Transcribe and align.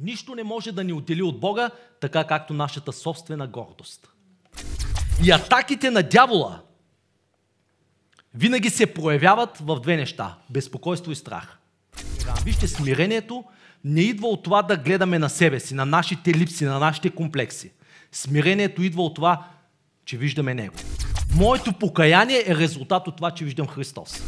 Нищо 0.00 0.34
не 0.34 0.44
може 0.44 0.72
да 0.72 0.84
ни 0.84 0.92
отдели 0.92 1.22
от 1.22 1.40
Бога, 1.40 1.70
така 2.00 2.24
както 2.24 2.54
нашата 2.54 2.92
собствена 2.92 3.46
гордост. 3.46 4.08
И 5.24 5.30
атаките 5.30 5.90
на 5.90 6.02
дявола 6.02 6.60
винаги 8.34 8.70
се 8.70 8.94
проявяват 8.94 9.58
в 9.58 9.80
две 9.80 9.96
неща– 9.96 10.34
безпокойство 10.50 11.12
и 11.12 11.16
страх. 11.16 11.58
Вижте, 12.44 12.68
смирението 12.68 13.44
не 13.84 14.00
идва 14.00 14.28
от 14.28 14.42
това 14.42 14.62
да 14.62 14.76
гледаме 14.76 15.18
на 15.18 15.28
себе 15.28 15.60
си, 15.60 15.74
на 15.74 15.86
нашите 15.86 16.34
липси, 16.34 16.64
на 16.64 16.78
нашите 16.78 17.10
комплекси. 17.10 17.72
Смирението 18.12 18.82
идва 18.82 19.02
от 19.02 19.14
това, 19.14 19.46
че 20.04 20.16
виждаме 20.16 20.54
Него. 20.54 20.74
Моето 21.34 21.72
покаяние 21.72 22.44
е 22.46 22.56
резултат 22.56 23.08
от 23.08 23.16
това, 23.16 23.30
че 23.30 23.44
виждам 23.44 23.66
Христос. 23.66 24.22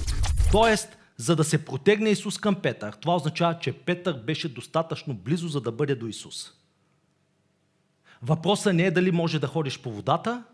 Тоест, 0.53 0.97
за 1.21 1.37
да 1.37 1.45
се 1.45 1.65
протегне 1.65 2.11
Исус 2.11 2.39
към 2.39 2.55
Петър, 2.55 2.93
това 2.93 3.17
означава, 3.17 3.59
че 3.59 3.73
Петър 3.73 4.23
беше 4.27 4.49
достатъчно 4.49 5.15
близо, 5.15 5.49
за 5.49 5.61
да 5.61 5.73
бъде 5.73 5.95
до 5.95 6.07
Исус. 6.07 6.53
Въпросът 8.23 8.75
не 8.75 8.83
е 8.83 8.91
дали 8.91 9.11
може 9.11 9.39
да 9.39 9.47
ходиш 9.47 9.81
по 9.81 9.93
водата, 9.93 10.45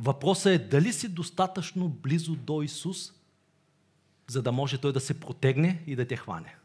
въпросът 0.00 0.46
е 0.46 0.58
дали 0.58 0.92
си 0.92 1.08
достатъчно 1.08 1.88
близо 1.88 2.34
до 2.34 2.62
Исус, 2.62 3.12
за 4.28 4.42
да 4.42 4.52
може 4.52 4.78
Той 4.78 4.92
да 4.92 5.00
се 5.00 5.20
протегне 5.20 5.82
и 5.86 5.96
да 5.96 6.06
те 6.06 6.16
хване. 6.16 6.56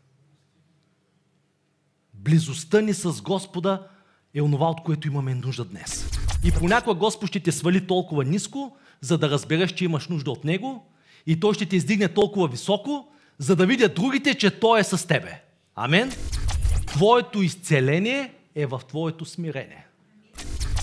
Близостта 2.13 2.81
ни 2.81 2.93
с 2.93 3.21
Господа 3.21 3.87
е 4.33 4.41
онова, 4.41 4.69
от 4.69 4.83
което 4.83 5.07
имаме 5.07 5.35
нужда 5.35 5.65
днес. 5.65 6.09
И 6.45 6.51
понякога 6.51 6.99
Господ 6.99 7.29
ще 7.29 7.39
те 7.39 7.51
свали 7.51 7.87
толкова 7.87 8.23
ниско, 8.23 8.77
за 9.01 9.17
да 9.17 9.29
разбереш, 9.29 9.71
че 9.71 9.85
имаш 9.85 10.07
нужда 10.07 10.31
от 10.31 10.43
Него 10.43 10.85
и 11.25 11.39
Той 11.39 11.53
ще 11.53 11.65
те 11.65 11.75
издигне 11.75 12.07
толкова 12.07 12.47
високо, 12.47 13.13
за 13.37 13.55
да 13.55 13.65
видят 13.65 13.95
другите, 13.95 14.35
че 14.35 14.59
Той 14.59 14.79
е 14.79 14.83
с 14.83 15.07
тебе. 15.07 15.41
Амен? 15.75 16.11
Твоето 16.87 17.41
изцеление 17.41 18.33
е 18.55 18.65
в 18.65 18.81
твоето 18.87 19.25
смирение. 19.25 19.85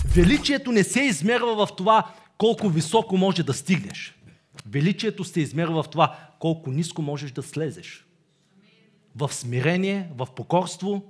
Величието 0.05 0.71
не 0.71 0.83
се 0.83 1.01
измерва 1.01 1.65
в 1.65 1.75
това 1.75 2.11
колко 2.37 2.69
високо 2.69 3.17
може 3.17 3.43
да 3.43 3.53
стигнеш. 3.53 4.15
Величието 4.65 5.23
се 5.23 5.39
измерва 5.39 5.83
в 5.83 5.89
това 5.89 6.17
колко 6.39 6.71
ниско 6.71 7.01
можеш 7.01 7.31
да 7.31 7.43
слезеш. 7.43 8.05
В 9.15 9.33
смирение, 9.33 10.09
в 10.17 10.27
покорство, 10.35 11.03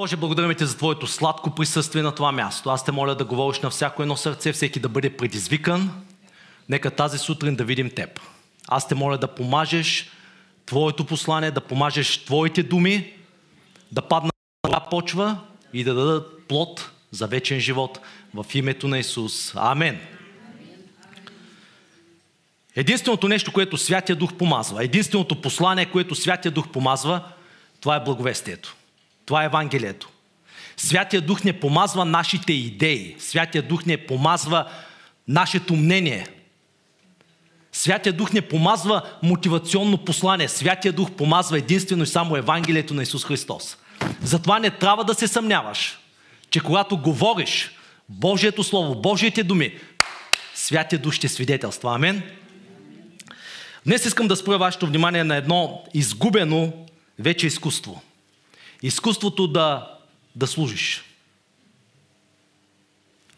Боже, 0.00 0.16
благодарим 0.16 0.54
ти 0.54 0.66
за 0.66 0.76
Твоето 0.76 1.06
сладко 1.06 1.54
присъствие 1.54 2.02
на 2.02 2.14
това 2.14 2.32
място. 2.32 2.70
Аз 2.70 2.84
те 2.84 2.92
моля 2.92 3.14
да 3.14 3.24
говориш 3.24 3.60
на 3.60 3.70
всяко 3.70 4.02
едно 4.02 4.16
сърце, 4.16 4.52
всеки 4.52 4.80
да 4.80 4.88
бъде 4.88 5.16
предизвикан. 5.16 5.90
Нека 6.68 6.90
тази 6.90 7.18
сутрин 7.18 7.56
да 7.56 7.64
видим 7.64 7.90
Теб. 7.90 8.20
Аз 8.68 8.88
те 8.88 8.94
моля 8.94 9.18
да 9.18 9.28
помажеш 9.28 10.10
Твоето 10.66 11.04
послание, 11.04 11.50
да 11.50 11.60
помажеш 11.60 12.24
Твоите 12.24 12.62
думи, 12.62 13.12
да 13.92 14.02
паднат 14.02 14.34
на 14.72 14.80
почва 14.80 15.38
и 15.72 15.84
да 15.84 15.94
дадат 15.94 16.48
плод 16.48 16.90
за 17.10 17.26
вечен 17.26 17.60
живот 17.60 18.00
в 18.34 18.46
името 18.54 18.88
на 18.88 18.98
Исус. 18.98 19.52
Амен. 19.56 20.00
Единственото 22.76 23.28
нещо, 23.28 23.52
което 23.52 23.76
Святия 23.76 24.16
Дух 24.16 24.34
помазва, 24.34 24.84
единственото 24.84 25.40
послание, 25.40 25.86
което 25.86 26.14
Святия 26.14 26.52
Дух 26.52 26.68
помазва, 26.68 27.22
това 27.80 27.96
е 27.96 28.04
благовестието. 28.04 28.76
Това 29.30 29.42
е 29.42 29.46
Евангелието. 29.46 30.08
Святия 30.76 31.20
Дух 31.22 31.44
не 31.44 31.52
помазва 31.52 32.04
нашите 32.04 32.52
идеи. 32.52 33.16
Святия 33.18 33.62
Дух 33.62 33.86
не 33.86 33.96
помазва 33.96 34.68
нашето 35.28 35.76
мнение. 35.76 36.26
Святия 37.72 38.12
Дух 38.12 38.32
не 38.32 38.40
помазва 38.40 39.02
мотивационно 39.22 39.98
послание. 39.98 40.48
Святия 40.48 40.92
Дух 40.92 41.10
помазва 41.10 41.58
единствено 41.58 42.02
и 42.02 42.06
само 42.06 42.36
Евангелието 42.36 42.94
на 42.94 43.02
Исус 43.02 43.24
Христос. 43.24 43.76
Затова 44.22 44.58
не 44.58 44.70
трябва 44.70 45.04
да 45.04 45.14
се 45.14 45.28
съмняваш, 45.28 45.98
че 46.50 46.60
когато 46.60 46.96
говориш 46.96 47.70
Божието 48.08 48.64
Слово, 48.64 48.94
Божиите 48.94 49.42
думи, 49.42 49.74
Святия 50.54 50.98
Дух 50.98 51.12
ще 51.12 51.28
свидетелства. 51.28 51.94
Амен. 51.94 52.22
Днес 53.86 54.04
искам 54.04 54.28
да 54.28 54.36
спра 54.36 54.58
вашето 54.58 54.86
внимание 54.86 55.24
на 55.24 55.36
едно 55.36 55.84
изгубено 55.94 56.72
вече 57.18 57.46
изкуство– 57.46 58.02
Изкуството 58.82 59.46
да, 59.46 59.98
да 60.36 60.46
служиш. 60.46 61.04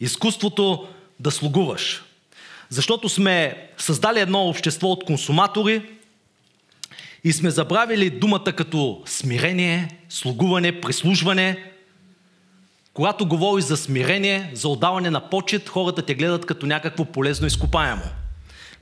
Изкуството 0.01 0.89
да 1.21 1.31
слугуваш. 1.31 2.03
Защото 2.69 3.09
сме 3.09 3.69
създали 3.79 4.21
едно 4.21 4.49
общество 4.49 4.89
от 4.89 5.05
консуматори 5.05 5.83
и 7.25 7.33
сме 7.33 7.51
забравили 7.51 8.11
думата 8.11 8.53
като 8.57 9.03
смирение, 9.07 9.89
слугуване, 10.09 10.81
прислужване. 10.81 11.73
Когато 12.95 13.27
говориш 13.27 13.65
за 13.65 13.77
смирение, 13.77 14.51
за 14.55 14.69
отдаване 14.69 15.11
на 15.11 15.31
почет, 15.31 15.69
хората 15.69 16.03
те 16.03 16.15
гледат 16.15 16.47
като 16.47 16.67
някакво 16.67 17.05
полезно 17.05 17.47
изкопаемо. 17.47 18.05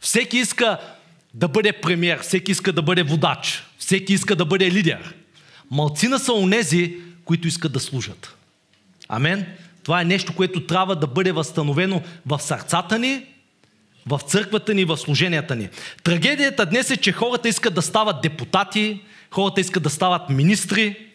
Всеки 0.01 0.39
иска 0.39 0.79
да 1.35 1.49
бъде 1.49 1.73
премьер, 1.73 2.21
всеки 2.21 2.53
иска 2.53 2.73
да 2.73 2.83
бъде 2.83 3.03
водач, 3.03 3.65
всеки 3.79 4.13
иска 4.13 4.37
да 4.37 4.45
бъде 4.45 4.71
лидер. 4.71 5.15
Малцина 5.71 6.19
са 6.19 6.33
онези, 6.33 6.97
които 7.25 7.49
искат 7.49 7.73
да 7.73 7.81
служат. 7.81 8.37
Амен. 9.09 9.47
Това 9.83 10.01
е 10.01 10.05
нещо, 10.05 10.35
което 10.37 10.67
трябва 10.67 10.97
да 10.97 11.07
бъде 11.07 11.33
възстановено 11.33 12.03
в 12.27 12.39
сърцата 12.43 12.99
ни, 12.99 13.25
в 14.07 14.21
църквата 14.27 14.75
ни, 14.75 14.85
в 14.85 14.97
служенията 14.97 15.57
ни. 15.57 15.69
Трагедията 16.03 16.67
днес 16.67 16.91
е, 16.91 16.97
че 16.97 17.13
хората 17.13 17.49
искат 17.49 17.75
да 17.75 17.83
стават 17.83 18.23
депутати, 18.23 19.01
хората 19.31 19.61
искат 19.61 19.83
да 19.83 19.91
стават 19.91 20.31
министри, 20.31 21.07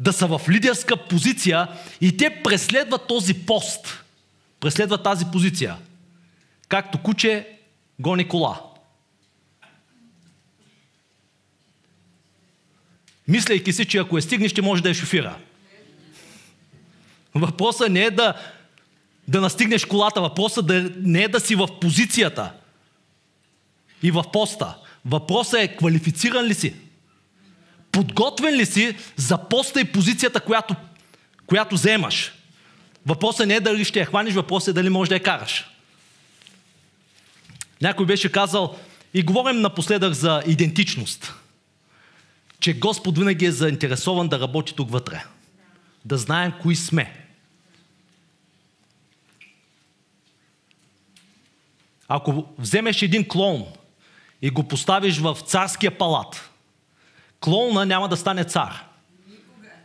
да 0.00 0.12
са 0.12 0.26
в 0.26 0.40
лидерска 0.48 0.96
позиция 0.96 1.68
и 2.00 2.16
те 2.16 2.42
преследват 2.44 3.06
този 3.06 3.34
пост, 3.34 4.04
преследват 4.60 5.02
тази 5.02 5.24
позиция. 5.32 5.76
Както 6.68 6.98
куче 6.98 7.48
гони 7.98 8.28
кола. 8.28 8.60
Мислейки 13.28 13.72
си, 13.72 13.84
че 13.84 13.98
ако 13.98 14.18
е 14.18 14.22
стигне, 14.22 14.48
ще 14.48 14.62
може 14.62 14.82
да 14.82 14.88
я 14.88 14.94
шофира. 14.94 15.36
Въпросът 17.34 17.92
не 17.92 18.04
е 18.04 18.10
да, 18.10 18.34
да 19.28 19.40
настигнеш 19.40 19.84
колата, 19.84 20.20
въпросът 20.20 20.66
да, 20.66 20.90
не 20.96 21.22
е 21.22 21.28
да 21.28 21.40
си 21.40 21.54
в 21.54 21.68
позицията 21.80 22.52
и 24.02 24.10
в 24.10 24.24
поста. 24.32 24.76
Въпросът 25.04 25.60
е 25.60 25.76
квалифициран 25.76 26.44
ли 26.44 26.54
си? 26.54 26.74
Подготвен 27.92 28.54
ли 28.54 28.66
си 28.66 28.96
за 29.16 29.38
поста 29.38 29.80
и 29.80 29.84
позицията, 29.84 30.40
която, 30.40 30.74
която 31.46 31.74
вземаш? 31.74 32.32
Въпросът 33.06 33.46
не 33.46 33.54
е 33.54 33.60
дали 33.60 33.84
ще 33.84 34.00
я 34.00 34.06
хванеш, 34.06 34.34
въпросът 34.34 34.68
е 34.68 34.72
дали 34.72 34.88
можеш 34.88 35.08
да 35.08 35.14
я 35.14 35.22
караш. 35.22 35.64
Някой 37.82 38.06
беше 38.06 38.32
казал, 38.32 38.78
и 39.14 39.22
говорим 39.22 39.60
напоследък 39.60 40.12
за 40.12 40.42
идентичност– 40.46 41.34
че 42.60 42.78
Господ 42.78 43.18
винаги 43.18 43.46
е 43.46 43.52
заинтересован 43.52 44.28
да 44.28 44.40
работи 44.40 44.74
тук 44.74 44.90
вътре. 44.90 45.24
Да 46.04 46.18
знаем 46.18 46.52
кои 46.62 46.76
сме. 46.76 47.26
Ако 52.08 52.48
вземеш 52.58 53.02
един 53.02 53.28
клоун 53.28 53.64
и 54.42 54.50
го 54.50 54.68
поставиш 54.68 55.18
в 55.18 55.38
царския 55.46 55.98
палат, 55.98 56.50
клоуна 57.40 57.86
няма 57.86 58.08
да 58.08 58.16
стане 58.16 58.44
цар. 58.44 58.84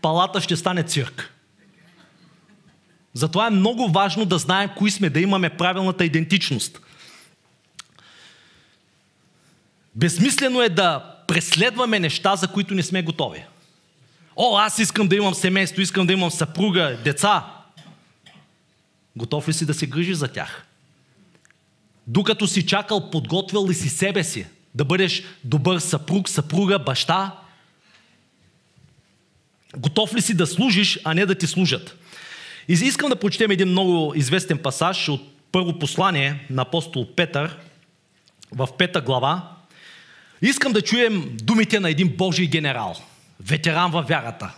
Палата 0.01 0.41
ще 0.41 0.55
стане 0.55 0.83
цирк. 0.83 1.33
Затова 3.13 3.47
е 3.47 3.49
много 3.49 3.87
важно 3.87 4.25
да 4.25 4.37
знаем 4.37 4.69
кои 4.77 4.91
сме, 4.91 5.09
да 5.09 5.19
имаме 5.19 5.57
правилната 5.57 6.05
идентичност. 6.05 6.81
Безсмислено 9.95 10.61
е 10.61 10.69
да 10.69 11.12
преследваме 11.33 11.99
неща, 11.99 12.35
за 12.35 12.47
които 12.47 12.73
не 12.73 12.83
сме 12.83 13.03
готови. 13.03 13.43
О, 14.35 14.57
аз 14.57 14.79
искам 14.79 15.07
да 15.07 15.15
имам 15.15 15.33
семейство, 15.33 15.81
искам 15.81 16.07
да 16.07 16.13
имам 16.13 16.31
съпруга, 16.31 16.97
деца. 17.03 17.45
Готов 19.15 19.47
ли 19.47 19.53
си 19.53 19.65
да 19.65 19.73
се 19.73 19.87
грижиш 19.87 20.15
за 20.17 20.27
тях? 20.27 20.65
Докато 22.07 22.47
си 22.47 22.65
чакал, 22.65 23.09
подготвил 23.09 23.67
ли 23.67 23.73
си 23.73 23.89
себе 23.89 24.23
си 24.23 24.45
да 24.75 24.85
бъдеш 24.85 25.23
добър 25.43 25.79
съпруг, 25.79 26.29
съпруга, 26.29 26.79
баща? 26.79 27.35
Готов 29.77 30.15
ли 30.15 30.21
си 30.21 30.33
да 30.33 30.47
служиш, 30.47 30.99
а 31.03 31.13
не 31.13 31.25
да 31.25 31.35
ти 31.35 31.47
служат? 31.47 31.97
И 32.67 32.73
искам 32.73 33.09
да 33.09 33.15
прочетем 33.15 33.51
един 33.51 33.69
много 33.69 34.13
известен 34.15 34.57
пасаж 34.57 35.09
от 35.09 35.21
първо 35.51 35.79
послание 35.79 36.45
на 36.49 36.61
апостол 36.61 37.15
Петър 37.15 37.57
в 38.51 38.67
пета 38.77 39.01
глава, 39.01 39.52
Искам 40.43 40.73
да 40.73 40.81
чуем 40.81 41.37
думите 41.43 41.79
на 41.79 41.89
един 41.89 42.07
Божий 42.17 42.47
генерал, 42.47 42.95
ветеран 43.39 43.91
във 43.91 44.07
вярата. 44.07 44.55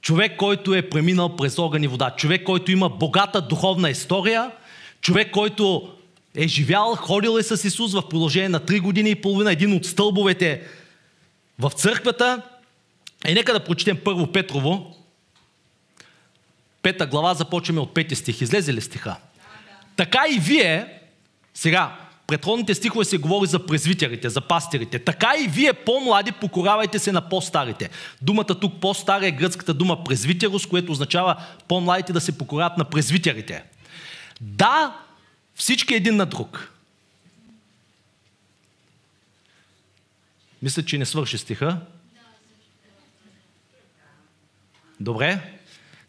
Човек, 0.00 0.36
който 0.36 0.74
е 0.74 0.88
преминал 0.88 1.36
през 1.36 1.58
огън 1.58 1.82
и 1.82 1.86
вода. 1.86 2.14
Човек, 2.16 2.44
който 2.44 2.70
има 2.70 2.88
богата 2.88 3.40
духовна 3.40 3.90
история. 3.90 4.50
Човек, 5.00 5.30
който 5.30 5.92
е 6.36 6.48
живял, 6.48 6.96
ходил 6.96 7.38
е 7.38 7.42
с 7.42 7.64
Исус 7.64 7.92
в 7.92 8.08
продължение 8.08 8.48
на 8.48 8.60
3 8.60 8.80
години 8.80 9.10
и 9.10 9.14
половина, 9.14 9.52
един 9.52 9.76
от 9.76 9.86
стълбовете 9.86 10.62
в 11.58 11.70
църквата. 11.70 12.42
И 13.28 13.34
нека 13.34 13.52
да 13.52 13.64
прочетем 13.64 13.98
първо 14.04 14.32
Петрово, 14.32 14.96
пета 16.82 17.06
глава, 17.06 17.34
започваме 17.34 17.80
от 17.80 17.94
пети 17.94 18.14
стих. 18.14 18.40
Излезе 18.40 18.74
ли 18.74 18.80
стиха? 18.80 19.16
Така 19.96 20.20
и 20.30 20.38
вие, 20.38 20.86
сега, 21.54 22.07
предходните 22.28 22.74
стихове 22.74 23.04
се 23.04 23.18
говори 23.18 23.48
за 23.48 23.66
презвитерите, 23.66 24.28
за 24.28 24.40
пастирите. 24.40 24.98
Така 24.98 25.32
и 25.44 25.48
вие, 25.48 25.72
по-млади, 25.72 26.32
покоравайте 26.32 26.98
се 26.98 27.12
на 27.12 27.28
по-старите. 27.28 27.90
Думата 28.22 28.44
тук 28.60 28.80
по-стара 28.80 29.26
е 29.26 29.30
гръцката 29.30 29.74
дума 29.74 30.04
презвитерос, 30.04 30.66
което 30.66 30.92
означава 30.92 31.42
по-младите 31.68 32.12
да 32.12 32.20
се 32.20 32.38
покорят 32.38 32.78
на 32.78 32.84
презвитерите. 32.84 33.64
Да, 34.40 34.96
всички 35.54 35.94
един 35.94 36.16
на 36.16 36.26
друг. 36.26 36.72
Мисля, 40.62 40.84
че 40.84 40.98
не 40.98 41.06
свърши 41.06 41.38
стиха. 41.38 41.80
Добре. 45.00 45.40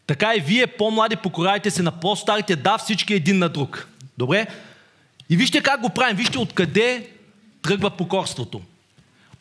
Така 0.08 0.36
и 0.36 0.40
вие, 0.40 0.68
по-млади, 0.68 1.16
покорайте 1.16 1.72
се 1.72 1.84
на 1.84 2.00
по-старите, 2.00 2.56
да, 2.56 2.78
всички 2.78 3.14
един 3.14 3.38
на 3.40 3.50
друг. 3.50 3.88
Добре? 4.18 4.48
И 5.30 5.38
вижте 5.38 5.62
как 5.62 5.82
го 5.82 5.90
правим. 5.90 6.18
Вижте 6.18 6.38
откъде 6.38 7.10
тръгва 7.62 7.90
покорството. 7.90 8.62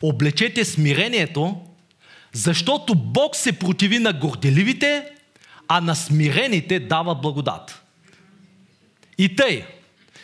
Облечете 0.01 0.65
смирението, 0.65 1.61
защото 2.31 2.95
Бог 2.95 3.35
се 3.35 3.51
противи 3.51 3.99
на 3.99 4.13
горделивите, 4.13 5.05
а 5.67 5.81
на 5.81 5.95
смирените 5.95 6.79
дава 6.79 7.15
благодат. 7.15 7.83
И 9.17 9.35
тъй, 9.35 9.65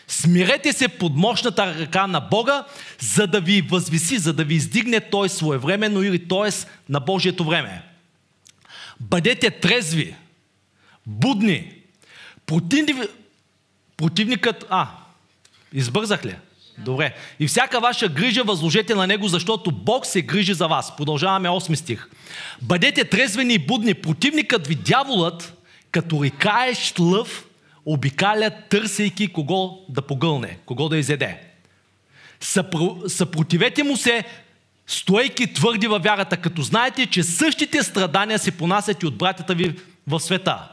смирете 0.08 0.74
се 0.74 0.88
под 0.88 1.16
мощната 1.16 1.76
ръка 1.80 2.08
на 2.08 2.20
Бога, 2.20 2.66
за 3.00 3.28
да 3.28 3.42
ви 3.42 3.62
възвиси, 3.62 4.18
за 4.18 4.34
да 4.34 4.44
ви 4.44 4.56
издигне 4.56 5.00
Той 5.00 5.30
своевременно 5.30 6.04
или 6.04 6.28
т.е. 6.28 6.66
на 6.90 7.00
Божието 7.00 7.46
време. 7.46 7.82
Бъдете 9.00 9.52
трезви, 9.52 10.16
будни. 11.06 11.72
Противник, 12.46 12.98
противникът... 13.98 14.66
А, 14.70 14.88
избързах 15.76 16.26
ли? 16.26 16.36
Добре. 16.78 17.16
И 17.40 17.48
всяка 17.48 17.80
ваша 17.80 18.08
грижа 18.08 18.44
възложете 18.44 18.96
на 18.96 19.08
Него, 19.08 19.28
защото 19.28 19.72
Бог 19.72 20.06
се 20.06 20.22
грижи 20.22 20.54
за 20.54 20.68
вас. 20.68 20.96
Продължаваме 20.96 21.50
8 21.50 21.76
стих. 21.76 22.10
Бъдете 22.62 23.04
трезвени 23.04 23.54
и 23.54 23.60
будни. 23.60 23.94
Противникът 23.94 24.68
ви, 24.68 24.76
дяволът, 24.76 25.58
като 25.92 26.24
рикаещ 26.24 27.00
лъв, 27.00 27.46
обикаля, 27.86 28.52
търсейки 28.70 29.28
кого 29.28 29.80
да 29.90 30.02
погълне, 30.02 30.58
кого 30.66 30.90
да 30.90 30.98
изеде. 30.98 31.42
Съпротивете 33.08 33.84
му 33.84 33.98
се, 33.98 34.24
стоейки 34.88 35.54
твърди 35.54 35.88
във 35.88 36.04
вярата, 36.04 36.38
като 36.38 36.62
знаете, 36.62 37.06
че 37.06 37.24
същите 37.24 37.84
страдания 37.84 38.40
се 38.40 38.52
понасят 38.52 39.04
и 39.04 39.06
от 39.06 39.18
братята 39.18 39.56
ви 39.56 39.76
в 40.08 40.20
света. 40.20 40.70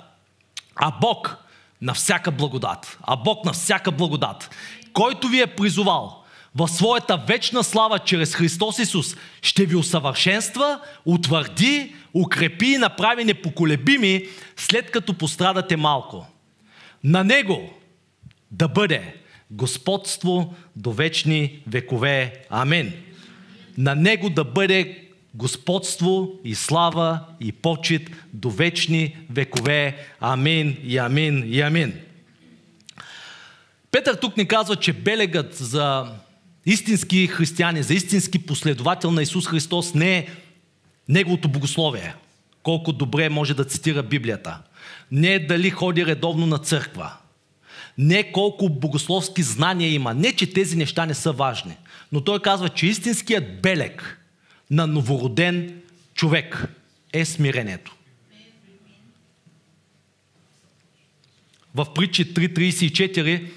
А 0.77 0.93
Бог 1.01 1.37
на 1.83 1.95
всяка 1.95 2.31
благодат, 2.31 2.99
а 3.03 3.17
Бог 3.17 3.45
на 3.45 3.53
всяка 3.53 3.93
благодат, 3.93 4.51
който 4.93 5.29
ви 5.29 5.41
е 5.41 5.47
призовал 5.47 6.23
в 6.55 6.69
своята 6.69 7.17
вечна 7.17 7.65
слава 7.65 7.99
чрез 7.99 8.35
Христос 8.35 8.79
Исус, 8.79 9.17
ще 9.43 9.67
ви 9.67 9.77
усъвършенства, 9.77 10.81
утвърди, 11.05 11.95
укрепи 12.15 12.67
и 12.67 12.79
направи 12.79 13.25
непоколебими, 13.25 14.27
след 14.57 14.91
като 14.91 15.15
пострадате 15.15 15.77
малко. 15.77 16.27
На 17.05 17.25
Него 17.25 17.71
да 18.51 18.69
бъде 18.69 19.15
господство 19.51 20.55
до 20.77 20.93
вечни 20.93 21.63
векове. 21.67 22.45
Амин. 22.51 22.93
На 23.79 23.95
Него 23.95 24.31
да 24.31 24.45
бъде 24.45 25.09
господство 25.35 26.33
и 26.45 26.55
слава 26.55 27.21
и 27.41 27.53
почет 27.53 28.03
до 28.33 28.51
вечни 28.51 29.17
векове. 29.31 29.97
Амин 30.21 30.77
и 30.85 30.99
амин 30.99 31.45
и 31.47 31.61
амин. 31.61 31.95
Петър 33.93 34.15
тук 34.15 34.37
ни 34.37 34.49
казва, 34.49 34.77
че 34.77 34.93
белегът 34.93 35.55
за 35.55 36.13
истински 36.67 37.27
християни, 37.27 37.83
за 37.83 37.95
истински 37.95 38.47
последовател 38.47 39.11
на 39.11 39.23
Исус 39.23 39.47
Христос 39.47 39.95
не 39.95 40.19
е 40.19 40.27
неговото 41.09 41.49
богословие. 41.49 42.15
Колко 42.63 42.93
добре 42.93 43.29
може 43.29 43.55
да 43.55 43.65
цитира 43.65 44.03
Библията. 44.03 44.59
Не 45.11 45.35
е 45.35 45.47
дали 45.47 45.71
ходи 45.71 46.07
редовно 46.07 46.47
на 46.47 46.59
църква. 46.59 47.13
Не 47.99 48.33
колко 48.33 48.69
богословски 48.69 49.43
знания 49.43 49.93
има. 49.93 50.15
Не, 50.15 50.37
че 50.37 50.53
тези 50.53 50.77
неща 50.77 51.07
не 51.07 51.15
са 51.15 51.33
важни. 51.33 51.77
Но 52.13 52.21
той 52.21 52.43
казва, 52.43 52.69
че 52.69 52.87
истинският 52.87 53.63
белег– 53.63 54.19
на 54.73 54.87
новороден 54.87 55.83
човек 56.15 56.65
е 57.13 57.25
смирението. 57.25 57.97
В 61.75 61.95
притчи 61.95 62.35
3.34 62.35 63.51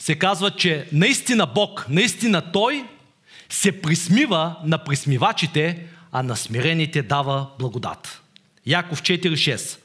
се 0.00 0.14
казва, 0.14 0.50
че 0.50 0.88
наистина 0.92 1.46
Бог, 1.46 1.86
наистина 1.88 2.52
Той 2.52 2.84
се 3.48 3.82
присмива 3.82 4.56
на 4.64 4.78
присмивачите, 4.78 5.86
а 6.12 6.22
на 6.22 6.36
смирените 6.36 7.02
дава 7.02 7.46
благодат. 7.58 8.22
Яков 8.66 9.02
4.6 9.02 9.78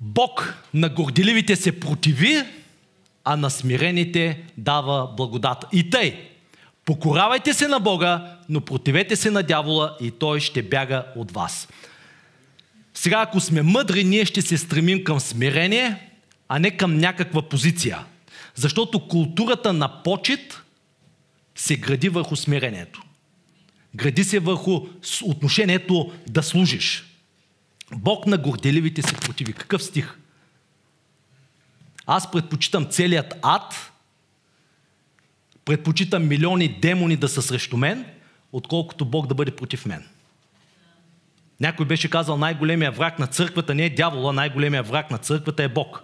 Бог 0.00 0.54
на 0.74 0.88
горделивите 0.88 1.56
се 1.56 1.80
противи, 1.80 2.42
а 3.24 3.36
на 3.36 3.50
смирените 3.50 4.42
дава 4.56 5.14
благодат. 5.16 5.64
И 5.72 5.90
тъй, 5.90 6.30
Покоравайте 6.84 7.54
се 7.54 7.68
на 7.68 7.80
Бога, 7.80 8.36
но 8.48 8.60
противете 8.60 9.16
се 9.16 9.30
на 9.30 9.42
дявола 9.42 9.96
и 10.00 10.10
той 10.10 10.40
ще 10.40 10.62
бяга 10.62 11.06
от 11.16 11.32
вас. 11.32 11.68
Сега, 12.94 13.20
ако 13.20 13.40
сме 13.40 13.62
мъдри, 13.62 14.04
ние 14.04 14.24
ще 14.24 14.42
се 14.42 14.58
стремим 14.58 15.04
към 15.04 15.20
смирение, 15.20 16.10
а 16.48 16.58
не 16.58 16.70
към 16.70 16.98
някаква 16.98 17.42
позиция. 17.42 17.98
Защото 18.54 19.08
културата 19.08 19.72
на 19.72 20.02
почет 20.02 20.62
се 21.54 21.76
гради 21.76 22.08
върху 22.08 22.36
смирението. 22.36 23.02
Гради 23.94 24.24
се 24.24 24.38
върху 24.38 24.80
отношението 25.24 26.12
да 26.28 26.42
служиш. 26.42 27.04
Бог 27.92 28.26
на 28.26 28.38
горделивите 28.38 29.02
се 29.02 29.14
противи. 29.14 29.52
Какъв 29.52 29.82
стих? 29.82 30.18
Аз 32.06 32.30
предпочитам 32.30 32.86
целият 32.90 33.34
ад 33.42 33.92
предпочитам 35.64 36.28
милиони 36.28 36.68
демони 36.68 37.16
да 37.16 37.28
са 37.28 37.42
срещу 37.42 37.76
мен, 37.76 38.06
отколкото 38.52 39.04
Бог 39.04 39.26
да 39.26 39.34
бъде 39.34 39.56
против 39.56 39.86
мен. 39.86 40.04
Някой 41.60 41.86
беше 41.86 42.10
казал, 42.10 42.36
най-големия 42.36 42.92
враг 42.92 43.18
на 43.18 43.26
църквата 43.26 43.74
не 43.74 43.84
е 43.84 43.90
дявола, 43.90 44.32
най-големия 44.32 44.82
враг 44.82 45.10
на 45.10 45.18
църквата 45.18 45.62
е 45.62 45.68
Бог. 45.68 46.02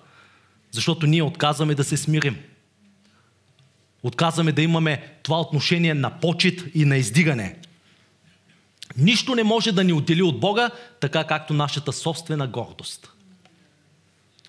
Защото 0.70 1.06
ние 1.06 1.22
отказваме 1.22 1.74
да 1.74 1.84
се 1.84 1.96
смирим. 1.96 2.38
Отказваме 4.02 4.52
да 4.52 4.62
имаме 4.62 5.14
това 5.22 5.40
отношение 5.40 5.94
на 5.94 6.20
почет 6.20 6.64
и 6.74 6.84
на 6.84 6.96
издигане. 6.96 7.56
Нищо 8.96 9.34
не 9.34 9.44
може 9.44 9.72
да 9.72 9.84
ни 9.84 9.92
отдели 9.92 10.22
от 10.22 10.40
Бога, 10.40 10.70
така 11.00 11.24
както 11.24 11.54
нашата 11.54 11.92
собствена 11.92 12.46
гордост. 12.46 13.12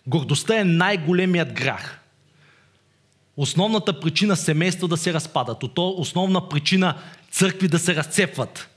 Гордостта 0.08 0.60
е 0.60 0.64
най-големият 0.64 1.54
грях 1.54 2.02
основната 3.38 4.00
причина 4.00 4.36
семейства 4.36 4.88
да 4.88 4.98
се 4.98 5.14
разпадат, 5.14 5.64
основна 5.78 6.50
причина 6.50 6.98
църкви 7.32 7.68
да 7.68 7.80
се 7.80 7.96
разцепват, 7.96 8.70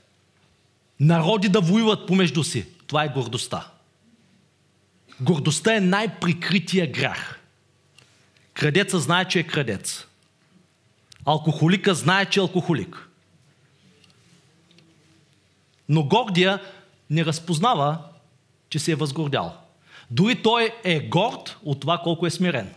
народи 0.99 1.49
да 1.49 1.61
воюват 1.61 2.07
помежду 2.07 2.43
си. 2.43 2.65
Това 2.87 3.03
е 3.03 3.09
гордостта. 3.09 3.67
Гордостта 5.21 5.75
е 5.75 5.79
най-прикрития 5.79 6.91
грях. 6.91 7.39
Крадеца 8.53 8.99
знае, 8.99 9.25
че 9.25 9.39
е 9.39 9.43
крадец. 9.43 10.05
Алкохолика 11.25 11.95
знае, 11.95 12.25
че 12.25 12.39
е 12.39 12.41
алкохолик. 12.41 13.09
Но 15.89 16.03
гордия 16.03 16.61
не 17.09 17.25
разпознава, 17.25 17.97
че 18.69 18.79
се 18.79 18.91
е 18.91 18.95
възгордял. 18.95 19.57
Дори 20.11 20.41
той 20.41 20.73
е 20.83 20.99
горд 20.99 21.57
от 21.63 21.79
това 21.79 21.97
колко 22.03 22.25
е 22.25 22.29
смирен. 22.31 22.73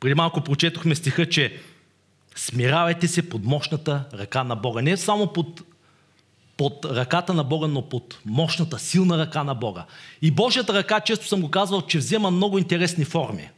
Преди 0.00 0.14
малко 0.14 0.40
прочетохме 0.40 0.94
стиха, 0.94 1.28
че 1.28 1.60
смиравайте 2.36 3.08
се 3.08 3.28
под 3.28 3.44
мощната 3.44 4.04
ръка 4.14 4.44
на 4.44 4.56
Бога. 4.56 4.82
Не 4.82 4.96
само 4.96 5.32
под, 5.32 5.62
под 6.58 6.84
ръката 6.84 7.34
на 7.34 7.44
Бога, 7.44 7.66
но 7.66 7.82
под 7.82 8.18
мощната, 8.24 8.78
силна 8.78 9.18
ръка 9.18 9.44
на 9.44 9.54
Бога. 9.54 9.84
И 10.22 10.30
Божията 10.30 10.74
ръка, 10.74 11.00
често 11.00 11.26
съм 11.26 11.40
го 11.40 11.50
казвал, 11.50 11.82
че 11.82 11.98
взема 11.98 12.30
много 12.30 12.58
интересни 12.58 13.04
форми. 13.04 13.50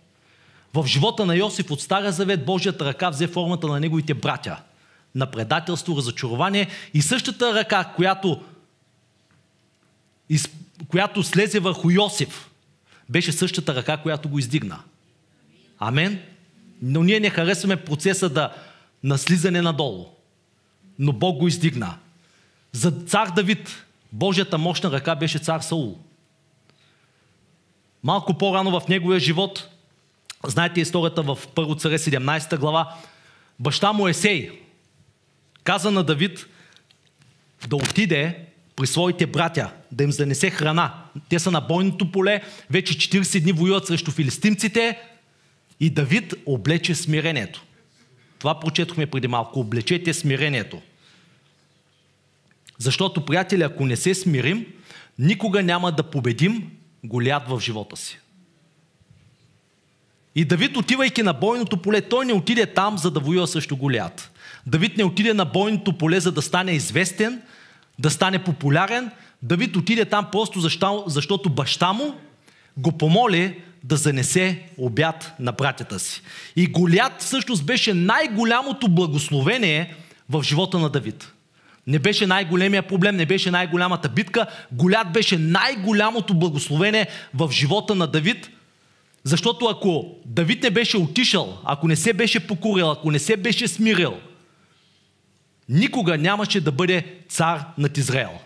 В 0.75 0.87
живота 0.87 1.27
на 1.27 1.37
Йосиф 1.37 1.71
от 1.71 1.81
Стария 1.81 2.13
Завет 2.13 2.45
Божията 2.45 2.85
ръка 2.85 3.11
взе 3.11 3.27
формата 3.27 3.67
на 3.67 3.81
неговите 3.81 4.15
братя. 4.15 4.57
На 5.15 5.27
предателство, 5.27 5.97
разочарование 5.97 6.69
и 6.95 7.03
същата 7.03 7.55
ръка, 7.55 7.85
която, 7.97 8.41
която 10.89 11.23
слезе 11.23 11.61
върху 11.61 11.91
Йосиф, 11.91 12.51
беше 13.09 13.33
същата 13.33 13.75
ръка, 13.75 13.97
която 13.97 14.29
го 14.29 14.39
издигна. 14.39 14.79
Амен? 15.79 16.21
Но 16.83 17.03
ние 17.03 17.21
не 17.21 17.31
харесваме 17.31 17.77
процеса 17.77 18.29
да, 18.29 18.53
на 19.05 19.19
слизане 19.19 19.63
надолу. 19.63 20.07
Но 20.99 21.13
Бог 21.13 21.39
го 21.39 21.49
издигна. 21.49 21.97
За 22.73 22.91
цар 22.91 23.29
Давид, 23.29 23.85
Божията 24.13 24.59
мощна 24.59 24.91
ръка 24.91 25.15
беше 25.15 25.39
цар 25.39 25.61
Саул. 25.61 25.99
Малко 28.03 28.39
по-рано 28.39 28.81
в 28.81 28.89
неговия 28.89 29.21
живот, 29.21 29.69
знаете 30.47 30.81
историята 30.81 31.23
в 31.23 31.39
Първо 31.55 31.75
царе 31.75 31.99
17 31.99 32.59
глава, 32.59 32.97
баща 33.59 33.93
му 33.93 34.09
Есей 34.09 34.51
каза 35.65 35.91
на 35.91 36.05
Давид 36.05 36.47
да 37.69 37.77
отиде 37.77 38.47
при 38.77 38.87
своите 38.87 39.27
братя, 39.27 39.71
да 39.93 40.05
им 40.05 40.13
занесе 40.13 40.51
храна. 40.51 41.05
Те 41.29 41.39
са 41.39 41.51
на 41.51 41.61
бойното 41.61 42.13
поле, 42.13 42.43
вече 42.71 42.95
40 42.95 43.43
дни 43.43 43.53
воюват 43.53 43.87
срещу 43.87 44.11
филистимците 44.11 44.99
и 45.81 45.91
Давид 45.91 46.35
облече 46.47 46.95
смирението. 46.95 47.65
Това 48.39 48.61
прочетохме 48.61 49.07
преди 49.07 49.29
малко. 49.29 49.61
Облечете 49.61 50.15
смирението. 50.15 50.83
Защото, 52.81 53.25
приятели, 53.25 53.63
ако 53.63 53.87
не 53.87 53.97
се 53.97 54.15
смирим, 54.15 54.67
никога 55.19 55.63
няма 55.63 55.93
да 55.93 56.03
победим 56.03 56.71
Голят 57.05 57.43
в 57.49 57.61
живота 57.61 57.97
си. 57.97 58.19
И 60.35 60.45
Давид, 60.45 60.77
отивайки 60.77 61.23
на 61.23 61.33
бойното 61.33 61.77
поле, 61.77 62.01
той 62.01 62.27
не 62.27 62.33
отиде 62.33 62.67
там, 62.67 62.99
за 62.99 63.11
да 63.11 63.21
воюва 63.21 63.47
срещу 63.47 63.77
Голят. 63.77 64.31
Давид 64.67 64.97
не 64.97 65.05
отиде 65.05 65.35
на 65.35 65.45
бойното 65.45 65.99
поле, 65.99 66.21
за 66.21 66.33
да 66.33 66.43
стане 66.43 66.73
известен, 66.73 67.43
да 67.99 68.11
стане 68.11 68.45
популярен. 68.45 69.11
Давид 69.43 69.77
отиде 69.77 70.05
там 70.05 70.27
просто 70.33 70.61
защо, 70.61 71.05
защото 71.07 71.51
баща 71.51 71.93
му 71.93 72.15
го 72.77 72.99
помоли 72.99 73.63
да 73.85 73.97
занесе 73.97 74.63
обяд 74.79 75.33
на 75.41 75.53
братята 75.53 75.99
си. 75.99 76.23
И 76.57 76.67
Голят 76.67 77.13
всъщност 77.19 77.67
беше 77.67 77.95
най-голямото 77.95 78.89
благословение 78.89 79.95
в 80.29 80.43
живота 80.43 80.79
на 80.79 80.89
Давид. 80.89 81.33
Не 81.91 81.99
беше 81.99 82.27
най-големия 82.27 82.83
проблем, 82.83 83.17
не 83.17 83.27
беше 83.27 83.51
най-голямата 83.51 84.09
битка. 84.09 84.47
Голят 84.73 85.13
беше 85.13 85.39
най-голямото 85.39 86.35
благословение 86.35 87.07
в 87.35 87.51
живота 87.53 87.95
на 87.95 88.07
Давид, 88.07 88.51
защото 89.25 89.67
ако 89.67 90.15
Давид 90.27 90.63
не 90.63 90.71
беше 90.71 90.97
отишъл, 90.97 91.59
ако 91.65 91.89
не 91.89 91.97
се 91.97 92.13
беше 92.13 92.47
покорил, 92.47 92.91
ако 92.91 93.11
не 93.11 93.19
се 93.19 93.37
беше 93.37 93.69
смирил, 93.69 94.21
никога 95.69 96.19
нямаше 96.19 96.61
да 96.61 96.73
бъде 96.73 97.17
цар 97.29 97.65
над 97.79 97.99
Израел. 97.99 98.39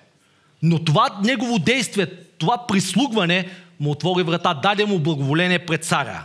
Но 0.62 0.84
това 0.84 1.20
негово 1.24 1.58
действие, 1.58 2.06
това 2.38 2.66
прислугване 2.66 3.48
му 3.80 3.90
отвори 3.90 4.22
врата, 4.22 4.54
даде 4.54 4.84
му 4.84 4.98
благоволение 4.98 5.58
пред 5.66 5.84
царя. 5.84 6.24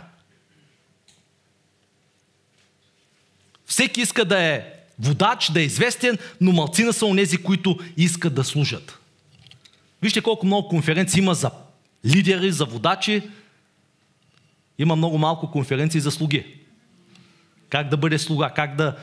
Всеки 3.66 4.00
иска 4.00 4.24
да 4.24 4.38
е 4.42 4.79
водач, 5.00 5.50
да 5.50 5.60
е 5.60 5.64
известен, 5.64 6.18
но 6.40 6.52
малцина 6.52 6.92
са 6.92 7.06
онези, 7.06 7.36
които 7.36 7.78
искат 7.96 8.34
да 8.34 8.44
служат. 8.44 8.98
Вижте 10.02 10.20
колко 10.20 10.46
много 10.46 10.68
конференции 10.68 11.18
има 11.18 11.34
за 11.34 11.50
лидери, 12.06 12.52
за 12.52 12.64
водачи. 12.64 13.22
Има 14.78 14.96
много 14.96 15.18
малко 15.18 15.50
конференции 15.50 16.00
за 16.00 16.10
слуги. 16.10 16.46
Как 17.68 17.88
да 17.88 17.96
бъде 17.96 18.18
слуга, 18.18 18.50
как 18.50 18.76
да, 18.76 18.96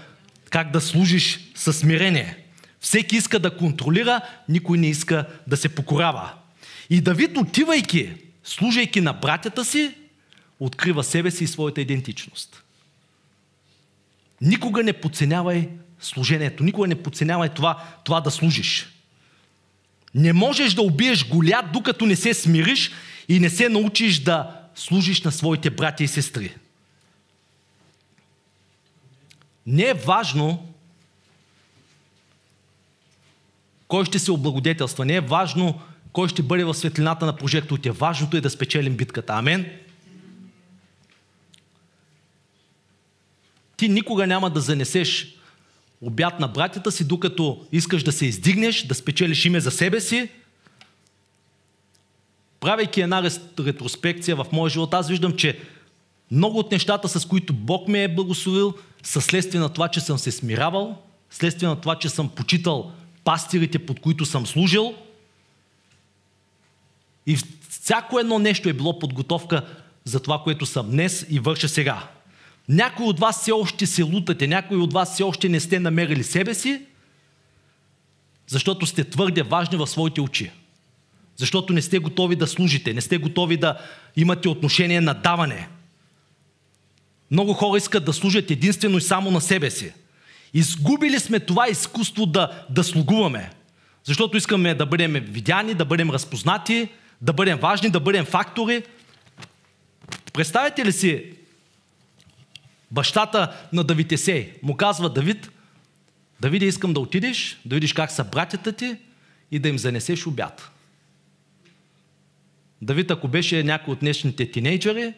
как 0.50 0.72
да 0.72 0.82
служиш 0.82 1.40
със 1.56 1.78
смирение. 1.78 2.38
Всеки 2.80 3.16
иска 3.16 3.40
да 3.40 3.58
контролира, 3.58 4.22
никой 4.50 4.78
не 4.78 4.88
иска 4.88 5.26
да 5.48 5.58
се 5.58 5.70
покорява. 5.70 6.34
И 6.90 7.02
Давид, 7.02 7.38
отивайки, 7.38 8.14
служайки 8.44 9.02
на 9.02 9.14
братята 9.14 9.66
си, 9.66 9.96
открива 10.60 11.04
себе 11.04 11.32
си 11.32 11.44
и 11.44 11.48
своята 11.48 11.82
идентичност. 11.82 12.64
Никога 14.42 14.84
не 14.84 14.94
подценявай 14.94 15.70
служението. 16.00 16.64
Никога 16.64 16.88
не 16.88 17.04
подценявай 17.04 17.50
това, 17.50 17.84
това 18.04 18.22
да 18.22 18.32
служиш. 18.32 18.88
Не 20.16 20.34
можеш 20.34 20.74
да 20.74 20.82
убиеш 20.82 21.28
голят, 21.28 21.66
докато 21.74 22.06
не 22.06 22.16
се 22.16 22.34
смириш 22.34 22.92
и 23.30 23.40
не 23.40 23.50
се 23.50 23.70
научиш 23.70 24.20
да 24.20 24.62
служиш 24.76 25.22
на 25.22 25.32
своите 25.32 25.70
братя 25.70 26.04
и 26.04 26.08
сестри. 26.08 26.56
Не 29.66 29.84
е 29.84 29.94
важно 29.94 30.74
кой 33.88 34.06
ще 34.06 34.20
се 34.20 34.32
облагодетелства. 34.32 35.06
Не 35.06 35.16
е 35.16 35.22
важно 35.22 35.82
кой 36.12 36.30
ще 36.30 36.44
бъде 36.44 36.64
в 36.64 36.74
светлината 36.74 37.26
на 37.26 37.36
прожекторите. 37.36 37.92
Важното 37.92 38.38
е 38.38 38.42
да 38.42 38.50
спечелим 38.50 38.98
битката. 38.98 39.34
Амен. 39.34 39.72
Ти 43.78 43.90
никога 43.90 44.28
няма 44.28 44.50
да 44.50 44.62
занесеш 44.62 45.37
обяд 46.02 46.40
на 46.40 46.48
братята 46.48 46.92
си, 46.92 47.08
докато 47.08 47.66
искаш 47.72 48.04
да 48.04 48.12
се 48.12 48.26
издигнеш, 48.26 48.84
да 48.84 48.96
спечелиш 48.96 49.46
име 49.46 49.60
за 49.60 49.72
себе 49.72 50.02
си. 50.02 50.30
Правейки 52.60 53.02
една 53.02 53.24
ретроспекция 53.60 54.36
в 54.36 54.46
моя 54.52 54.70
живот, 54.70 54.94
аз 54.94 55.10
виждам, 55.10 55.36
че 55.36 55.60
много 56.32 56.60
от 56.60 56.72
нещата, 56.72 57.10
с 57.10 57.26
които 57.26 57.54
Бог 57.54 57.88
ме 57.88 58.04
е 58.04 58.16
благословил, 58.16 58.74
са 59.04 59.22
следствие 59.22 59.60
на 59.60 59.70
това, 59.70 59.88
че 59.88 60.00
съм 60.00 60.18
се 60.18 60.32
смиравал, 60.32 61.02
следствие 61.30 61.70
на 61.70 61.82
това, 61.82 61.96
че 61.96 62.10
съм 62.10 62.30
почитал 62.30 62.92
пастирите, 63.24 63.80
под 63.80 64.00
които 64.00 64.26
съм 64.26 64.48
служил. 64.48 64.96
И 67.26 67.38
всяко 67.70 68.20
едно 68.20 68.40
нещо 68.40 68.70
е 68.70 68.74
било 68.74 69.00
подготовка 69.00 69.66
за 70.04 70.20
това, 70.20 70.42
което 70.44 70.66
съм 70.66 70.92
днес 70.92 71.26
и 71.30 71.40
върша 71.40 71.70
сега. 71.70 72.10
Някои 72.70 73.06
от 73.06 73.20
вас 73.20 73.42
все 73.42 73.52
още 73.52 73.86
се 73.86 74.04
лутате, 74.04 74.48
някои 74.48 74.78
от 74.78 74.94
вас 74.94 75.14
все 75.14 75.24
още 75.24 75.50
не 75.50 75.60
сте 75.60 75.80
намерили 75.80 76.24
себе 76.24 76.54
си, 76.54 76.82
защото 78.48 78.86
сте 78.86 79.04
твърде 79.04 79.44
важни 79.44 79.78
в 79.78 79.88
своите 79.88 80.22
очи. 80.22 80.52
Защото 81.36 81.74
не 81.74 81.82
сте 81.82 82.00
готови 82.00 82.36
да 82.36 82.48
служите, 82.48 82.94
не 82.94 83.02
сте 83.02 83.18
готови 83.18 83.58
да 83.58 83.78
имате 84.16 84.50
отношение 84.50 85.02
на 85.02 85.14
даване. 85.14 85.68
Много 87.32 87.54
хора 87.54 87.78
искат 87.78 88.06
да 88.06 88.14
служат 88.14 88.52
единствено 88.52 88.98
и 88.98 89.02
само 89.02 89.32
на 89.32 89.42
себе 89.42 89.70
си. 89.70 89.94
Изгубили 90.54 91.20
сме 91.20 91.40
това 91.40 91.70
изкуство 91.70 92.26
да, 92.26 92.66
да 92.70 92.84
слугуваме. 92.84 93.52
Защото 94.04 94.38
искаме 94.38 94.76
да 94.76 94.86
бъдем 94.86 95.14
видяни, 95.14 95.74
да 95.74 95.86
бъдем 95.86 96.10
разпознати, 96.10 96.90
да 97.22 97.34
бъдем 97.34 97.58
важни, 97.58 97.90
да 97.90 98.00
бъдем 98.00 98.26
фактори. 98.26 98.84
Представете 100.34 100.86
ли 100.86 100.92
си 100.92 101.37
бащата 102.92 103.68
на 103.74 103.84
Давид 103.84 104.12
Есей 104.12 104.54
му 104.64 104.78
казва 104.78 105.10
Давид, 105.10 105.52
Давиде, 106.40 106.66
искам 106.66 106.94
да 106.94 107.00
отидеш, 107.00 107.60
да 107.66 107.76
видиш 107.76 107.94
как 107.94 108.12
са 108.12 108.24
братята 108.24 108.72
ти 108.72 108.98
и 109.52 109.60
да 109.60 109.70
им 109.70 109.78
занесеш 109.78 110.28
обяд. 110.28 110.72
Давид, 112.82 113.12
ако 113.12 113.28
беше 113.28 113.64
някой 113.64 113.92
от 113.92 114.00
днешните 114.00 114.52
тинейджери, 114.52 115.14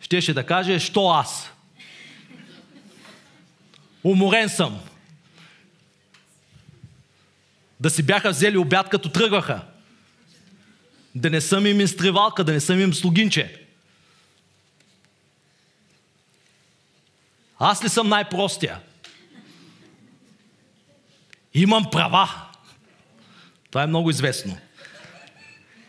щеше 0.00 0.34
да 0.34 0.46
каже, 0.46 0.78
що 0.78 1.08
аз? 1.08 1.50
Уморен 4.04 4.48
съм. 4.48 4.80
Да 7.80 7.90
си 7.90 8.02
бяха 8.02 8.30
взели 8.30 8.58
обяд 8.58 8.88
като 8.88 9.08
тръгваха. 9.08 9.60
Да 11.14 11.30
не 11.30 11.40
съм 11.40 11.66
им 11.66 11.80
изтривалка, 11.80 12.44
да 12.44 12.52
не 12.52 12.60
съм 12.60 12.80
им 12.80 12.94
слугинче. 12.94 13.67
Аз 17.58 17.84
ли 17.84 17.88
съм 17.88 18.08
най-простия? 18.08 18.80
Имам 21.54 21.90
права. 21.92 22.30
Това 23.70 23.82
е 23.82 23.86
много 23.86 24.10
известно. 24.10 24.58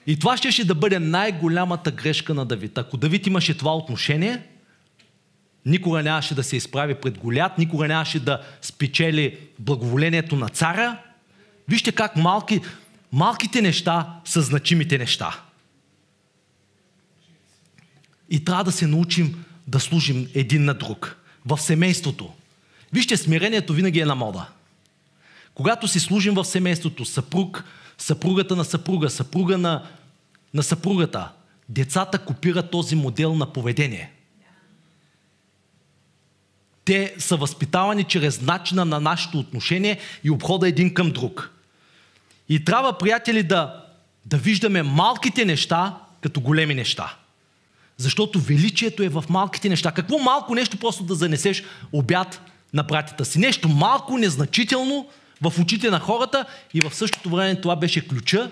И 0.08 0.20
това 0.20 0.38
ще, 0.38 0.64
да 0.64 0.76
бъде 0.76 1.00
най-голямата 1.00 1.92
грешка 1.92 2.34
на 2.34 2.46
Давид. 2.46 2.78
Ако 2.78 2.98
Давид 2.98 3.28
имаше 3.28 3.58
това 3.58 3.76
отношение, 3.76 4.42
никога 5.66 6.04
нямаше 6.04 6.36
да 6.36 6.44
се 6.44 6.58
изправи 6.58 6.96
пред 6.96 7.18
Голят, 7.18 7.58
никога 7.58 7.88
нямаше 7.88 8.20
да 8.20 8.42
спечели 8.62 9.38
благоволението 9.60 10.36
на 10.36 10.50
царя. 10.50 10.98
Вижте 11.68 11.92
как 11.92 12.16
малки, 12.16 12.62
малките 13.12 13.62
неща 13.62 14.20
са 14.26 14.42
значимите 14.42 14.98
неща. 14.98 15.40
И 18.30 18.46
трябва 18.46 18.64
да 18.64 18.72
се 18.72 18.88
научим 18.88 19.46
да 19.68 19.80
служим 19.80 20.28
един 20.36 20.66
на 20.66 20.74
друг 20.74 21.19
в 21.46 21.58
семейството. 21.58 22.34
Вижте, 22.93 23.17
смирението 23.17 23.74
винаги 23.74 24.00
е 24.00 24.05
на 24.05 24.15
мода. 24.15 24.48
Когато 25.53 25.88
си 25.88 26.00
служим 26.00 26.34
в 26.34 26.46
семейството, 26.46 27.05
съпруг, 27.05 27.63
съпругата 27.98 28.55
на 28.55 28.65
съпруга, 28.65 29.10
съпруга 29.10 29.58
на, 29.58 29.84
на 30.53 30.63
съпругата, 30.63 31.31
децата 31.69 32.19
копират 32.19 32.72
този 32.72 32.96
модел 32.96 33.36
на 33.36 33.53
поведение. 33.53 34.12
Те 36.86 37.15
са 37.17 37.38
възпитавани 37.38 38.03
чрез 38.03 38.41
начина 38.41 38.86
на 38.86 39.00
нашето 39.00 39.39
отношение 39.39 40.00
и 40.24 40.29
обхода 40.29 40.67
един 40.67 40.93
към 40.93 41.12
друг. 41.12 41.51
И 42.50 42.65
трябва, 42.65 42.98
приятели, 42.98 43.43
да, 43.43 43.86
да 44.25 44.38
виждаме 44.38 44.84
малките 44.84 45.46
неща 45.46 45.98
като 46.22 46.41
големи 46.41 46.75
неща. 46.75 47.15
Защото 48.00 48.39
величието 48.39 49.03
е 49.03 49.10
в 49.10 49.24
малките 49.29 49.70
неща. 49.70 49.91
Какво 49.91 50.18
малко 50.18 50.56
нещо 50.56 50.77
просто 50.77 51.03
да 51.03 51.15
занесеш 51.15 51.63
обяд 51.91 52.41
на 52.74 52.84
братята 52.84 53.25
си? 53.25 53.39
Нещо 53.39 53.70
малко, 53.70 54.18
незначително 54.18 55.08
в 55.41 55.53
очите 55.60 55.89
на 55.89 56.00
хората 56.00 56.46
и 56.74 56.82
в 56.82 56.96
същото 56.96 57.29
време 57.29 57.62
това 57.62 57.75
беше 57.75 58.08
ключа 58.08 58.51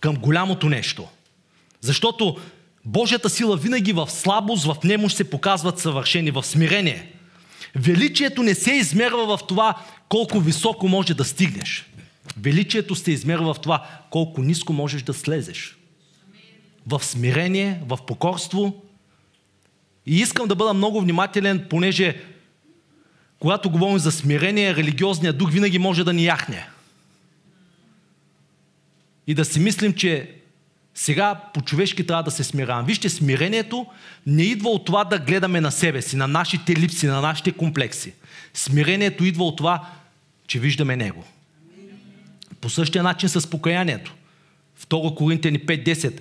към 0.00 0.16
голямото 0.16 0.68
нещо. 0.68 1.08
Защото 1.80 2.36
Божията 2.84 3.30
сила 3.30 3.56
винаги 3.56 3.92
в 3.92 4.10
слабост, 4.10 4.64
в 4.64 4.76
немощ 4.84 5.16
се 5.16 5.30
показват 5.30 5.78
съвършени, 5.78 6.30
в 6.30 6.42
смирение. 6.42 7.12
Величието 7.74 8.42
не 8.42 8.54
се 8.54 8.72
измерва 8.72 9.36
в 9.36 9.46
това 9.48 9.78
колко 10.08 10.40
високо 10.40 10.88
може 10.88 11.14
да 11.14 11.24
стигнеш. 11.24 11.86
Величието 12.40 12.94
се 12.94 13.12
измерва 13.12 13.54
в 13.54 13.60
това 13.60 13.86
колко 14.10 14.42
ниско 14.42 14.72
можеш 14.72 15.02
да 15.02 15.14
слезеш. 15.14 15.76
В 16.86 17.04
смирение, 17.04 17.80
в 17.86 17.98
покорство. 18.06 18.82
И 20.06 20.16
искам 20.16 20.48
да 20.48 20.54
бъда 20.54 20.74
много 20.74 21.00
внимателен, 21.00 21.66
понеже 21.70 22.22
когато 23.38 23.70
говорим 23.70 23.98
за 23.98 24.12
смирение, 24.12 24.76
религиозният 24.76 25.38
дух 25.38 25.52
винаги 25.52 25.78
може 25.78 26.04
да 26.04 26.12
ни 26.12 26.24
яхне. 26.24 26.68
И 29.26 29.34
да 29.34 29.44
си 29.44 29.60
мислим, 29.60 29.92
че 29.92 30.30
сега 30.94 31.40
по-човешки 31.54 32.06
трябва 32.06 32.22
да 32.22 32.30
се 32.30 32.44
смирявам. 32.44 32.86
Вижте, 32.86 33.08
смирението 33.08 33.86
не 34.26 34.42
идва 34.42 34.70
от 34.70 34.84
това 34.84 35.04
да 35.04 35.18
гледаме 35.18 35.60
на 35.60 35.72
себе 35.72 36.02
си, 36.02 36.16
на 36.16 36.28
нашите 36.28 36.76
липси, 36.76 37.06
на 37.06 37.20
нашите 37.20 37.52
комплекси. 37.52 38.12
Смирението 38.54 39.24
идва 39.24 39.44
от 39.44 39.56
това, 39.56 39.88
че 40.46 40.58
виждаме 40.58 40.96
Него. 40.96 41.24
По 42.60 42.70
същия 42.70 43.02
начин 43.02 43.28
с 43.28 43.50
покаянието. 43.50 44.14
2 44.80 45.14
Коринтияни 45.14 45.60
5.10 45.60 46.20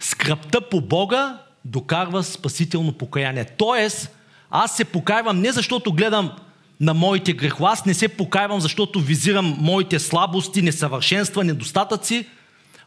Скръпта 0.00 0.68
по 0.68 0.80
Бога 0.80 1.38
докарва 1.64 2.22
спасително 2.22 2.92
покаяние. 2.92 3.44
Тоест, 3.44 4.16
аз 4.50 4.76
се 4.76 4.84
покайвам 4.84 5.40
не 5.40 5.52
защото 5.52 5.92
гледам 5.92 6.32
на 6.80 6.94
моите 6.94 7.32
грехове, 7.32 7.68
аз 7.70 7.86
не 7.86 7.94
се 7.94 8.08
покайвам, 8.08 8.60
защото 8.60 9.00
визирам 9.00 9.56
моите 9.60 9.98
слабости, 9.98 10.62
несъвършенства, 10.62 11.44
недостатъци. 11.44 12.26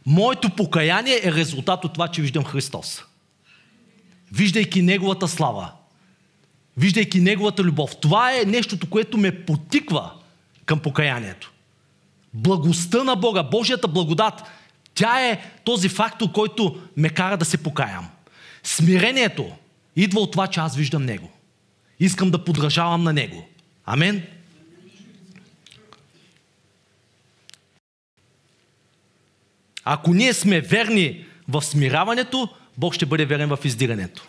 Моето 0.05 0.49
покаяние 0.49 1.19
е 1.23 1.31
резултат 1.31 1.85
от 1.85 1.93
това, 1.93 2.07
че 2.07 2.21
виждам 2.21 2.43
Христос. 2.43 3.03
Виждайки 4.31 4.81
Неговата 4.81 5.27
слава, 5.27 5.71
виждайки 6.77 7.19
Неговата 7.19 7.63
любов. 7.63 7.95
Това 7.95 8.31
е 8.33 8.45
нещото, 8.45 8.89
което 8.89 9.17
ме 9.17 9.45
потиква 9.45 10.11
към 10.65 10.79
покаянието. 10.79 11.51
Благостта 12.33 13.03
на 13.03 13.15
Бога, 13.15 13.43
Божията 13.43 13.87
благодат, 13.87 14.43
тя 14.97 15.29
е 15.29 15.51
този 15.63 15.89
фактор, 15.89 16.31
който 16.31 16.81
ме 16.97 17.09
кара 17.09 17.37
да 17.37 17.45
се 17.45 17.57
покаям. 17.57 18.09
Смирението 18.63 19.51
идва 19.95 20.19
от 20.19 20.31
това, 20.31 20.47
че 20.47 20.59
аз 20.59 20.75
виждам 20.75 21.05
Него. 21.05 21.31
Искам 21.99 22.31
да 22.31 22.43
подражавам 22.43 23.03
на 23.03 23.13
Него. 23.13 23.47
Амен. 23.85 24.23
Ако 29.83 30.13
ние 30.13 30.33
сме 30.33 30.61
верни 30.61 31.25
в 31.47 31.61
смиряването, 31.61 32.49
Бог 32.77 32.93
ще 32.93 33.05
бъде 33.05 33.25
верен 33.25 33.49
в 33.49 33.59
издигането. 33.63 34.27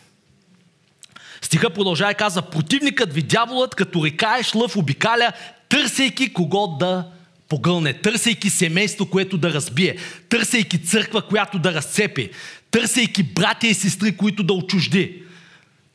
Стиха 1.43 1.71
продължава 1.71 2.13
и 2.13 2.15
каза, 2.15 2.43
противникът 2.43 3.13
ви, 3.13 3.23
дяволът, 3.23 3.75
като 3.75 4.05
рекаеш 4.05 4.55
лъв, 4.55 4.77
обикаля, 4.77 5.33
търсейки 5.69 6.33
кого 6.33 6.67
да 6.67 7.13
погълне, 7.49 7.93
търсейки 7.93 8.51
семейство, 8.51 9.07
което 9.07 9.39
да 9.39 9.53
разбие, 9.53 9.97
търсейки 10.29 10.85
църква, 10.85 11.23
която 11.23 11.59
да 11.59 11.75
разцепи, 11.75 12.31
търсейки 12.71 13.23
братя 13.23 13.67
и 13.67 13.75
сестри, 13.75 14.17
които 14.17 14.43
да 14.43 14.53
отчужди, 14.53 15.23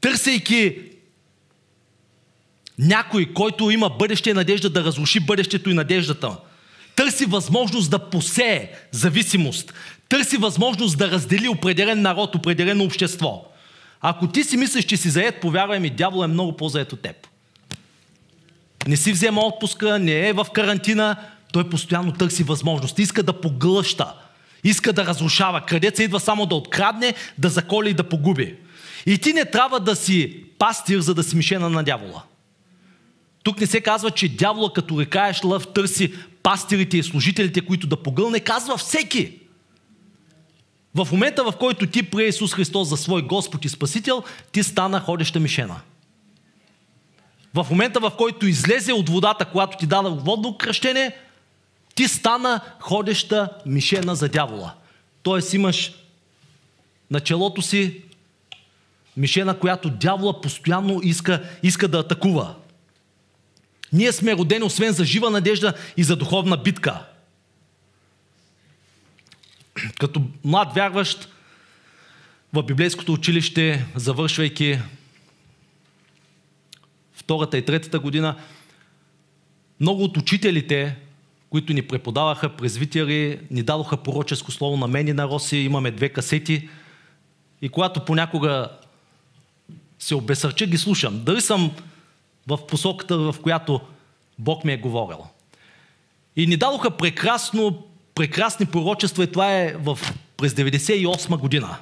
търсейки 0.01 0.75
някой, 2.79 3.33
който 3.33 3.71
има 3.71 3.89
бъдеще 3.89 4.29
и 4.29 4.33
надежда 4.33 4.69
да 4.69 4.83
разруши 4.83 5.19
бъдещето 5.19 5.69
и 5.69 5.73
надеждата. 5.73 6.37
Търси 6.95 7.25
възможност 7.25 7.91
да 7.91 8.09
посее 8.09 8.71
зависимост. 8.91 9.73
Търси 10.09 10.37
възможност 10.37 10.97
да 10.97 11.11
раздели 11.11 11.47
определен 11.47 12.01
народ, 12.01 12.35
определено 12.35 12.83
общество. 12.83 13.45
Ако 14.01 14.27
ти 14.27 14.43
си 14.43 14.57
мислиш, 14.57 14.85
че 14.85 14.97
си 14.97 15.09
заед, 15.09 15.41
повярвай 15.41 15.79
ми, 15.79 15.89
дявол 15.89 16.23
е 16.23 16.27
много 16.27 16.57
по-заед 16.57 16.93
от 16.93 17.01
теб. 17.01 17.27
Не 18.87 18.97
си 18.97 19.11
взема 19.11 19.41
отпуска, 19.41 19.99
не 19.99 20.27
е 20.27 20.33
в 20.33 20.47
карантина, 20.53 21.15
той 21.53 21.69
постоянно 21.69 22.11
търси 22.11 22.43
възможност. 22.43 22.99
Иска 22.99 23.23
да 23.23 23.41
поглъща. 23.41 24.13
Иска 24.63 24.93
да 24.93 25.05
разрушава. 25.05 25.61
Крадеца 25.61 26.03
идва 26.03 26.19
само 26.19 26.45
да 26.45 26.55
открадне, 26.55 27.13
да 27.37 27.49
заколи 27.49 27.89
и 27.89 27.93
да 27.93 28.09
погуби. 28.09 28.55
И 29.05 29.17
ти 29.17 29.33
не 29.33 29.45
трябва 29.45 29.79
да 29.79 29.95
си 29.95 30.43
пастир, 30.59 30.99
за 30.99 31.13
да 31.13 31.23
си 31.23 31.35
мишена 31.35 31.69
на 31.69 31.83
дявола. 31.83 32.23
Тук 33.43 33.59
не 33.59 33.67
се 33.67 33.81
казва, 33.81 34.11
че 34.11 34.35
дявола 34.35 34.73
като 34.73 35.01
рекаеш 35.01 35.43
лъв 35.43 35.67
търси 35.67 36.13
пастирите 36.43 36.97
и 36.97 37.03
служителите, 37.03 37.61
които 37.61 37.87
да 37.87 38.03
погълне. 38.03 38.39
Казва 38.39 38.77
всеки. 38.77 39.39
В 40.95 41.07
момента, 41.11 41.43
в 41.43 41.53
който 41.59 41.87
ти 41.87 42.03
прие 42.03 42.27
Исус 42.27 42.53
Христос 42.53 42.87
за 42.87 42.97
свой 42.97 43.21
Господ 43.21 43.65
и 43.65 43.69
Спасител, 43.69 44.23
ти 44.51 44.63
стана 44.63 44.99
ходеща 44.99 45.39
мишена. 45.39 45.75
В 47.53 47.67
момента, 47.69 47.99
в 47.99 48.11
който 48.17 48.47
излезе 48.47 48.93
от 48.93 49.09
водата, 49.09 49.45
когато 49.45 49.77
ти 49.77 49.87
даде 49.87 50.09
водно 50.09 50.57
кръщение, 50.57 51.11
ти 51.95 52.07
стана 52.07 52.61
ходеща 52.79 53.49
мишена 53.65 54.15
за 54.15 54.29
дявола. 54.29 54.73
Тоест 55.23 55.53
имаш 55.53 55.93
на 57.11 57.19
челото 57.19 57.61
си 57.61 58.01
мишена, 59.17 59.59
която 59.59 59.89
дявола 59.89 60.41
постоянно 60.41 60.99
иска, 61.03 61.49
иска 61.63 61.87
да 61.87 61.99
атакува. 61.99 62.55
Ние 63.93 64.11
сме 64.11 64.35
родени 64.35 64.63
освен 64.63 64.93
за 64.93 65.05
жива 65.05 65.29
надежда 65.29 65.73
и 65.97 66.03
за 66.03 66.15
духовна 66.15 66.57
битка. 66.57 67.05
Като 69.99 70.21
млад 70.43 70.75
вярващ 70.75 71.29
в 72.53 72.63
библейското 72.63 73.13
училище, 73.13 73.85
завършвайки 73.95 74.79
втората 77.13 77.57
и 77.57 77.65
третата 77.65 77.99
година, 77.99 78.35
много 79.79 80.03
от 80.03 80.17
учителите, 80.17 80.97
които 81.53 81.73
ни 81.73 81.81
преподаваха, 81.81 82.49
презвитери, 82.49 83.39
ни 83.51 83.63
дадоха 83.63 83.97
пророческо 83.97 84.51
слово 84.51 84.77
на 84.77 84.87
мен 84.87 85.07
и 85.07 85.13
на 85.13 85.27
Роси. 85.27 85.57
Имаме 85.57 85.91
две 85.91 86.09
касети. 86.09 86.69
И 87.61 87.69
когато 87.69 88.05
понякога 88.05 88.69
се 89.99 90.15
обесърча, 90.15 90.65
ги 90.65 90.77
слушам. 90.77 91.23
Дали 91.23 91.41
съм 91.41 91.71
в 92.47 92.67
посоката, 92.67 93.17
в 93.17 93.35
която 93.43 93.81
Бог 94.39 94.65
ми 94.65 94.73
е 94.73 94.77
говорил. 94.77 95.17
И 96.35 96.47
ни 96.47 96.57
дадоха 96.57 96.91
прекрасно, 96.91 97.83
прекрасни 98.15 98.65
пророчества 98.65 99.23
и 99.23 99.31
това 99.31 99.53
е 99.53 99.75
в, 99.79 99.99
през 100.37 100.53
98 100.53 101.37
година. 101.37 101.77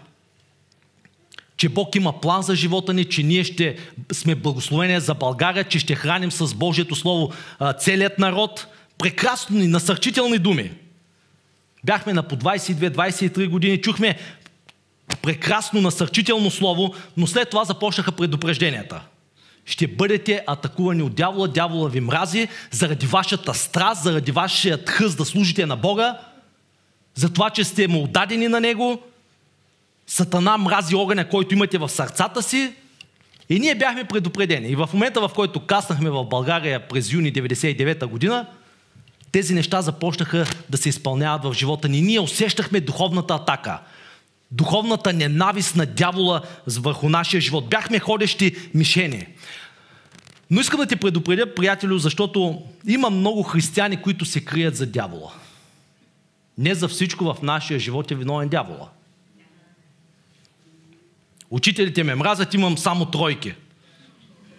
Че 1.57 1.69
Бог 1.69 1.95
има 1.95 2.21
план 2.21 2.41
за 2.41 2.55
живота 2.55 2.93
ни, 2.93 3.05
че 3.05 3.23
ние 3.23 3.43
ще 3.43 3.77
сме 4.12 4.36
благословени 4.36 4.99
за 4.99 5.13
България, 5.13 5.63
че 5.63 5.79
ще 5.79 5.95
храним 5.95 6.31
с 6.31 6.53
Божието 6.53 6.95
Слово 6.95 7.31
целият 7.79 8.19
народ. 8.19 8.67
Прекрасни, 9.01 9.67
насърчителни 9.67 10.39
думи. 10.39 10.71
Бяхме 11.83 12.13
на 12.13 12.23
по 12.23 12.35
22-23 12.35 13.49
години, 13.49 13.81
чухме 13.81 14.19
прекрасно 15.21 15.81
насърчително 15.81 16.51
слово, 16.51 16.95
но 17.17 17.27
след 17.27 17.49
това 17.49 17.63
започнаха 17.63 18.11
предупрежденията 18.11 19.01
ще 19.65 19.87
бъдете 19.87 20.43
атакувани 20.47 21.03
от 21.03 21.15
дявола, 21.15 21.47
дявола 21.47 21.89
ви 21.89 21.99
мрази 21.99 22.47
заради 22.71 23.05
вашата 23.05 23.53
страст, 23.53 24.03
заради 24.03 24.31
вашият 24.31 24.89
хъст 24.89 25.17
да 25.17 25.25
служите 25.25 25.65
на 25.65 25.75
Бога, 25.75 26.19
за 27.15 27.33
това, 27.33 27.49
че 27.49 27.63
сте 27.63 27.87
му 27.87 28.03
отдадени 28.03 28.47
на 28.47 28.59
Него. 28.59 29.01
Сатана 30.07 30.57
мрази 30.57 30.95
огъня, 30.95 31.29
който 31.29 31.53
имате 31.53 31.77
в 31.77 31.89
сърцата 31.89 32.41
си. 32.41 32.73
И 33.49 33.59
ние 33.59 33.75
бяхме 33.75 34.03
предупредени. 34.03 34.67
И 34.67 34.75
в 34.75 34.89
момента, 34.93 35.21
в 35.21 35.31
който 35.35 35.59
каснахме 35.59 36.09
в 36.09 36.25
България 36.25 36.87
през 36.87 37.11
юни 37.11 37.33
99 37.33 38.05
година, 38.05 38.47
тези 39.31 39.53
неща 39.53 39.81
започнаха 39.81 40.45
да 40.69 40.77
се 40.77 40.89
изпълняват 40.89 41.43
в 41.43 41.53
живота 41.53 41.89
ни. 41.89 42.01
Ние 42.01 42.19
усещахме 42.19 42.79
духовната 42.79 43.33
атака 43.33 43.79
духовната 44.51 45.13
ненавист 45.13 45.75
на 45.75 45.85
дявола 45.85 46.41
върху 46.67 47.09
нашия 47.09 47.41
живот. 47.41 47.69
Бяхме 47.69 47.99
ходещи 47.99 48.55
мишени. 48.73 49.27
Но 50.51 50.61
искам 50.61 50.79
да 50.79 50.85
те 50.85 50.95
предупредя, 50.95 51.55
приятелю, 51.55 51.97
защото 51.97 52.61
има 52.87 53.09
много 53.09 53.43
християни, 53.43 54.01
които 54.01 54.25
се 54.25 54.45
крият 54.45 54.75
за 54.75 54.85
дявола. 54.85 55.33
Не 56.57 56.75
за 56.75 56.87
всичко 56.87 57.33
в 57.33 57.41
нашия 57.41 57.79
живот 57.79 58.11
е 58.11 58.15
виновен 58.15 58.49
дявола. 58.49 58.89
Учителите 61.49 62.03
ме 62.03 62.15
мразят, 62.15 62.53
имам 62.53 62.77
само 62.77 63.05
тройки. 63.05 63.53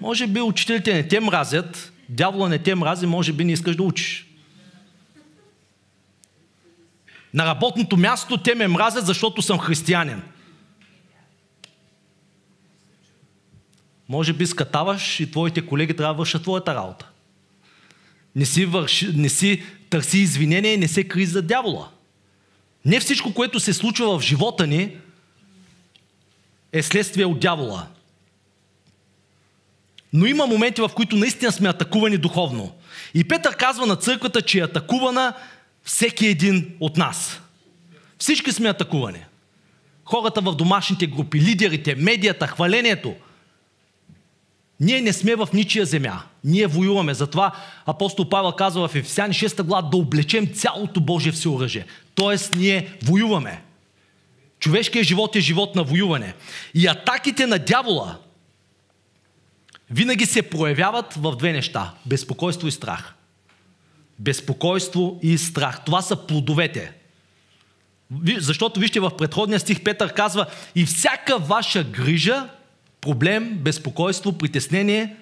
Може 0.00 0.26
би 0.26 0.40
учителите 0.40 0.94
не 0.94 1.08
те 1.08 1.20
мразят, 1.20 1.92
дявола 2.08 2.48
не 2.48 2.58
те 2.58 2.74
мрази, 2.74 3.06
може 3.06 3.32
би 3.32 3.44
не 3.44 3.52
искаш 3.52 3.76
да 3.76 3.82
учиш. 3.82 4.31
На 7.34 7.46
работното 7.46 7.96
място 7.96 8.36
те 8.36 8.54
ме 8.54 8.68
мразят, 8.68 9.06
защото 9.06 9.42
съм 9.42 9.58
християнин. 9.58 10.22
Може 14.08 14.32
би 14.32 14.46
скатаваш 14.46 15.20
и 15.20 15.30
твоите 15.30 15.66
колеги 15.66 15.96
трябва 15.96 16.14
да 16.14 16.18
вършат 16.18 16.42
твоята 16.42 16.74
работа. 16.74 17.08
Не 18.36 18.44
си, 18.44 18.64
върши, 18.64 19.12
не 19.14 19.28
си 19.28 19.62
търси 19.90 20.18
извинение 20.18 20.74
и 20.74 20.78
не 20.78 20.88
се 20.88 21.04
кри 21.04 21.26
за 21.26 21.42
дявола. 21.42 21.88
Не 22.84 23.00
всичко, 23.00 23.34
което 23.34 23.60
се 23.60 23.72
случва 23.72 24.18
в 24.18 24.22
живота 24.22 24.66
ни, 24.66 24.96
е 26.72 26.82
следствие 26.82 27.24
от 27.24 27.40
дявола. 27.40 27.86
Но 30.12 30.26
има 30.26 30.46
моменти, 30.46 30.80
в 30.80 30.90
които 30.94 31.16
наистина 31.16 31.52
сме 31.52 31.68
атакувани 31.68 32.16
духовно. 32.18 32.72
И 33.14 33.24
Петър 33.24 33.56
казва 33.56 33.86
на 33.86 33.96
църквата, 33.96 34.42
че 34.42 34.58
е 34.58 34.62
атакувана 34.62 35.34
всеки 35.84 36.26
един 36.26 36.76
от 36.80 36.96
нас. 36.96 37.40
Всички 38.18 38.52
сме 38.52 38.68
атакувани. 38.68 39.24
Хората 40.04 40.40
в 40.40 40.56
домашните 40.56 41.06
групи, 41.06 41.40
лидерите, 41.40 41.94
медията, 41.94 42.46
хвалението. 42.46 43.14
Ние 44.80 45.00
не 45.00 45.12
сме 45.12 45.34
в 45.34 45.48
ничия 45.52 45.86
земя. 45.86 46.22
Ние 46.44 46.66
воюваме. 46.66 47.14
Затова 47.14 47.52
апостол 47.86 48.28
Павел 48.28 48.52
казва 48.52 48.88
в 48.88 48.94
Ефесяни 48.94 49.34
6 49.34 49.62
глава 49.62 49.88
да 49.88 49.96
облечем 49.96 50.46
цялото 50.46 51.00
Божие 51.00 51.32
всеоръжие. 51.32 51.86
Тоест 52.14 52.54
ние 52.54 52.98
воюваме. 53.02 53.62
Човешкият 54.58 55.06
живот 55.06 55.36
е 55.36 55.40
живот 55.40 55.74
на 55.74 55.84
воюване. 55.84 56.34
И 56.74 56.86
атаките 56.86 57.46
на 57.46 57.58
дявола 57.58 58.18
винаги 59.90 60.26
се 60.26 60.42
проявяват 60.42 61.14
в 61.14 61.36
две 61.36 61.52
неща. 61.52 61.94
Безпокойство 62.06 62.68
и 62.68 62.72
страх. 62.72 63.14
Безпокойство 64.22 65.18
и 65.22 65.38
страх. 65.38 65.84
Това 65.84 66.02
са 66.02 66.16
плодовете. 66.16 66.92
Защото 68.38 68.80
вижте 68.80 69.00
в 69.00 69.16
предходния 69.18 69.60
стих 69.60 69.82
Петър 69.82 70.14
казва 70.14 70.46
и 70.74 70.86
всяка 70.86 71.38
ваша 71.38 71.84
грижа, 71.84 72.48
проблем, 73.00 73.58
безпокойство, 73.58 74.38
притеснение, 74.38 75.16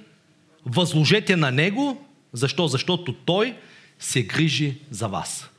възложете 0.67 1.37
на 1.37 1.51
него. 1.51 2.05
Защо? 2.33 2.69
Защото 2.69 3.13
той 3.13 3.57
се 3.99 4.23
грижи 4.23 4.79
за 4.91 5.09
вас. 5.09 5.51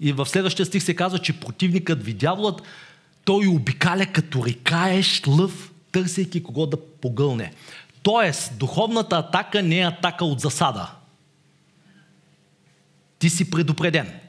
И 0.00 0.12
в 0.12 0.26
следващия 0.26 0.66
стих 0.66 0.82
се 0.82 0.94
казва, 0.94 1.18
че 1.18 1.40
противникът 1.40 2.04
ви 2.04 2.12
дяволът, 2.12 2.62
той 3.24 3.46
обикаля 3.46 4.06
като 4.06 4.46
рекаещ 4.46 5.26
лъв, 5.26 5.72
търсейки 5.92 6.42
кого 6.42 6.66
да 6.66 6.76
погълне. 6.76 7.52
Тоест, 8.06 8.58
духовната 8.58 9.16
атака 9.16 9.62
не 9.62 9.78
е 9.78 9.86
атака 9.86 10.24
от 10.24 10.40
засада. 10.40 10.90
Ти 13.18 13.30
си 13.30 13.50
предупреден. 13.50 14.20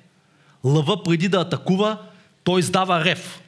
Лъва 0.64 1.04
преди 1.04 1.30
да 1.30 1.42
атакува, 1.42 2.08
той 2.44 2.60
издава 2.60 3.04
рев. 3.06 3.42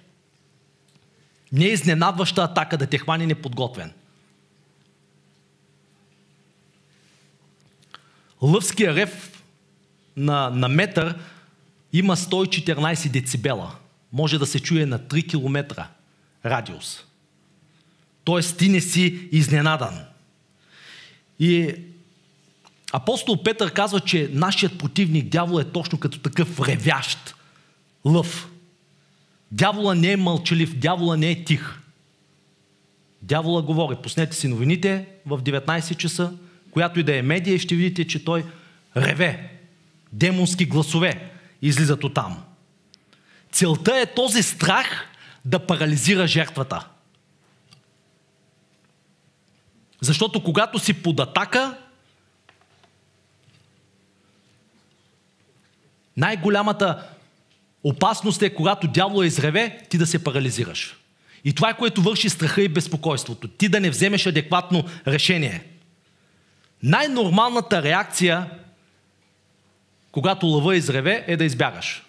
Не 1.52 1.66
е 1.66 1.72
изненадваща 1.72 2.44
атака 2.44 2.78
да 2.78 2.88
те 2.88 2.98
хване 2.98 3.26
неподготвен. 3.26 3.94
Лъвския 8.42 8.96
рев 8.96 9.44
на, 10.18 10.50
на 10.50 10.68
метър 10.68 11.20
има 11.94 12.16
114 12.16 13.10
децибела. 13.10 13.76
Може 14.14 14.40
да 14.40 14.46
се 14.46 14.60
чуе 14.60 14.86
на 14.86 15.00
3 15.00 15.30
км 15.30 15.88
радиус. 16.46 17.04
Тоест 18.24 18.58
ти 18.58 18.70
не 18.70 18.82
си 18.82 19.30
изненадан. 19.32 20.09
И 21.40 21.76
апостол 22.92 23.44
Петър 23.44 23.72
казва, 23.72 24.00
че 24.00 24.30
нашият 24.34 24.78
противник, 24.78 25.30
дявол, 25.30 25.60
е 25.60 25.64
точно 25.64 26.00
като 26.00 26.20
такъв 26.20 26.60
ревящ 26.60 27.36
лъв. 28.06 28.50
Дявола 29.52 29.96
не 29.96 30.12
е 30.12 30.18
мълчалив, 30.18 30.76
дявола 30.76 31.18
не 31.18 31.32
е 31.32 31.44
тих. 31.44 31.80
Дявола 33.22 33.62
говори. 33.62 33.96
Пуснете 34.04 34.36
си 34.36 34.48
новините 34.48 35.06
в 35.26 35.42
19 35.42 35.96
часа, 35.96 36.34
която 36.72 37.00
и 37.00 37.04
да 37.04 37.16
е 37.16 37.22
медия, 37.22 37.60
ще 37.60 37.76
видите, 37.76 38.08
че 38.08 38.26
той 38.26 38.46
реве. 38.98 39.52
Демонски 40.14 40.66
гласове 40.66 41.32
излизат 41.62 42.04
от 42.04 42.14
там. 42.14 42.44
Целта 43.52 44.00
е 44.00 44.06
този 44.06 44.44
страх 44.44 45.08
да 45.46 45.60
парализира 45.60 46.28
жертвата. 46.28 46.88
Защото 50.02 50.44
когато 50.44 50.80
си 50.80 50.94
под 50.94 51.20
атака, 51.20 51.78
най-голямата 56.18 57.08
опасност 57.84 58.42
е, 58.42 58.56
когато 58.56 58.88
дявола 58.88 59.26
изреве, 59.26 59.86
ти 59.90 59.98
да 59.98 60.08
се 60.08 60.24
парализираш. 60.24 60.96
И 61.44 61.54
това 61.54 61.70
е 61.70 61.78
което 61.78 62.02
върши 62.02 62.30
страха 62.30 62.62
и 62.62 62.68
безпокойството. 62.68 63.48
Ти 63.48 63.70
да 63.70 63.80
не 63.80 63.90
вземеш 63.90 64.26
адекватно 64.26 64.84
решение. 65.08 65.64
Най-нормалната 66.84 67.84
реакция 67.84 68.50
когато 70.12 70.46
лъва 70.46 70.76
изреве, 70.76 71.24
е 71.28 71.38
да 71.38 71.46
избягаш. 71.46 72.04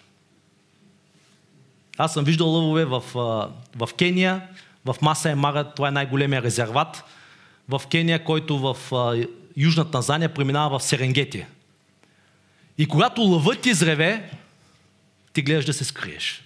Аз 1.98 2.12
съм 2.12 2.24
виждал 2.24 2.48
лъвове 2.48 2.84
в, 2.84 3.02
в 3.76 3.88
Кения, 3.98 4.48
в 4.84 4.96
Маса 5.02 5.30
Емара, 5.30 5.64
това 5.74 5.88
е 5.88 5.90
най-големия 5.90 6.42
резерват, 6.42 7.04
в 7.70 7.82
Кения, 7.90 8.24
който 8.24 8.58
в 8.58 8.76
Южна 9.56 9.90
Танзания 9.90 10.34
преминава 10.34 10.78
в 10.78 10.82
Серенгети. 10.82 11.46
И 12.78 12.86
когато 12.86 13.22
лъвът 13.22 13.66
изреве, 13.66 14.30
ти 15.32 15.42
гледаш 15.42 15.64
да 15.64 15.72
се 15.72 15.84
скриеш. 15.84 16.42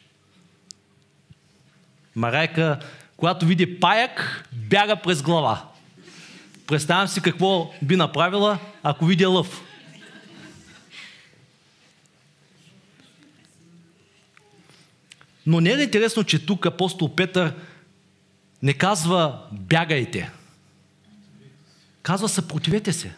Марайка, 2.17 2.81
когато 3.17 3.47
види 3.47 3.81
паяк, 3.81 4.49
бяга 4.53 4.97
през 4.97 5.23
глава. 5.23 5.69
Представям 6.67 7.09
си 7.09 7.23
какво 7.23 7.75
би 7.83 7.97
направила, 7.97 8.59
ако 8.83 9.05
видя 9.05 9.29
лъв. 9.29 9.63
Но 15.47 15.61
не 15.61 15.71
е 15.71 15.83
интересно, 15.83 16.25
че 16.25 16.47
тук 16.47 16.67
апостол 16.67 17.15
Петър 17.15 17.55
не 18.63 18.73
казва 18.73 19.39
бягайте. 19.53 20.31
Казва 22.05 22.29
съпротивете 22.29 22.93
се. 22.93 23.13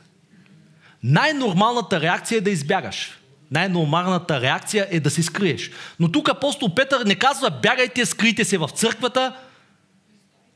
Най-нормалната 1.03 2.01
реакция 2.01 2.38
е 2.38 2.40
да 2.40 2.51
избягаш. 2.51 3.18
Най-нормалната 3.51 4.40
реакция 4.40 4.87
е 4.90 5.01
да 5.01 5.11
се 5.11 5.22
скриеш. 5.22 5.70
Но 6.01 6.12
тук 6.12 6.29
апостол 6.29 6.75
Петър 6.75 7.05
не 7.07 7.14
казва 7.14 7.51
бягайте, 7.51 8.07
скрийте 8.07 8.44
се 8.44 8.59
в 8.59 8.68
църквата. 8.75 9.37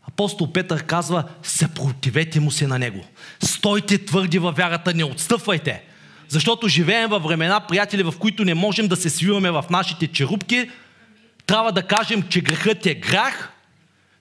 Апостол 0.08 0.52
Петър 0.52 0.82
казва 0.82 1.24
съпротивете 1.42 2.40
му 2.40 2.50
се 2.50 2.66
на 2.66 2.78
него. 2.78 3.04
Стойте 3.40 4.04
твърди 4.04 4.38
във 4.38 4.56
вярата, 4.56 4.94
не 4.94 5.04
отстъпвайте. 5.04 5.82
Защото 6.28 6.68
живеем 6.68 7.10
във 7.10 7.22
времена, 7.22 7.60
приятели, 7.60 8.02
в 8.02 8.14
които 8.18 8.44
не 8.44 8.54
можем 8.54 8.88
да 8.88 8.96
се 8.96 9.10
свиваме 9.10 9.50
в 9.50 9.64
нашите 9.70 10.06
черупки, 10.06 10.70
трябва 11.46 11.72
да 11.72 11.82
кажем, 11.82 12.22
че 12.28 12.40
грехът 12.40 12.86
е 12.86 12.94
грях, 12.94 13.52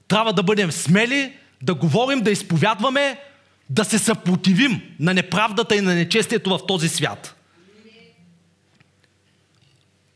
трябва 0.07 0.33
да 0.33 0.43
бъдем 0.43 0.71
смели, 0.71 1.33
да 1.61 1.73
говорим, 1.73 2.21
да 2.21 2.31
изповядваме, 2.31 3.17
да 3.69 3.85
се 3.85 3.99
съпротивим 3.99 4.81
на 4.99 5.13
неправдата 5.13 5.75
и 5.75 5.81
на 5.81 5.95
нечестието 5.95 6.49
в 6.49 6.59
този 6.67 6.89
свят. 6.89 7.35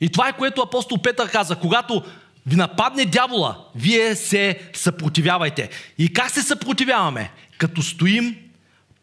И 0.01 0.09
това 0.09 0.29
е 0.29 0.37
което 0.37 0.61
апостол 0.61 0.97
Петър 0.97 1.29
каза. 1.29 1.55
Когато 1.55 2.03
ви 2.47 2.55
нападне 2.55 3.05
дявола, 3.05 3.57
вие 3.75 4.15
се 4.15 4.59
съпротивявайте. 4.73 5.69
И 5.97 6.13
как 6.13 6.31
се 6.31 6.41
съпротивяваме? 6.41 7.31
Като 7.57 7.81
стоим 7.81 8.35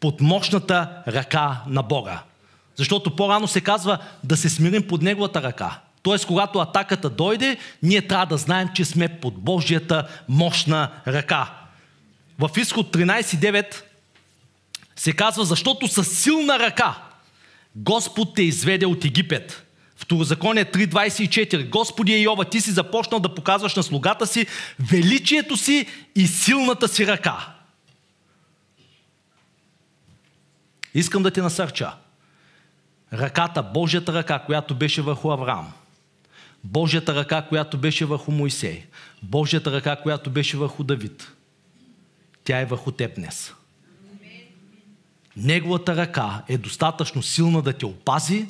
под 0.01 0.21
мощната 0.21 1.03
ръка 1.09 1.63
на 1.67 1.83
Бога. 1.83 2.23
Защото 2.77 3.17
по-рано 3.17 3.49
се 3.49 3.61
казва 3.61 3.99
да 4.25 4.37
се 4.37 4.49
смирим 4.49 4.89
под 4.89 5.03
Неговата 5.03 5.43
ръка. 5.43 5.81
Тоест, 6.03 6.27
когато 6.27 6.59
атаката 6.59 7.11
дойде, 7.11 7.57
ние 7.83 8.07
трябва 8.07 8.27
да 8.27 8.37
знаем, 8.37 8.69
че 8.75 8.85
сме 8.85 9.09
под 9.09 9.35
Божията 9.39 10.09
мощна 10.29 10.91
ръка. 11.07 11.55
В 12.39 12.51
изход 12.57 12.97
13.9 12.97 13.83
се 15.01 15.13
казва, 15.13 15.45
защото 15.45 15.89
с 15.89 16.05
силна 16.05 16.59
ръка 16.59 17.03
Господ 17.77 18.35
те 18.35 18.43
изведе 18.43 18.87
от 18.87 19.05
Египет. 19.05 19.67
Второзаконие 19.97 20.65
3.24. 20.65 21.69
Господи 21.69 22.17
Йова, 22.17 22.45
ти 22.45 22.61
си 22.61 22.71
започнал 22.71 23.21
да 23.21 23.35
показваш 23.35 23.77
на 23.77 23.83
слугата 23.83 24.27
си 24.27 24.47
величието 24.91 25.57
си 25.57 25.87
и 26.17 26.27
силната 26.27 26.89
си 26.89 27.07
ръка. 27.07 27.53
Искам 30.95 31.23
да 31.23 31.31
те 31.31 31.43
насърча. 31.43 31.93
Ръката, 33.13 33.63
Божията 33.63 34.13
ръка, 34.13 34.39
която 34.39 34.75
беше 34.75 35.03
върху 35.03 35.31
Авраам, 35.31 35.73
Божията 36.65 37.15
ръка, 37.15 37.43
която 37.43 37.79
беше 37.79 38.05
върху 38.05 38.33
Моисей, 38.33 38.87
Божията 39.23 39.73
ръка, 39.73 39.97
която 39.97 40.31
беше 40.31 40.57
върху 40.57 40.85
Давид, 40.85 41.33
тя 42.45 42.61
е 42.61 42.65
върху 42.65 42.93
теб 42.93 43.15
днес. 43.15 43.55
Неговата 45.41 45.97
ръка 45.97 46.43
е 46.49 46.59
достатъчно 46.59 47.23
силна 47.23 47.63
да 47.63 47.73
те 47.73 47.87
опази 47.87 48.47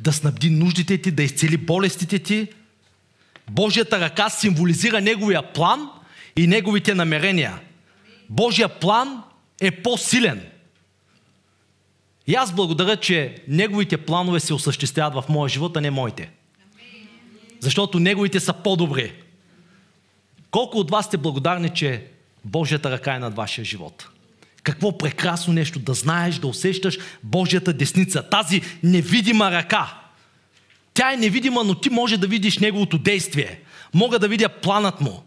да 0.00 0.12
снабди 0.12 0.50
нуждите 0.50 0.98
ти, 0.98 1.10
да 1.10 1.22
изцели 1.22 1.56
болестите 1.56 2.18
ти. 2.18 2.48
Божията 3.50 4.00
ръка 4.00 4.30
символизира 4.30 5.00
Неговия 5.00 5.52
план 5.52 5.88
и 6.36 6.46
Неговите 6.46 6.94
намерения. 6.94 7.60
Божия 8.28 8.68
план 8.68 9.22
е 9.60 9.70
по-силен. 9.70 10.42
И 12.26 12.34
аз 12.34 12.52
благодаря, 12.54 12.96
че 12.96 13.42
Неговите 13.48 13.96
планове 13.96 14.40
се 14.40 14.54
осъществяват 14.54 15.24
в 15.24 15.28
моя 15.28 15.48
живот, 15.48 15.76
а 15.76 15.80
не 15.80 15.90
моите. 15.90 16.30
Защото 17.60 18.00
Неговите 18.00 18.40
са 18.40 18.52
по-добри. 18.52 19.12
Колко 20.50 20.78
от 20.78 20.90
вас 20.90 21.06
сте 21.06 21.16
благодарни, 21.16 21.70
че 21.74 22.06
Божията 22.44 22.90
ръка 22.90 23.14
е 23.14 23.18
над 23.18 23.36
вашия 23.36 23.64
живот? 23.64 24.08
Какво 24.68 24.98
прекрасно 24.98 25.52
нещо 25.52 25.78
да 25.78 25.94
знаеш, 25.94 26.36
да 26.36 26.46
усещаш 26.46 26.98
Божията 27.22 27.72
десница, 27.72 28.22
тази 28.22 28.62
невидима 28.82 29.50
ръка. 29.50 30.00
Тя 30.94 31.12
е 31.12 31.16
невидима, 31.16 31.64
но 31.64 31.74
ти 31.74 31.90
може 31.90 32.16
да 32.16 32.26
видиш 32.26 32.58
неговото 32.58 32.98
действие. 32.98 33.60
Мога 33.94 34.18
да 34.18 34.28
видя 34.28 34.48
планът 34.48 35.00
му. 35.00 35.22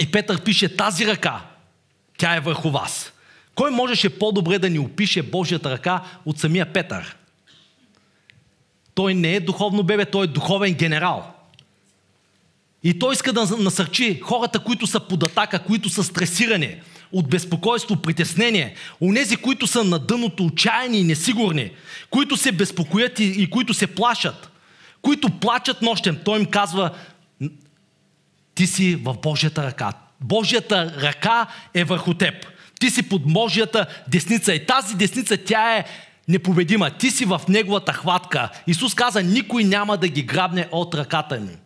И 0.00 0.10
Петър 0.10 0.44
пише 0.44 0.76
тази 0.76 1.06
ръка, 1.06 1.42
тя 2.18 2.36
е 2.36 2.40
върху 2.40 2.70
вас. 2.70 3.12
Кой 3.54 3.70
можеше 3.70 4.18
по-добре 4.18 4.58
да 4.58 4.70
ни 4.70 4.78
опише 4.78 5.22
Божията 5.22 5.70
ръка 5.70 6.02
от 6.24 6.38
самия 6.38 6.72
Петър? 6.72 7.16
Той 8.94 9.14
не 9.14 9.34
е 9.34 9.40
духовно 9.40 9.82
бебе, 9.82 10.04
той 10.04 10.24
е 10.24 10.28
духовен 10.28 10.74
генерал. 10.74 11.34
И 12.82 12.98
той 12.98 13.12
иска 13.12 13.32
да 13.32 13.56
насърчи 13.58 14.20
хората, 14.20 14.58
които 14.58 14.86
са 14.86 15.00
под 15.00 15.22
атака, 15.22 15.64
които 15.64 15.88
са 15.88 16.04
стресирани 16.04 16.76
от 17.12 17.28
безпокойство, 17.28 17.96
притеснение, 17.96 18.74
онези, 19.00 19.36
които 19.36 19.66
са 19.66 19.84
на 19.84 19.98
дъното 19.98 20.46
отчаяни 20.46 20.98
и 20.98 21.04
несигурни, 21.04 21.70
които 22.10 22.36
се 22.36 22.52
безпокоят 22.52 23.20
и, 23.20 23.24
и 23.24 23.50
които 23.50 23.74
се 23.74 23.86
плашат, 23.86 24.50
които 25.02 25.30
плачат 25.30 25.82
нощем. 25.82 26.18
Той 26.24 26.38
им 26.38 26.46
казва, 26.46 26.90
ти 28.54 28.66
си 28.66 28.94
в 28.94 29.16
Божията 29.22 29.62
ръка. 29.62 29.92
Божията 30.20 30.94
ръка 31.02 31.46
е 31.74 31.84
върху 31.84 32.14
теб. 32.14 32.34
Ти 32.80 32.90
си 32.90 33.08
под 33.08 33.32
Божията 33.32 33.86
десница. 34.08 34.54
И 34.54 34.66
тази 34.66 34.96
десница, 34.96 35.36
тя 35.36 35.76
е 35.76 35.84
непобедима. 36.28 36.90
Ти 36.90 37.10
си 37.10 37.24
в 37.24 37.40
Неговата 37.48 37.92
хватка. 37.92 38.48
Исус 38.66 38.94
каза, 38.94 39.22
никой 39.22 39.64
няма 39.64 39.96
да 39.96 40.08
ги 40.08 40.22
грабне 40.22 40.68
от 40.72 40.94
ръката 40.94 41.40
ми. 41.40 41.56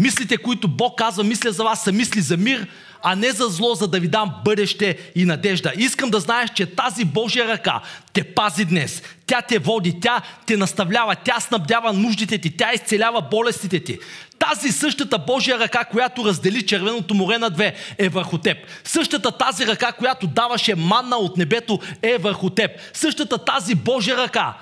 Мислите, 0.00 0.36
които 0.36 0.68
Бог 0.68 0.98
казва, 0.98 1.24
мисля 1.24 1.52
за 1.52 1.64
вас, 1.64 1.84
са 1.84 1.92
мисли 1.92 2.20
за 2.20 2.36
мир, 2.36 2.66
а 3.02 3.16
не 3.16 3.30
за 3.30 3.44
зло, 3.44 3.74
за 3.74 3.88
да 3.88 4.00
ви 4.00 4.08
дам 4.08 4.34
бъдеще 4.44 4.98
и 5.14 5.24
надежда. 5.24 5.72
Искам 5.76 6.10
да 6.10 6.20
знаеш, 6.20 6.50
че 6.54 6.66
тази 6.66 7.04
Божия 7.04 7.48
ръка 7.48 7.80
те 8.12 8.24
пази 8.24 8.64
днес. 8.64 9.02
Тя 9.26 9.42
те 9.42 9.58
води, 9.58 10.00
тя 10.00 10.22
те 10.46 10.56
наставлява, 10.56 11.16
тя 11.24 11.40
снабдява 11.40 11.92
нуждите 11.92 12.38
ти, 12.38 12.56
тя 12.56 12.72
изцелява 12.74 13.22
болестите 13.30 13.80
ти. 13.80 13.98
Тази 14.38 14.72
същата 14.72 15.18
Божия 15.18 15.58
ръка, 15.58 15.84
която 15.84 16.24
раздели 16.24 16.66
червеното 16.66 17.14
море 17.14 17.38
на 17.38 17.50
две, 17.50 17.74
е 17.98 18.08
върху 18.08 18.38
теб. 18.38 18.56
Същата 18.84 19.30
тази 19.30 19.66
ръка, 19.66 19.92
която 19.92 20.26
даваше 20.26 20.74
манна 20.74 21.16
от 21.16 21.36
небето, 21.36 21.78
е 22.02 22.18
върху 22.18 22.50
теб. 22.50 22.70
Същата 22.92 23.38
тази 23.38 23.74
Божия 23.74 24.16
ръка, 24.16 24.54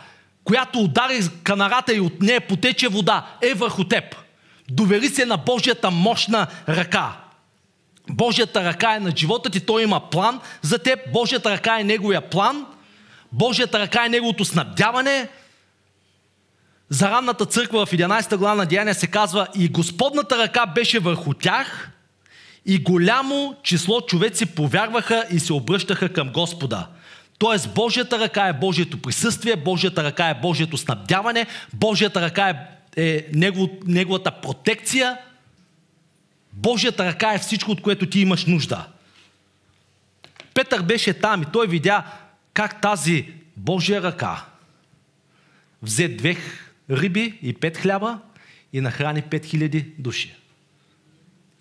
която 0.45 0.79
удари 0.79 1.21
канарата 1.43 1.95
и 1.95 2.01
от 2.01 2.23
нея 2.23 2.41
потече 2.41 2.89
вода, 2.89 3.27
е 3.43 3.55
върху 3.55 3.85
теб. 3.85 4.05
Довери 4.71 5.09
се 5.09 5.27
на 5.27 5.37
Божията 5.37 5.91
мощна 5.91 6.47
ръка. 6.69 7.17
Божията 8.11 8.65
ръка 8.65 8.95
е 8.95 9.01
на 9.01 9.13
живота 9.17 9.51
ти, 9.51 9.61
той 9.61 9.83
има 9.83 10.11
план 10.11 10.41
за 10.63 10.79
теб, 10.79 10.99
Божията 11.13 11.51
ръка 11.51 11.81
е 11.81 11.85
неговия 11.85 12.21
план, 12.21 12.67
Божията 13.33 13.79
ръка 13.79 14.07
е 14.07 14.09
неговото 14.09 14.45
снабдяване. 14.45 15.29
За 16.91 17.11
ранната 17.11 17.47
църква 17.47 17.87
в 17.87 17.91
11 17.91 18.37
глава 18.37 18.55
на 18.55 18.67
Деяния 18.67 18.95
се 18.95 19.07
казва 19.07 19.47
и 19.55 19.69
Господната 19.69 20.39
ръка 20.39 20.67
беше 20.67 20.99
върху 20.99 21.35
тях 21.35 21.91
и 22.67 22.79
голямо 22.79 23.57
число 23.63 24.01
човеци 24.01 24.47
повярваха 24.47 25.25
и 25.31 25.39
се 25.39 25.53
обръщаха 25.53 26.13
към 26.13 26.33
Господа. 26.33 26.87
Тоест 27.39 27.75
Божията 27.75 28.19
ръка 28.19 28.49
е 28.49 28.53
Божието 28.53 29.03
присъствие, 29.03 29.57
Божията 29.57 30.05
ръка 30.05 30.29
е 30.29 30.35
Божието 30.35 30.77
снабдяване, 30.77 31.47
Божията 31.73 32.21
ръка 32.21 32.49
е, 32.49 32.57
е 32.99 33.27
негов, 33.33 33.71
неговата 33.87 34.41
протекция– 34.41 35.19
Божията 36.53 37.05
ръка 37.07 37.35
е 37.35 37.39
всичко, 37.39 37.71
от 37.71 37.83
което 37.83 38.07
ти 38.07 38.21
имаш 38.21 38.47
нужда. 38.47 38.87
Петър 40.55 40.83
беше 40.83 41.15
там 41.15 41.43
и 41.43 41.47
той 41.53 41.67
видя 41.67 42.05
как 42.55 42.81
тази 42.81 43.33
Божия 43.57 44.03
ръка 44.03 44.45
взе 45.83 46.09
две 46.09 46.37
риби 46.91 47.39
и 47.43 47.53
пет 47.53 47.77
хляба 47.77 48.19
и 48.73 48.81
нахрани 48.81 49.23
пет 49.23 49.47
хиляди 49.47 49.93
души. 49.99 50.35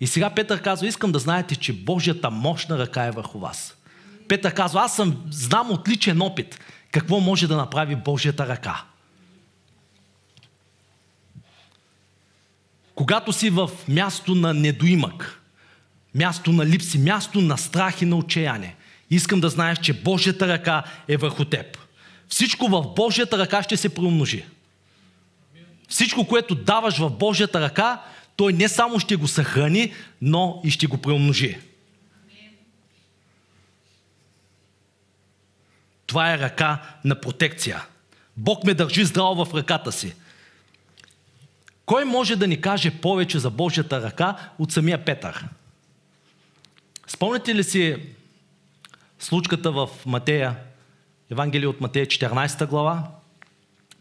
И 0.00 0.06
сега 0.06 0.30
Петър 0.30 0.62
казва, 0.62 0.86
искам 0.86 1.12
да 1.12 1.18
знаете, 1.18 1.56
че 1.56 1.72
Божията 1.72 2.30
мощна 2.30 2.78
ръка 2.78 3.04
е 3.04 3.10
върху 3.10 3.38
вас. 3.38 3.76
Петър 4.28 4.54
казва, 4.54 4.80
аз 4.80 4.96
съм, 4.96 5.26
знам 5.30 5.70
отличен 5.70 6.22
опит 6.22 6.60
какво 6.90 7.20
може 7.20 7.46
да 7.46 7.56
направи 7.56 7.96
Божията 7.96 8.48
ръка. 8.48 8.84
Когато 12.98 13.32
си 13.32 13.50
в 13.50 13.70
място 13.88 14.34
на 14.34 14.54
недоимък, 14.54 15.42
място 16.14 16.52
на 16.52 16.66
липси, 16.66 16.98
място 16.98 17.40
на 17.40 17.58
страх 17.58 18.02
и 18.02 18.04
на 18.04 18.16
отчаяние, 18.16 18.76
искам 19.10 19.40
да 19.40 19.48
знаеш, 19.48 19.78
че 19.78 19.92
Божията 19.92 20.48
ръка 20.48 20.84
е 21.08 21.16
върху 21.16 21.44
теб. 21.44 21.78
Всичко 22.28 22.68
в 22.68 22.82
Божията 22.96 23.38
ръка 23.38 23.62
ще 23.62 23.76
се 23.76 23.94
приумножи. 23.94 24.44
Всичко, 25.88 26.26
което 26.26 26.54
даваш 26.54 26.98
в 26.98 27.10
Божията 27.10 27.60
ръка, 27.60 28.02
той 28.36 28.52
не 28.52 28.68
само 28.68 29.00
ще 29.00 29.16
го 29.16 29.28
съхрани, 29.28 29.92
но 30.22 30.60
и 30.64 30.70
ще 30.70 30.86
го 30.86 30.98
приумножи. 30.98 31.58
Това 36.06 36.32
е 36.32 36.38
ръка 36.38 36.82
на 37.04 37.20
протекция. 37.20 37.84
Бог 38.36 38.64
ме 38.64 38.74
държи 38.74 39.04
здраво 39.04 39.44
в 39.44 39.54
ръката 39.54 39.92
си. 39.92 40.14
Кой 41.88 42.04
може 42.04 42.36
да 42.36 42.46
ни 42.46 42.60
каже 42.60 42.90
повече 42.90 43.38
за 43.38 43.50
Божията 43.50 44.02
ръка 44.02 44.36
от 44.58 44.72
самия 44.72 45.04
Петър? 45.04 45.48
Спомняте 47.06 47.54
ли 47.54 47.64
си 47.64 47.96
случката 49.18 49.72
в 49.72 49.88
Матея, 50.06 50.56
Евангелие 51.30 51.68
от 51.68 51.80
Матея 51.80 52.06
14 52.06 52.66
глава? 52.66 53.08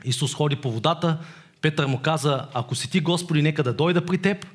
Исус 0.06 0.34
ходи 0.34 0.56
по 0.56 0.72
водата, 0.72 1.18
Петър 1.62 1.86
му 1.86 2.02
каза, 2.02 2.48
ако 2.54 2.76
си 2.76 2.90
ти 2.90 3.00
Господи, 3.00 3.42
нека 3.42 3.64
да 3.64 3.74
дойда 3.74 4.06
при 4.06 4.18
теб. 4.18 4.48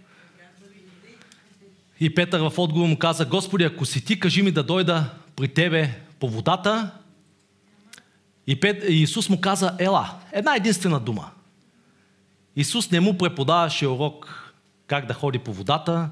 И 2.00 2.14
Петър 2.14 2.40
в 2.40 2.52
отговор 2.58 2.88
му 2.88 2.98
каза, 2.98 3.24
Господи, 3.24 3.64
ако 3.64 3.86
си 3.86 4.04
ти, 4.04 4.20
кажи 4.20 4.42
ми 4.42 4.50
да 4.50 4.62
дойда 4.62 5.10
при 5.36 5.48
тебе 5.48 6.00
по 6.20 6.28
водата. 6.28 6.90
И, 8.46 8.60
Пет... 8.60 8.84
Исус 8.88 9.28
му 9.28 9.40
каза, 9.40 9.76
ела, 9.78 10.10
една 10.32 10.56
единствена 10.56 11.00
дума– 11.00 11.30
Исус 12.56 12.90
не 12.90 13.00
му 13.00 13.18
преподаваше 13.18 13.86
урок 13.86 14.52
как 14.86 15.06
да 15.06 15.14
ходи 15.14 15.38
по 15.38 15.52
водата, 15.52 16.10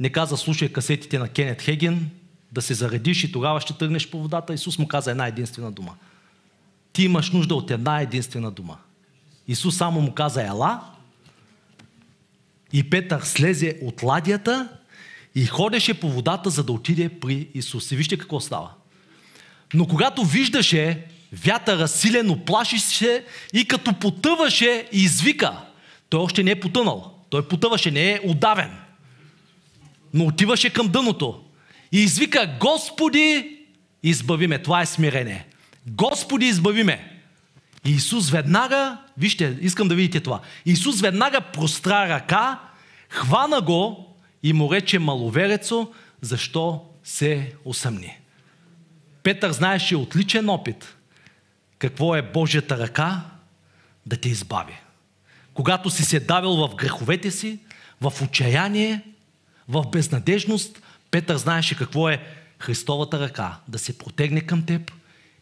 не 0.00 0.10
каза 0.10 0.36
слушай 0.36 0.72
касетите 0.72 1.18
на 1.18 1.28
Кенет 1.28 1.62
Хеген, 1.62 2.10
да 2.52 2.62
се 2.62 2.74
заредиш 2.74 3.24
и 3.24 3.32
тогава 3.32 3.60
ще 3.60 3.72
тръгнеш 3.72 4.10
по 4.10 4.22
водата. 4.22 4.54
Исус 4.54 4.78
му 4.78 4.88
каза 4.88 5.10
една 5.10 5.26
единствена 5.26 5.72
дума. 5.72 5.94
Ти 6.92 7.02
имаш 7.02 7.30
нужда 7.30 7.54
от 7.54 7.70
една 7.70 8.00
единствена 8.00 8.50
дума. 8.50 8.78
Исус 9.48 9.76
само 9.76 10.00
му 10.00 10.14
каза 10.14 10.46
ела 10.46 10.80
и 12.72 12.90
Петър 12.90 13.20
слезе 13.20 13.78
от 13.82 14.02
ладията 14.02 14.68
и 15.34 15.46
ходеше 15.46 16.00
по 16.00 16.10
водата, 16.10 16.50
за 16.50 16.64
да 16.64 16.72
отиде 16.72 17.08
при 17.08 17.48
Исус. 17.54 17.92
И 17.92 17.96
вижте 17.96 18.18
какво 18.18 18.40
става. 18.40 18.70
Но 19.74 19.86
когато 19.86 20.24
виждаше 20.24 21.06
Вятъра 21.32 21.88
силено 21.88 22.44
плаши 22.44 22.78
се 22.78 23.24
и 23.52 23.64
като 23.64 23.92
потъваше, 23.92 24.88
извика. 24.92 25.52
Той 26.08 26.20
още 26.20 26.42
не 26.42 26.50
е 26.50 26.60
потънал. 26.60 27.14
Той 27.30 27.48
потъваше, 27.48 27.90
не 27.90 28.12
е 28.12 28.20
удавен. 28.24 28.70
Но 30.14 30.24
отиваше 30.24 30.70
към 30.70 30.88
дъното. 30.88 31.42
И 31.92 32.00
извика, 32.00 32.56
Господи, 32.60 33.56
избави 34.02 34.46
ме. 34.46 34.62
Това 34.62 34.80
е 34.80 34.86
смирение. 34.86 35.46
Господи, 35.86 36.46
избави 36.46 36.82
ме. 36.82 37.20
И 37.84 37.90
Исус 37.90 38.30
веднага, 38.30 38.98
вижте, 39.18 39.58
искам 39.60 39.88
да 39.88 39.94
видите 39.94 40.20
това. 40.20 40.40
Исус 40.66 41.00
веднага 41.00 41.40
простра 41.40 42.08
ръка, 42.08 42.60
хвана 43.08 43.60
го 43.60 44.14
и 44.42 44.52
му 44.52 44.72
рече 44.72 44.98
маловерецо, 44.98 45.88
защо 46.20 46.84
се 47.04 47.52
усъмни. 47.64 48.18
Петър 49.22 49.52
знаеше 49.52 49.96
отличен 49.96 50.48
опит 50.48 50.96
какво 51.80 52.16
е 52.16 52.22
Божията 52.22 52.78
ръка 52.78 53.24
да 54.06 54.16
те 54.16 54.28
избави. 54.28 54.80
Когато 55.54 55.90
си 55.90 56.04
се 56.04 56.20
давил 56.20 56.56
в 56.56 56.74
греховете 56.74 57.30
си, 57.30 57.58
в 58.00 58.12
отчаяние, 58.22 59.02
в 59.68 59.84
безнадежност, 59.90 60.82
Петър 61.10 61.36
знаеше 61.36 61.76
какво 61.76 62.08
е 62.08 62.22
Христовата 62.58 63.20
ръка 63.20 63.60
да 63.68 63.78
се 63.78 63.98
протегне 63.98 64.40
към 64.40 64.66
теб 64.66 64.92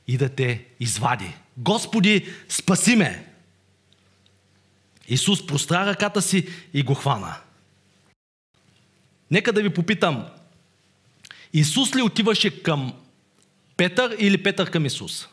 и 0.07 0.17
да 0.17 0.29
те 0.29 0.65
извади. 0.81 1.35
Господи, 1.57 2.29
спаси 2.49 2.97
ме! 2.97 3.27
Исус 5.09 5.47
простра 5.47 5.87
ръката 5.87 6.23
си 6.23 6.49
и 6.75 6.83
го 6.83 6.95
хвана. 6.95 7.37
Нека 9.31 9.53
да 9.53 9.63
ви 9.63 9.71
попитам, 9.71 10.27
Исус 11.53 11.97
ли 11.97 12.03
отиваше 12.03 12.63
към 12.63 12.93
Петър 13.77 14.17
или 14.19 14.43
Петър 14.43 14.71
към 14.71 14.87
Исус? 14.87 15.29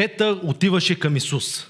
Петър 0.00 0.40
отиваше 0.42 0.98
към 0.98 1.16
Исус. 1.16 1.66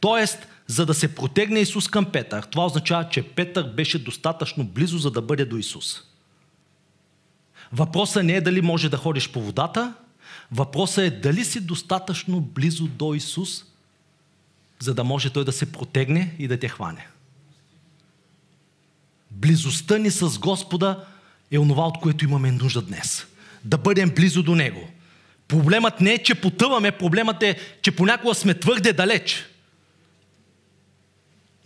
Тоест, 0.00 0.48
за 0.66 0.86
да 0.86 0.94
се 0.94 1.14
протегне 1.14 1.60
Исус 1.60 1.88
към 1.88 2.04
Петър, 2.04 2.42
това 2.42 2.66
означава, 2.66 3.08
че 3.08 3.22
Петър 3.22 3.72
беше 3.72 3.98
достатъчно 3.98 4.64
близо, 4.64 4.98
за 4.98 5.10
да 5.10 5.22
бъде 5.22 5.44
до 5.44 5.56
Исус. 5.56 6.02
Въпросът 7.72 8.24
не 8.24 8.32
е 8.32 8.40
дали 8.40 8.60
може 8.60 8.88
да 8.88 8.96
ходиш 8.96 9.30
по 9.30 9.40
водата, 9.40 9.94
въпросът 10.52 11.04
е 11.04 11.10
дали 11.10 11.44
си 11.44 11.60
достатъчно 11.60 12.40
близо 12.40 12.86
до 12.86 13.14
Исус, 13.14 13.64
за 14.78 14.94
да 14.94 15.04
може 15.04 15.30
Той 15.30 15.44
да 15.44 15.52
се 15.52 15.72
протегне 15.72 16.34
и 16.38 16.48
да 16.48 16.58
те 16.58 16.68
хване. 16.68 17.06
Близостта 19.30 19.98
ни 19.98 20.10
с 20.10 20.38
Господа 20.38 21.04
е 21.50 21.58
онова, 21.58 21.86
от 21.86 22.00
което 22.00 22.24
имаме 22.24 22.52
нужда 22.52 22.82
днес. 22.82 23.26
Да 23.64 23.78
бъдем 23.78 24.10
близо 24.10 24.42
до 24.42 24.54
Него. 24.54 24.88
Проблемът 25.48 26.00
не 26.00 26.12
е, 26.12 26.22
че 26.22 26.34
потъваме, 26.34 26.90
проблемът 26.90 27.42
е, 27.42 27.58
че 27.82 27.90
понякога 27.90 28.34
сме 28.34 28.54
твърде 28.54 28.92
далеч. 28.92 29.46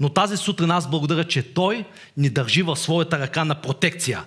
Но 0.00 0.08
тази 0.08 0.36
сутрин 0.36 0.70
аз 0.70 0.90
благодаря, 0.90 1.24
че 1.24 1.54
Той 1.54 1.84
ни 2.16 2.30
държи 2.30 2.62
в 2.62 2.76
своята 2.76 3.18
ръка 3.18 3.44
на 3.44 3.54
протекция. 3.54 4.24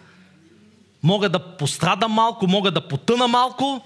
Мога 1.04 1.30
да 1.30 1.40
пострадам 1.58 2.12
малко, 2.12 2.48
мога 2.48 2.72
да 2.72 2.88
потъна 2.88 3.28
малко, 3.28 3.86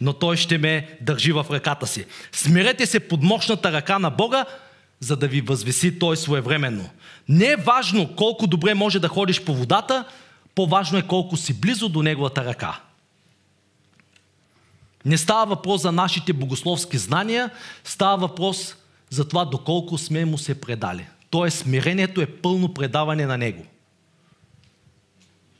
но 0.00 0.12
Той 0.12 0.36
ще 0.36 0.58
ме 0.58 0.98
държи 1.00 1.32
в 1.32 1.46
ръката 1.50 1.86
си. 1.86 2.06
Смирете 2.32 2.86
се 2.86 3.00
под 3.00 3.22
мощната 3.22 3.72
ръка 3.72 3.98
на 3.98 4.10
Бога, 4.10 4.44
за 5.00 5.16
да 5.16 5.28
ви 5.28 5.40
възвеси 5.40 5.98
Той 5.98 6.16
своевременно. 6.16 6.90
Не 7.28 7.46
е 7.46 7.56
важно 7.56 8.16
колко 8.16 8.46
добре 8.46 8.74
може 8.74 8.98
да 8.98 9.08
ходиш 9.08 9.40
по 9.40 9.54
водата, 9.54 10.04
по-важно 10.54 10.98
е 10.98 11.06
колко 11.06 11.36
си 11.36 11.60
близо 11.60 11.88
до 11.88 12.02
Неговата 12.02 12.44
ръка. 12.44 12.80
Не 15.04 15.18
става 15.18 15.46
въпрос 15.46 15.82
за 15.82 15.92
нашите 15.92 16.32
богословски 16.32 16.98
знания, 16.98 17.50
става 17.84 18.16
въпрос 18.16 18.76
за 19.10 19.28
това 19.28 19.44
доколко 19.44 19.98
сме 19.98 20.24
му 20.24 20.38
се 20.38 20.60
предали. 20.60 21.06
Тоест, 21.30 21.58
смирението 21.58 22.20
е 22.20 22.26
пълно 22.26 22.74
предаване 22.74 23.26
на 23.26 23.38
Него. 23.38 23.64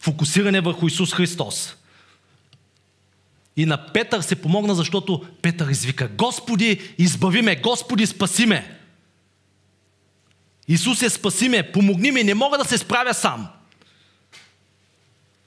Фокусиране 0.00 0.61
върху 0.61 0.87
Исус 0.87 1.14
Христос. 1.14 1.76
И 3.57 3.66
на 3.66 3.87
Петър 3.92 4.20
се 4.20 4.37
помогна, 4.37 4.74
защото 4.74 5.26
Петър 5.42 5.68
извика, 5.68 6.09
Господи, 6.09 6.94
избави 6.98 7.42
ме, 7.42 7.57
Господи, 7.57 8.07
спаси 8.07 8.46
ме. 8.46 8.78
Исусе, 10.68 11.11
спаси 11.11 11.48
ме, 11.48 11.72
помогни 11.72 12.11
ми, 12.11 12.24
не 12.24 12.35
мога 12.35 12.59
да 12.59 12.64
се 12.64 12.78
справя 12.78 13.14
сам. 13.14 13.48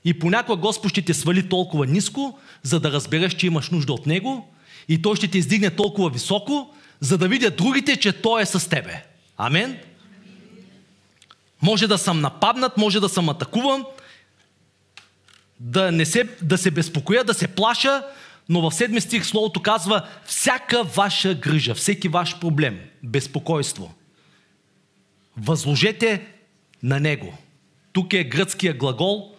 И 0.06 0.20
понякога 0.20 0.62
Господ 0.62 0.92
ще 0.92 1.02
те 1.02 1.14
свали 1.14 1.50
толкова 1.50 1.86
ниско, 1.86 2.40
за 2.64 2.80
да 2.80 2.92
разбереш, 2.92 3.34
че 3.34 3.48
имаш 3.48 3.70
нужда 3.70 3.94
от 3.94 4.06
Него 4.06 4.54
и 4.90 5.02
Той 5.02 5.16
ще 5.16 5.28
те 5.28 5.38
издигне 5.38 5.70
толкова 5.70 6.10
високо, 6.10 6.74
за 7.00 7.18
да 7.18 7.28
видят 7.28 7.58
другите, 7.58 7.96
че 7.98 8.14
Той 8.14 8.42
е 8.42 8.46
с 8.46 8.70
тебе. 8.70 9.06
Амен? 9.38 9.78
Може 11.62 11.88
да 11.88 11.98
съм 11.98 12.22
нападнат, 12.22 12.78
може 12.78 13.00
да 13.00 13.10
съм 13.10 13.30
атакуван, 13.30 13.86
да, 15.60 15.92
не 15.92 16.06
се, 16.06 16.30
да 16.42 16.58
се 16.58 16.72
безпокоя, 16.72 17.24
да 17.24 17.34
се 17.34 17.48
плаша, 17.48 18.04
но 18.50 18.70
в 18.70 18.76
седми 18.76 19.02
стих 19.02 19.26
Словото 19.26 19.62
казва 19.62 20.08
всяка 20.26 20.84
ваша 20.84 21.34
грижа, 21.34 21.76
всеки 21.76 22.08
ваш 22.08 22.40
проблем, 22.40 22.80
безпокойство. 23.04 23.94
Възложете 25.38 26.28
на 26.84 27.00
Него. 27.00 27.38
Тук 27.94 28.14
е 28.14 28.24
гръцкия 28.24 28.74
глагол 28.74 29.35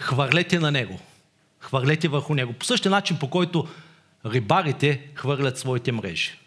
хвърлете 0.00 0.58
на 0.58 0.70
Него. 0.70 1.00
Хвърлете 1.60 2.08
върху 2.08 2.34
Него. 2.34 2.52
По 2.52 2.64
същия 2.64 2.90
начин, 2.90 3.18
по 3.18 3.30
който 3.30 3.68
рибарите 4.26 5.00
хвърлят 5.14 5.58
своите 5.58 5.92
мрежи. 5.92 6.38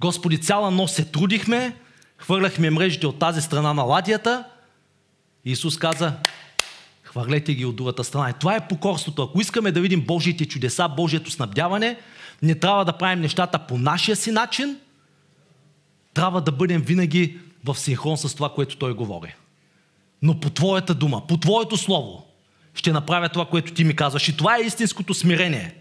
Господи, 0.00 0.40
цяла 0.40 0.70
нощ 0.70 0.94
се 0.94 1.04
трудихме, 1.04 1.76
хвърляхме 2.18 2.70
мрежите 2.70 3.06
от 3.06 3.18
тази 3.18 3.42
страна 3.42 3.74
на 3.74 3.82
ладията. 3.82 4.44
Исус 5.44 5.78
каза, 5.78 6.12
хвърлете 7.02 7.54
ги 7.54 7.64
от 7.64 7.76
другата 7.76 8.04
страна. 8.04 8.30
И 8.30 8.34
това 8.40 8.56
е 8.56 8.68
покорството. 8.68 9.22
Ако 9.22 9.40
искаме 9.40 9.72
да 9.72 9.80
видим 9.80 10.00
Божиите 10.00 10.46
чудеса, 10.48 10.88
Божието 10.88 11.30
снабдяване, 11.30 11.96
не 12.42 12.54
трябва 12.54 12.84
да 12.84 12.98
правим 12.98 13.20
нещата 13.20 13.58
по 13.58 13.78
нашия 13.78 14.16
си 14.16 14.30
начин, 14.30 14.78
трябва 16.14 16.40
да 16.40 16.52
бъдем 16.52 16.82
винаги 16.82 17.38
в 17.64 17.78
синхрон 17.78 18.16
с 18.16 18.34
това, 18.34 18.54
което 18.54 18.76
Той 18.76 18.94
говори. 18.94 19.34
Но 20.22 20.40
по 20.40 20.50
Твоята 20.50 20.94
дума, 20.94 21.26
по 21.26 21.36
Твоето 21.36 21.76
Слово, 21.76 22.26
ще 22.74 22.92
направя 22.92 23.28
това, 23.28 23.46
което 23.46 23.72
Ти 23.72 23.84
ми 23.84 23.96
казваш. 23.96 24.28
И 24.28 24.36
това 24.36 24.56
е 24.56 24.60
истинското 24.60 25.14
смирение. 25.14 25.74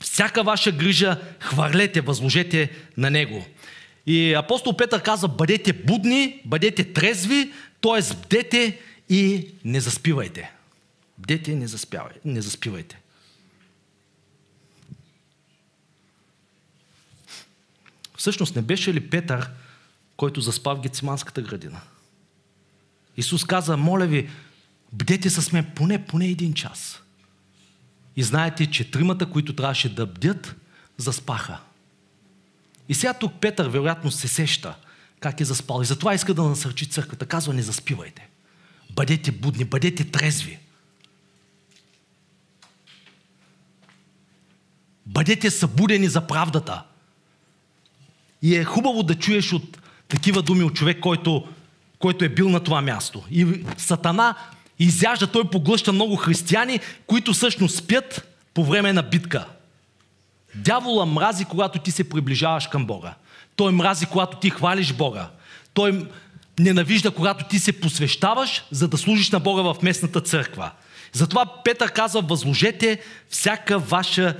Всяка 0.00 0.42
ваша 0.42 0.72
грижа 0.72 1.20
хвърлете, 1.40 2.00
възложете 2.00 2.70
на 2.96 3.10
Него. 3.10 3.44
И 4.06 4.34
апостол 4.34 4.76
Петър 4.76 5.02
каза, 5.02 5.28
бъдете 5.28 5.72
будни, 5.72 6.40
бъдете 6.44 6.92
трезви, 6.92 7.52
т.е. 7.80 8.14
бдете 8.14 8.78
и 9.08 9.46
не 9.64 9.80
заспивайте. 9.80 10.52
Бдете 11.18 11.52
и 11.52 11.54
не, 11.54 11.66
не 12.24 12.42
заспивайте. 12.42 12.98
Всъщност 18.16 18.56
не 18.56 18.62
беше 18.62 18.94
ли 18.94 19.10
Петър, 19.10 19.50
който 20.16 20.40
заспа 20.40 20.74
в 20.74 20.80
Гециманската 20.80 21.42
градина? 21.42 21.80
Исус 23.16 23.44
каза, 23.44 23.76
моля 23.76 24.06
ви, 24.06 24.30
бдете 24.92 25.30
с 25.30 25.52
мен 25.52 25.72
поне, 25.74 26.06
поне 26.06 26.26
един 26.26 26.54
час. 26.54 27.02
И 28.16 28.22
знаете, 28.22 28.66
че 28.66 28.90
тримата, 28.90 29.26
които 29.26 29.56
трябваше 29.56 29.94
да 29.94 30.06
бдят, 30.06 30.54
заспаха. 30.96 31.58
И 32.88 32.94
сега 32.94 33.14
тук 33.14 33.32
Петър 33.40 33.68
вероятно 33.68 34.10
се 34.10 34.28
сеща 34.28 34.74
как 35.22 35.40
е 35.40 35.44
заспал. 35.44 35.82
И 35.82 35.84
затова 35.84 36.14
иска 36.14 36.34
да 36.34 36.42
насърчи 36.42 36.86
църквата. 36.86 37.26
Казва, 37.26 37.54
не 37.54 37.62
заспивайте. 37.62 38.28
Бъдете 38.90 39.32
будни, 39.32 39.64
бъдете 39.64 40.04
трезви. 40.04 40.58
Бъдете 45.06 45.50
събудени 45.50 46.08
за 46.08 46.26
правдата. 46.26 46.82
И 48.42 48.56
е 48.56 48.64
хубаво 48.64 49.02
да 49.02 49.14
чуеш 49.14 49.52
от 49.52 49.78
такива 50.08 50.42
думи 50.42 50.64
от 50.64 50.74
човек, 50.74 51.00
който, 51.00 51.48
който 52.02 52.24
е 52.24 52.28
бил 52.28 52.48
на 52.48 52.60
това 52.60 52.80
място. 52.80 53.22
И 53.30 53.64
Сатана 53.76 54.34
изяжда, 54.78 55.26
той 55.26 55.50
поглъща 55.50 55.92
много 55.92 56.16
християни, 56.16 56.80
които 57.06 57.32
всъщност 57.32 57.76
спят 57.76 58.28
по 58.54 58.64
време 58.64 58.92
на 58.92 59.02
битка. 59.02 59.46
Дявола 60.54 61.06
мрази, 61.06 61.44
когато 61.44 61.78
ти 61.78 61.90
се 61.90 62.08
приближаваш 62.08 62.66
към 62.66 62.86
Бога. 62.86 63.14
Той 63.56 63.72
мрази, 63.72 64.06
когато 64.06 64.36
ти 64.36 64.50
хвалиш 64.50 64.92
Бога. 64.92 65.28
Той 65.74 66.06
ненавижда, 66.58 67.10
когато 67.10 67.44
ти 67.44 67.58
се 67.58 67.72
посвещаваш, 67.80 68.64
за 68.70 68.88
да 68.88 68.98
служиш 68.98 69.30
на 69.30 69.40
Бога 69.40 69.62
в 69.62 69.76
местната 69.82 70.20
църква. 70.20 70.70
Затова 71.12 71.62
Петър 71.64 71.92
казва, 71.92 72.20
възложете 72.20 73.00
всяка 73.28 73.78
ваша 73.78 74.36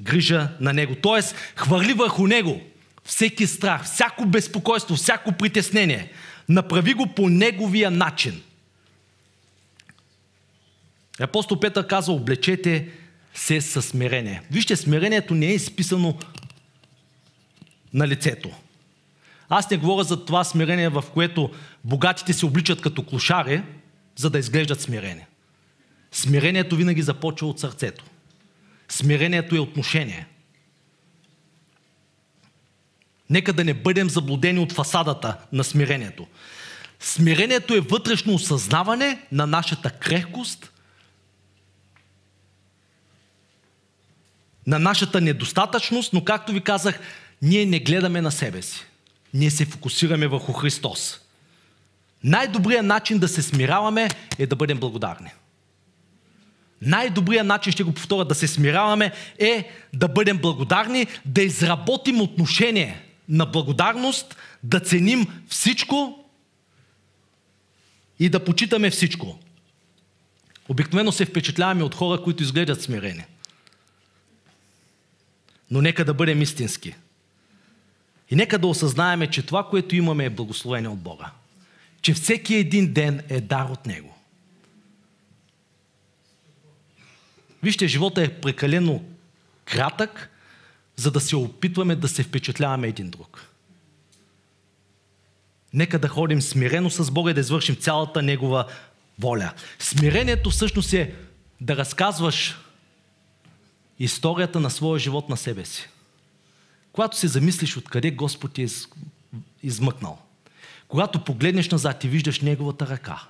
грижа 0.00 0.48
на 0.60 0.72
Него. 0.72 0.94
Тоест, 1.02 1.34
хвърли 1.56 1.92
върху 1.92 2.26
Него 2.26 2.60
всеки 3.06 3.46
страх, 3.46 3.84
всяко 3.84 4.26
безпокойство, 4.26 4.96
всяко 4.96 5.32
притеснение. 5.32 6.12
Направи 6.48 6.94
го 6.94 7.06
по 7.06 7.28
Неговия 7.28 7.90
начин. 7.90 8.42
Апостол 11.20 11.60
Петър 11.60 11.86
казва, 11.86 12.14
облечете 12.14 12.88
се 13.34 13.60
със 13.60 13.86
смирение. 13.86 14.42
Вижте, 14.50 14.76
смирението 14.76 15.34
не 15.34 15.46
е 15.46 15.54
изписано 15.54 16.18
на 17.94 18.08
лицето. 18.08 18.50
Аз 19.48 19.70
не 19.70 19.76
говоря 19.76 20.04
за 20.04 20.24
това 20.24 20.44
смирение, 20.44 20.88
в 20.88 21.04
което 21.14 21.50
богатите 21.84 22.32
се 22.32 22.46
обличат 22.46 22.80
като 22.80 23.02
клошари, 23.02 23.62
за 24.16 24.30
да 24.30 24.38
изглеждат 24.38 24.80
смирение. 24.80 25.26
Смирението 26.12 26.76
винаги 26.76 27.02
започва 27.02 27.46
от 27.46 27.60
сърцето. 27.60 28.04
Смирението 28.88 29.56
е 29.56 29.60
отношение. 29.60 30.26
Нека 33.30 33.52
да 33.52 33.64
не 33.64 33.74
бъдем 33.74 34.10
заблудени 34.10 34.58
от 34.58 34.72
фасадата 34.72 35.36
на 35.52 35.64
смирението. 35.64 36.26
Смирението 37.00 37.74
е 37.74 37.80
вътрешно 37.80 38.34
осъзнаване 38.34 39.18
на 39.32 39.46
нашата 39.46 39.90
крехкост, 39.90 40.72
на 44.66 44.78
нашата 44.78 45.20
недостатъчност, 45.20 46.12
но 46.12 46.24
както 46.24 46.52
ви 46.52 46.60
казах, 46.60 47.00
ние 47.42 47.66
не 47.66 47.80
гледаме 47.80 48.20
на 48.20 48.30
себе 48.30 48.62
си. 48.62 48.84
Ние 49.34 49.50
се 49.50 49.66
фокусираме 49.66 50.26
върху 50.26 50.52
Христос. 50.52 51.20
Най-добрият 52.24 52.86
начин 52.86 53.18
да 53.18 53.28
се 53.28 53.42
смиряваме 53.42 54.08
е 54.38 54.46
да 54.46 54.56
бъдем 54.56 54.78
благодарни. 54.78 55.30
най-добрият 56.82 57.46
начин, 57.46 57.72
ще 57.72 57.82
го 57.82 57.92
повторя, 57.92 58.24
да 58.24 58.34
се 58.34 58.48
смиряваме 58.48 59.12
е 59.38 59.70
да 59.94 60.08
бъдем 60.08 60.38
благодарни, 60.38 61.06
да 61.24 61.42
изработим 61.42 62.20
отношение 62.20 63.05
на 63.28 63.46
благодарност, 63.46 64.36
да 64.62 64.80
ценим 64.80 65.26
всичко 65.48 66.24
и 68.18 68.28
да 68.28 68.44
почитаме 68.44 68.90
всичко. 68.90 69.38
Обикновено 70.68 71.12
се 71.12 71.24
впечатляваме 71.24 71.82
от 71.82 71.94
хора, 71.94 72.22
които 72.22 72.42
изглеждат 72.42 72.82
смирени. 72.82 73.24
Но 75.70 75.82
нека 75.82 76.04
да 76.04 76.14
бъдем 76.14 76.42
истински. 76.42 76.94
И 78.30 78.34
нека 78.34 78.58
да 78.58 78.66
осъзнаеме, 78.66 79.30
че 79.30 79.42
това, 79.42 79.68
което 79.68 79.96
имаме 79.96 80.24
е 80.24 80.30
благословение 80.30 80.88
от 80.88 80.98
Бога. 80.98 81.30
Че 82.02 82.14
всеки 82.14 82.54
един 82.54 82.92
ден 82.92 83.22
е 83.28 83.40
дар 83.40 83.64
от 83.64 83.86
Него. 83.86 84.16
Вижте, 87.62 87.88
живота 87.88 88.22
е 88.22 88.40
прекалено 88.40 89.04
кратък, 89.64 90.30
за 90.96 91.10
да 91.10 91.20
се 91.20 91.36
опитваме 91.36 91.96
да 91.96 92.08
се 92.08 92.22
впечатляваме 92.22 92.88
един 92.88 93.10
друг. 93.10 93.46
Нека 95.72 95.98
да 95.98 96.08
ходим 96.08 96.42
смирено 96.42 96.90
с 96.90 97.10
Бога 97.10 97.30
и 97.30 97.34
да 97.34 97.40
извършим 97.40 97.76
цялата 97.76 98.22
Негова 98.22 98.66
воля. 99.18 99.52
Смирението 99.78 100.50
всъщност 100.50 100.92
е 100.92 101.14
да 101.60 101.76
разказваш 101.76 102.56
историята 103.98 104.60
на 104.60 104.70
своя 104.70 104.98
живот 104.98 105.28
на 105.28 105.36
себе 105.36 105.64
си. 105.64 105.88
Когато 106.92 107.16
се 107.16 107.28
замислиш 107.28 107.76
откъде 107.76 108.10
Господ 108.10 108.52
ти 108.52 108.62
е 108.62 108.68
измъкнал. 109.62 110.18
Когато 110.88 111.24
погледнеш 111.24 111.70
назад 111.70 112.04
и 112.04 112.08
виждаш 112.08 112.40
Неговата 112.40 112.86
ръка. 112.86 113.22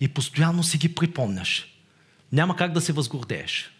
И 0.00 0.08
постоянно 0.08 0.62
си 0.62 0.78
ги 0.78 0.94
припомняш. 0.94 1.74
Няма 2.32 2.56
как 2.56 2.72
да 2.72 2.80
се 2.80 2.92
възгордееш. 2.92 3.77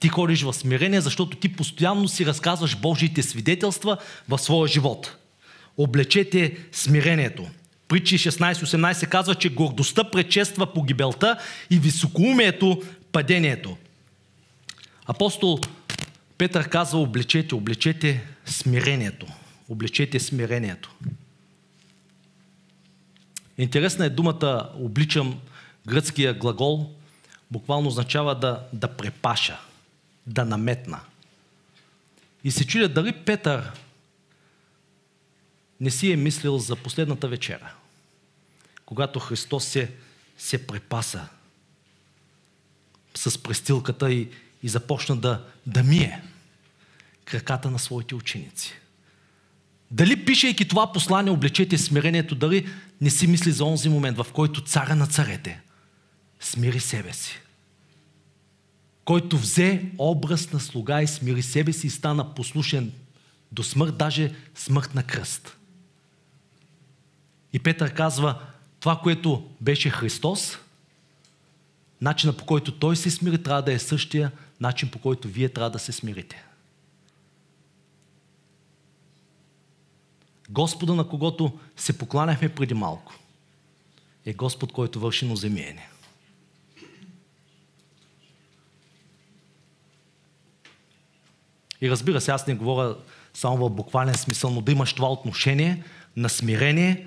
Ти 0.00 0.08
ходиш 0.08 0.42
в 0.42 0.52
смирение, 0.52 1.00
защото 1.00 1.36
ти 1.36 1.48
постоянно 1.48 2.08
си 2.08 2.26
разказваш 2.26 2.76
Божиите 2.76 3.22
свидетелства 3.22 3.96
в 4.28 4.38
своя 4.38 4.68
живот. 4.68 5.16
Облечете 5.76 6.56
смирението. 6.72 7.46
Притчи 7.88 8.18
16-18 8.18 9.08
казва, 9.08 9.34
че 9.34 9.54
гордостта 9.54 10.04
предшества 10.04 10.72
погибелта 10.72 11.38
и 11.70 11.78
високоумието 11.78 12.82
падението. 13.12 13.76
Апостол 15.06 15.58
Петър 16.38 16.68
казва, 16.68 16.98
облечете, 17.00 17.54
облечете 17.54 18.24
смирението. 18.46 19.26
Облечете 19.68 20.20
смирението. 20.20 20.94
Интересна 23.58 24.06
е 24.06 24.10
думата 24.10 24.70
обличам 24.80 25.40
гръцкия 25.86 26.34
глагол, 26.34 26.90
буквално 27.50 27.88
означава 27.88 28.34
да, 28.34 28.66
да 28.72 28.88
препаша, 28.88 29.58
да 30.28 30.44
наметна. 30.44 31.00
И 32.44 32.50
се 32.50 32.66
чудя 32.66 32.88
дали 32.88 33.12
Петър 33.12 33.72
не 35.80 35.90
си 35.90 36.12
е 36.12 36.16
мислил 36.16 36.58
за 36.58 36.76
последната 36.76 37.28
вечера, 37.28 37.72
когато 38.86 39.20
Христос 39.20 39.64
се, 39.64 39.92
се 40.38 40.66
препаса 40.66 41.28
с 43.14 43.42
престилката 43.42 44.12
и, 44.12 44.28
и 44.62 44.68
започна 44.68 45.16
да, 45.16 45.44
да 45.66 45.82
мие 45.82 46.22
краката 47.24 47.70
на 47.70 47.78
своите 47.78 48.14
ученици. 48.14 48.74
Дали 49.90 50.24
пишейки 50.24 50.68
това 50.68 50.92
послание, 50.92 51.32
облечете 51.32 51.78
смирението, 51.78 52.34
дали 52.34 52.68
не 53.00 53.10
си 53.10 53.26
мисли 53.26 53.52
за 53.52 53.64
онзи 53.64 53.88
момент, 53.88 54.16
в 54.16 54.26
който 54.32 54.64
царя 54.64 54.96
на 54.96 55.06
царете 55.06 55.60
смири 56.40 56.80
себе 56.80 57.12
си. 57.12 57.40
Който 59.08 59.38
взе 59.38 59.92
образ 59.98 60.52
на 60.52 60.60
слуга 60.60 61.02
и 61.02 61.06
смири 61.06 61.42
себе 61.42 61.72
си 61.72 61.86
и 61.86 61.90
стана 61.90 62.34
послушен 62.34 62.92
до 63.52 63.62
смърт, 63.62 63.98
даже 63.98 64.34
смърт 64.54 64.94
на 64.94 65.02
кръст. 65.02 65.56
И 67.52 67.58
Петър 67.58 67.94
казва, 67.94 68.42
това, 68.80 69.00
което 69.02 69.50
беше 69.60 69.90
Христос, 69.90 70.58
начина 72.00 72.32
по 72.32 72.46
който 72.46 72.72
Той 72.72 72.96
се 72.96 73.10
смири, 73.10 73.42
трябва 73.42 73.62
да 73.62 73.72
е 73.72 73.78
същия 73.78 74.32
начин 74.60 74.90
по 74.90 74.98
който 74.98 75.28
вие 75.28 75.48
трябва 75.48 75.70
да 75.70 75.78
се 75.78 75.92
смирите. 75.92 76.44
Господа, 80.50 80.94
на 80.94 81.08
когото 81.08 81.58
се 81.76 81.98
покланяхме 81.98 82.54
преди 82.54 82.74
малко, 82.74 83.14
е 84.26 84.32
Господ, 84.32 84.72
който 84.72 85.00
върши 85.00 85.26
ноземиене. 85.26 85.88
И 91.80 91.90
разбира 91.90 92.20
се, 92.20 92.30
аз 92.30 92.46
не 92.46 92.54
говоря 92.54 92.96
само 93.34 93.56
в 93.56 93.70
буквален 93.70 94.14
смисъл, 94.14 94.50
но 94.50 94.60
да 94.60 94.72
имаш 94.72 94.92
това 94.92 95.12
отношение 95.12 95.84
на 96.16 96.28
смирение 96.28 97.06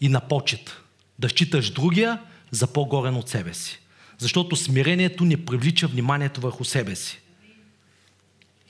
и 0.00 0.08
на 0.08 0.20
почет. 0.20 0.76
Да 1.18 1.28
считаш 1.28 1.70
другия 1.70 2.22
за 2.50 2.66
по-горен 2.66 3.16
от 3.16 3.28
себе 3.28 3.54
си. 3.54 3.80
Защото 4.18 4.56
смирението 4.56 5.24
не 5.24 5.44
привлича 5.44 5.88
вниманието 5.88 6.40
върху 6.40 6.64
себе 6.64 6.96
си. 6.96 7.20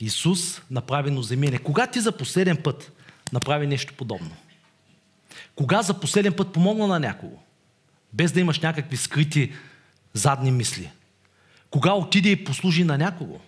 Исус 0.00 0.60
направи 0.70 1.10
ноземиене. 1.10 1.58
Кога 1.58 1.86
ти 1.86 2.00
за 2.00 2.12
последен 2.12 2.56
път 2.56 2.92
направи 3.32 3.66
нещо 3.66 3.94
подобно? 3.94 4.36
Кога 5.54 5.82
за 5.82 6.00
последен 6.00 6.32
път 6.32 6.52
помогна 6.52 6.86
на 6.86 7.00
някого? 7.00 7.38
Без 8.12 8.32
да 8.32 8.40
имаш 8.40 8.60
някакви 8.60 8.96
скрити 8.96 9.52
задни 10.12 10.50
мисли. 10.50 10.90
Кога 11.70 11.92
отиде 11.92 12.30
и 12.30 12.44
послужи 12.44 12.84
на 12.84 12.98
някого? 12.98 13.40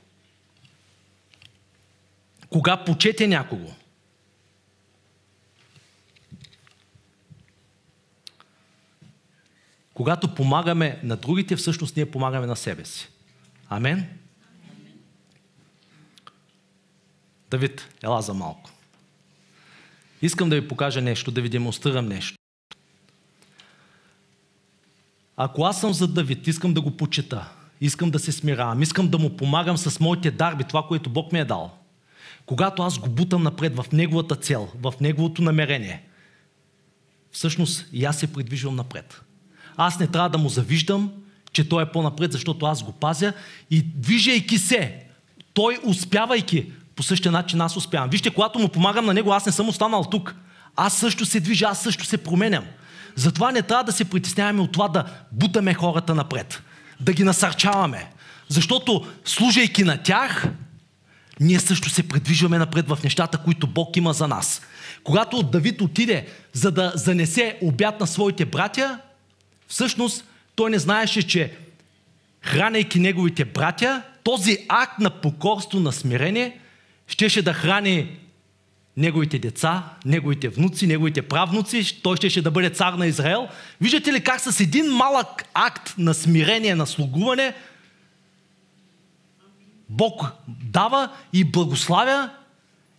Кога 2.50 2.84
почете 2.84 3.26
някого? 3.26 3.72
Когато 9.94 10.34
помагаме 10.34 11.00
на 11.02 11.16
другите, 11.16 11.56
всъщност 11.56 11.96
ние 11.96 12.10
помагаме 12.10 12.46
на 12.46 12.56
себе 12.56 12.84
си. 12.84 13.08
Амен? 13.68 14.18
Давид, 17.50 17.88
ела 18.02 18.22
за 18.22 18.34
малко. 18.34 18.70
Искам 20.22 20.48
да 20.48 20.60
ви 20.60 20.68
покажа 20.68 21.00
нещо, 21.00 21.30
да 21.30 21.40
ви 21.40 21.48
демонстрирам 21.48 22.06
нещо. 22.06 22.38
Ако 25.36 25.64
аз 25.64 25.80
съм 25.80 25.92
за 25.92 26.08
Давид, 26.08 26.46
искам 26.46 26.74
да 26.74 26.80
го 26.80 26.96
почета, 26.96 27.48
искам 27.80 28.10
да 28.10 28.18
се 28.18 28.32
смиравам, 28.32 28.82
искам 28.82 29.08
да 29.08 29.18
му 29.18 29.36
помагам 29.36 29.78
с 29.78 30.00
моите 30.00 30.30
дарби, 30.30 30.64
това, 30.64 30.82
което 30.82 31.10
Бог 31.10 31.32
ми 31.32 31.38
е 31.38 31.44
дал. 31.44 31.70
Когато 32.46 32.82
аз 32.82 32.98
го 32.98 33.08
бутам 33.08 33.42
напред 33.42 33.76
в 33.76 33.84
неговата 33.92 34.36
цел, 34.36 34.68
в 34.82 34.94
неговото 35.00 35.42
намерение, 35.42 36.02
всъщност 37.32 37.86
и 37.92 38.04
аз 38.04 38.18
се 38.18 38.32
придвижвам 38.32 38.76
напред. 38.76 39.22
Аз 39.76 39.98
не 39.98 40.06
трябва 40.06 40.28
да 40.28 40.38
му 40.38 40.48
завиждам, 40.48 41.12
че 41.52 41.68
той 41.68 41.82
е 41.82 41.92
по-напред, 41.92 42.32
защото 42.32 42.66
аз 42.66 42.82
го 42.82 42.92
пазя 42.92 43.32
и 43.70 43.82
движейки 43.82 44.58
се, 44.58 45.04
той 45.54 45.78
успявайки, 45.84 46.72
по 46.96 47.02
същия 47.02 47.32
начин 47.32 47.60
аз 47.60 47.76
успявам. 47.76 48.10
Вижте, 48.10 48.30
когато 48.30 48.58
му 48.58 48.68
помагам 48.68 49.06
на 49.06 49.14
него, 49.14 49.32
аз 49.32 49.46
не 49.46 49.52
съм 49.52 49.68
останал 49.68 50.04
тук. 50.04 50.34
Аз 50.76 50.96
също 50.96 51.26
се 51.26 51.40
движа, 51.40 51.66
аз 51.66 51.82
също 51.82 52.04
се 52.04 52.18
променям. 52.18 52.64
Затова 53.14 53.52
не 53.52 53.62
трябва 53.62 53.84
да 53.84 53.92
се 53.92 54.04
притесняваме 54.04 54.60
от 54.60 54.72
това 54.72 54.88
да 54.88 55.04
бутаме 55.32 55.74
хората 55.74 56.14
напред, 56.14 56.62
да 57.00 57.12
ги 57.12 57.24
насърчаваме. 57.24 58.10
Защото 58.48 59.06
служайки 59.24 59.84
на 59.84 60.02
тях, 60.02 60.48
ние 61.40 61.60
също 61.60 61.90
се 61.90 62.08
предвижваме 62.08 62.58
напред 62.58 62.88
в 62.88 62.98
нещата, 63.04 63.38
които 63.38 63.66
Бог 63.66 63.96
има 63.96 64.12
за 64.12 64.28
нас. 64.28 64.62
Когато 65.04 65.42
Давид 65.42 65.80
отиде, 65.80 66.26
за 66.52 66.70
да 66.70 66.92
занесе 66.94 67.58
обяд 67.62 68.00
на 68.00 68.06
своите 68.06 68.44
братя, 68.44 68.98
всъщност 69.68 70.24
той 70.54 70.70
не 70.70 70.78
знаеше, 70.78 71.22
че 71.22 71.56
хранейки 72.42 72.98
неговите 72.98 73.44
братя, 73.44 74.02
този 74.22 74.66
акт 74.68 74.98
на 74.98 75.10
покорство, 75.10 75.80
на 75.80 75.92
смирение, 75.92 76.58
щеше 77.06 77.42
да 77.42 77.52
храни 77.52 78.18
неговите 78.98 79.38
деца, 79.38 79.84
неговите 80.04 80.48
внуци, 80.48 80.86
неговите 80.86 81.22
правнуци, 81.22 82.02
той 82.02 82.16
щеше 82.16 82.42
да 82.42 82.50
бъде 82.50 82.70
цар 82.70 82.92
на 82.92 83.06
Израел. 83.06 83.48
Виждате 83.80 84.12
ли 84.12 84.24
как 84.24 84.40
с 84.40 84.60
един 84.60 84.86
малък 84.86 85.44
акт 85.54 85.94
на 85.98 86.14
смирение, 86.14 86.74
на 86.74 86.86
слугуване, 86.86 87.54
Бог 89.88 90.24
дава 90.48 91.12
и 91.32 91.44
благославя 91.44 92.30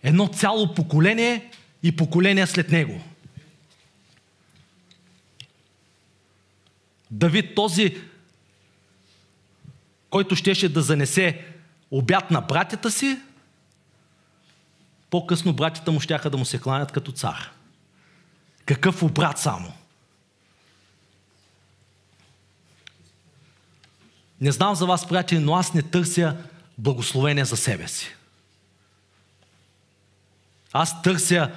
едно 0.04 0.28
цяло 0.28 0.74
поколение 0.74 1.52
и 1.84 1.96
поколение 1.96 2.48
след 2.48 2.72
него. 2.72 3.02
Давид, 7.12 7.56
този, 7.56 7.98
който 10.10 10.36
щеше 10.36 10.70
да 10.70 10.82
занесе 10.82 11.46
обяд 11.92 12.32
на 12.32 12.42
братята 12.42 12.92
си, 12.92 13.20
по-късно 15.10 15.54
братята 15.54 15.92
му 15.92 16.00
щяха 16.00 16.30
да 16.30 16.38
му 16.38 16.46
се 16.46 16.60
кланят 16.62 16.92
като 16.92 17.12
цар. 17.12 17.52
Какъв 18.66 19.04
обрат 19.04 19.38
само! 19.38 19.74
Не 24.42 24.52
знам 24.52 24.76
за 24.76 24.86
вас, 24.86 25.08
приятели, 25.08 25.40
но 25.40 25.56
аз 25.56 25.74
не 25.74 25.82
търся 25.82 26.38
благословение 26.78 27.46
за 27.46 27.58
себе 27.58 27.88
си. 27.88 28.16
Аз 30.74 31.02
търся 31.02 31.52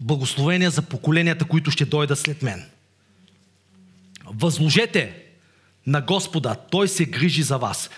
благословение 0.00 0.70
за 0.70 0.82
поколенията, 0.82 1.44
които 1.44 1.70
ще 1.70 1.84
дойдат 1.84 2.18
след 2.18 2.42
мен. 2.42 2.70
Възложете 4.24 5.24
на 5.86 6.00
Господа, 6.00 6.56
Той 6.70 6.88
се 6.88 7.04
грижи 7.04 7.42
за 7.42 7.58
вас. 7.58 7.90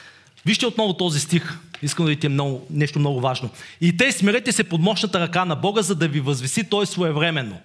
Вижте 0.47 0.66
отново 0.66 0.95
този 0.95 1.20
стих. 1.20 1.59
Искам 1.82 2.05
да 2.05 2.09
видите 2.09 2.28
много, 2.28 2.66
нещо 2.70 2.99
много 2.99 3.20
важно. 3.20 3.51
И 3.80 3.97
те 3.97 4.12
смирете 4.12 4.53
се 4.53 4.64
под 4.64 4.80
мощната 4.80 5.20
ръка 5.20 5.45
на 5.45 5.57
Бога, 5.57 5.82
за 5.82 5.95
да 5.95 6.09
ви 6.09 6.20
възвеси 6.20 6.68
Той 6.68 6.86
своевременно. 6.86 7.61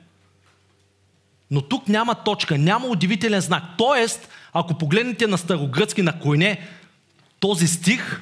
Но 1.52 1.62
тук 1.62 1.88
няма 1.88 2.16
точка, 2.16 2.58
няма 2.58 2.88
удивителен 2.88 3.42
знак. 3.42 3.64
Тоест, 3.78 4.30
ако 4.54 4.78
погледнете 4.78 5.28
на 5.28 5.38
старогръцки, 5.38 6.02
на 6.02 6.20
койне, 6.20 6.68
този 7.40 7.68
стих, 7.68 8.22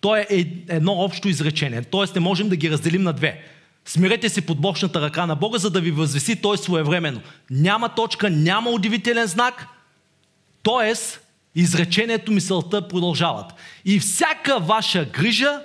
то 0.00 0.16
е 0.16 0.26
едно 0.68 0.92
общо 0.92 1.28
изречение. 1.28 1.82
Тоест, 1.82 2.14
не 2.14 2.20
можем 2.20 2.48
да 2.48 2.56
ги 2.56 2.70
разделим 2.70 3.02
на 3.02 3.12
две. 3.12 3.42
Смирете 3.84 4.28
се 4.28 4.46
под 4.46 4.60
мощната 4.60 5.00
ръка 5.00 5.26
на 5.26 5.36
Бога, 5.36 5.58
за 5.58 5.70
да 5.70 5.80
ви 5.80 5.90
възвеси 5.90 6.36
Той 6.36 6.58
своевременно. 6.58 7.20
Няма 7.50 7.94
точка, 7.94 8.30
няма 8.30 8.70
удивителен 8.70 9.26
знак. 9.26 9.66
Тоест, 10.62 11.20
изречението, 11.54 12.32
мисълта 12.32 12.88
продължават. 12.88 13.54
И 13.84 14.00
всяка 14.00 14.58
ваша 14.58 15.04
грижа 15.04 15.60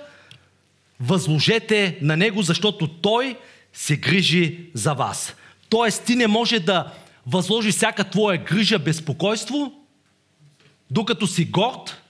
възложете 1.00 1.98
на 2.02 2.16
Него, 2.16 2.42
защото 2.42 2.88
Той 2.88 3.36
се 3.72 3.96
грижи 3.96 4.58
за 4.74 4.94
вас. 4.94 5.34
Тоест, 5.68 6.04
ти 6.04 6.16
не 6.16 6.26
може 6.26 6.60
да 6.60 6.92
възложиш 7.26 7.74
всяка 7.74 8.04
твоя 8.04 8.38
грижа 8.38 8.78
безпокойство, 8.78 9.72
докато 10.90 11.26
си 11.26 11.44
горд. 11.44 12.02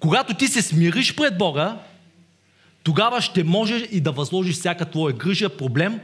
Когато 0.00 0.34
ти 0.34 0.48
се 0.48 0.62
смириш 0.62 1.14
пред 1.16 1.38
Бога, 1.38 1.78
тогава 2.82 3.20
ще 3.20 3.44
можеш 3.44 3.82
и 3.90 4.00
да 4.00 4.12
възложиш 4.12 4.56
всяка 4.56 4.90
твоя 4.90 5.14
грижа, 5.14 5.56
проблем 5.56 6.00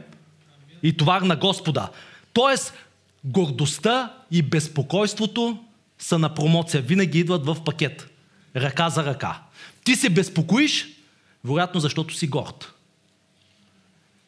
и 0.83 0.97
товар 0.97 1.21
на 1.21 1.35
Господа. 1.35 1.89
Тоест, 2.33 2.73
гордостта 3.23 4.13
и 4.31 4.41
безпокойството 4.41 5.57
са 5.99 6.19
на 6.19 6.33
промоция. 6.33 6.81
Винаги 6.81 7.19
идват 7.19 7.45
в 7.45 7.63
пакет. 7.65 8.09
Ръка 8.55 8.89
за 8.89 9.05
ръка. 9.05 9.41
Ти 9.83 9.95
се 9.95 10.09
безпокоиш, 10.09 10.87
вероятно 11.43 11.79
защото 11.79 12.13
си 12.13 12.27
горд. 12.27 12.73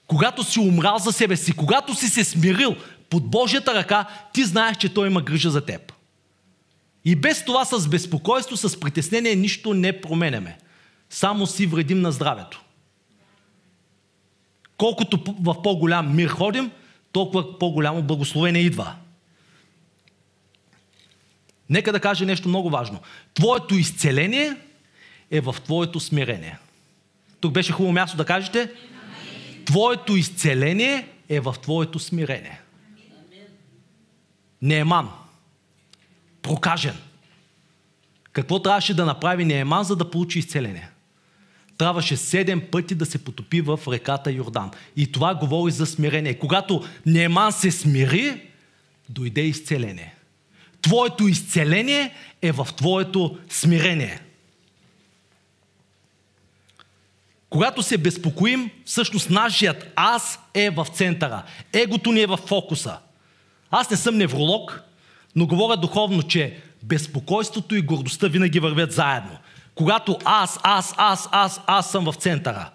Когато 0.07 0.43
си 0.43 0.59
умрал 0.59 0.97
за 0.97 1.11
себе 1.11 1.37
си, 1.37 1.53
когато 1.53 1.95
си 1.95 2.09
се 2.09 2.23
смирил 2.23 2.75
под 3.09 3.29
Божията 3.29 3.73
ръка, 3.73 4.05
ти 4.33 4.43
знаеш, 4.43 4.77
че 4.77 4.93
Той 4.93 5.07
има 5.07 5.21
грижа 5.21 5.49
за 5.49 5.65
теб. 5.65 5.93
И 7.05 7.15
без 7.15 7.45
това 7.45 7.65
с 7.65 7.87
безпокойство, 7.87 8.57
с 8.57 8.79
притеснение 8.79 9.35
нищо 9.35 9.73
не 9.73 10.01
променяме. 10.01 10.57
Само 11.09 11.47
си 11.47 11.65
вредим 11.65 12.01
на 12.01 12.11
здравето. 12.11 12.61
Колкото 14.77 15.19
в 15.41 15.61
по-голям 15.61 16.15
мир 16.15 16.29
ходим, 16.29 16.71
толкова 17.11 17.59
по-голямо 17.59 18.03
благословение 18.03 18.61
идва. 18.61 18.95
Нека 21.71 21.91
да 21.91 21.99
кажа 21.99 22.25
нещо 22.25 22.49
много 22.49 22.69
важно. 22.69 22.99
Твоето 23.33 23.75
изцеление 23.75 24.55
е 25.31 25.41
в 25.41 25.55
твоето 25.63 25.99
смирение. 25.99 26.57
Тук 27.39 27.53
беше 27.53 27.71
хубаво 27.71 27.93
място 27.93 28.17
да 28.17 28.25
кажете. 28.25 28.71
Твоето 29.65 30.15
изцеление 30.15 31.07
е 31.29 31.39
в 31.39 31.55
твоето 31.61 31.99
смирение. 31.99 32.61
Нееман. 34.61 35.09
Прокажен. 36.41 36.95
Какво 38.31 38.61
трябваше 38.61 38.93
да 38.93 39.05
направи 39.05 39.45
Нееман, 39.45 39.83
за 39.83 39.95
да 39.95 40.11
получи 40.11 40.39
изцеление? 40.39 40.89
Трябваше 41.77 42.17
седем 42.17 42.61
пъти 42.71 42.95
да 42.95 43.05
се 43.05 43.23
потопи 43.23 43.61
в 43.61 43.79
реката 43.87 44.31
Йордан. 44.31 44.71
И 44.95 45.11
това 45.11 45.35
говори 45.35 45.71
за 45.71 45.85
смирение. 45.85 46.39
Когато 46.39 46.83
Нееман 47.05 47.51
се 47.51 47.71
смири, 47.71 48.41
дойде 49.09 49.41
изцеление. 49.41 50.15
Твоето 50.81 51.27
изцеление 51.27 52.13
е 52.41 52.51
в 52.51 52.67
твоето 52.75 53.37
смирение. 53.49 54.19
Когато 57.49 57.83
се 57.83 57.97
безпокоим, 57.97 58.71
всъщност 58.85 59.29
нашият 59.29 59.91
аз 59.95 60.39
е 60.53 60.69
в 60.69 60.87
центъра. 60.93 61.43
Егото 61.73 62.11
ни 62.11 62.21
е 62.21 62.27
в 62.27 62.37
фокуса. 62.37 62.97
Аз 63.71 63.89
не 63.89 63.97
съм 63.97 64.17
невролог, 64.17 64.83
но 65.35 65.47
говоря 65.47 65.77
духовно, 65.77 66.23
че 66.23 66.57
безпокойството 66.83 67.75
и 67.75 67.81
гордостта 67.81 68.27
винаги 68.27 68.59
вървят 68.59 68.91
заедно. 68.91 69.37
Когато 69.75 70.17
аз, 70.25 70.59
аз, 70.63 70.93
аз, 70.97 71.29
аз, 71.31 71.61
аз 71.67 71.91
съм 71.91 72.05
в 72.11 72.15
центъра. 72.15 72.69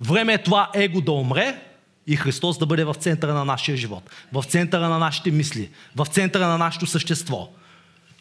Време 0.00 0.32
е 0.32 0.42
това 0.42 0.70
его 0.74 1.00
да 1.00 1.12
умре 1.12 1.69
и 2.10 2.16
Христос 2.16 2.58
да 2.58 2.66
бъде 2.66 2.84
в 2.84 2.94
центъра 2.94 3.34
на 3.34 3.44
нашия 3.44 3.76
живот, 3.76 4.10
в 4.32 4.44
центъра 4.44 4.88
на 4.88 4.98
нашите 4.98 5.30
мисли, 5.30 5.70
в 5.96 6.06
центъра 6.06 6.48
на 6.48 6.58
нашето 6.58 6.86
същество. 6.86 7.48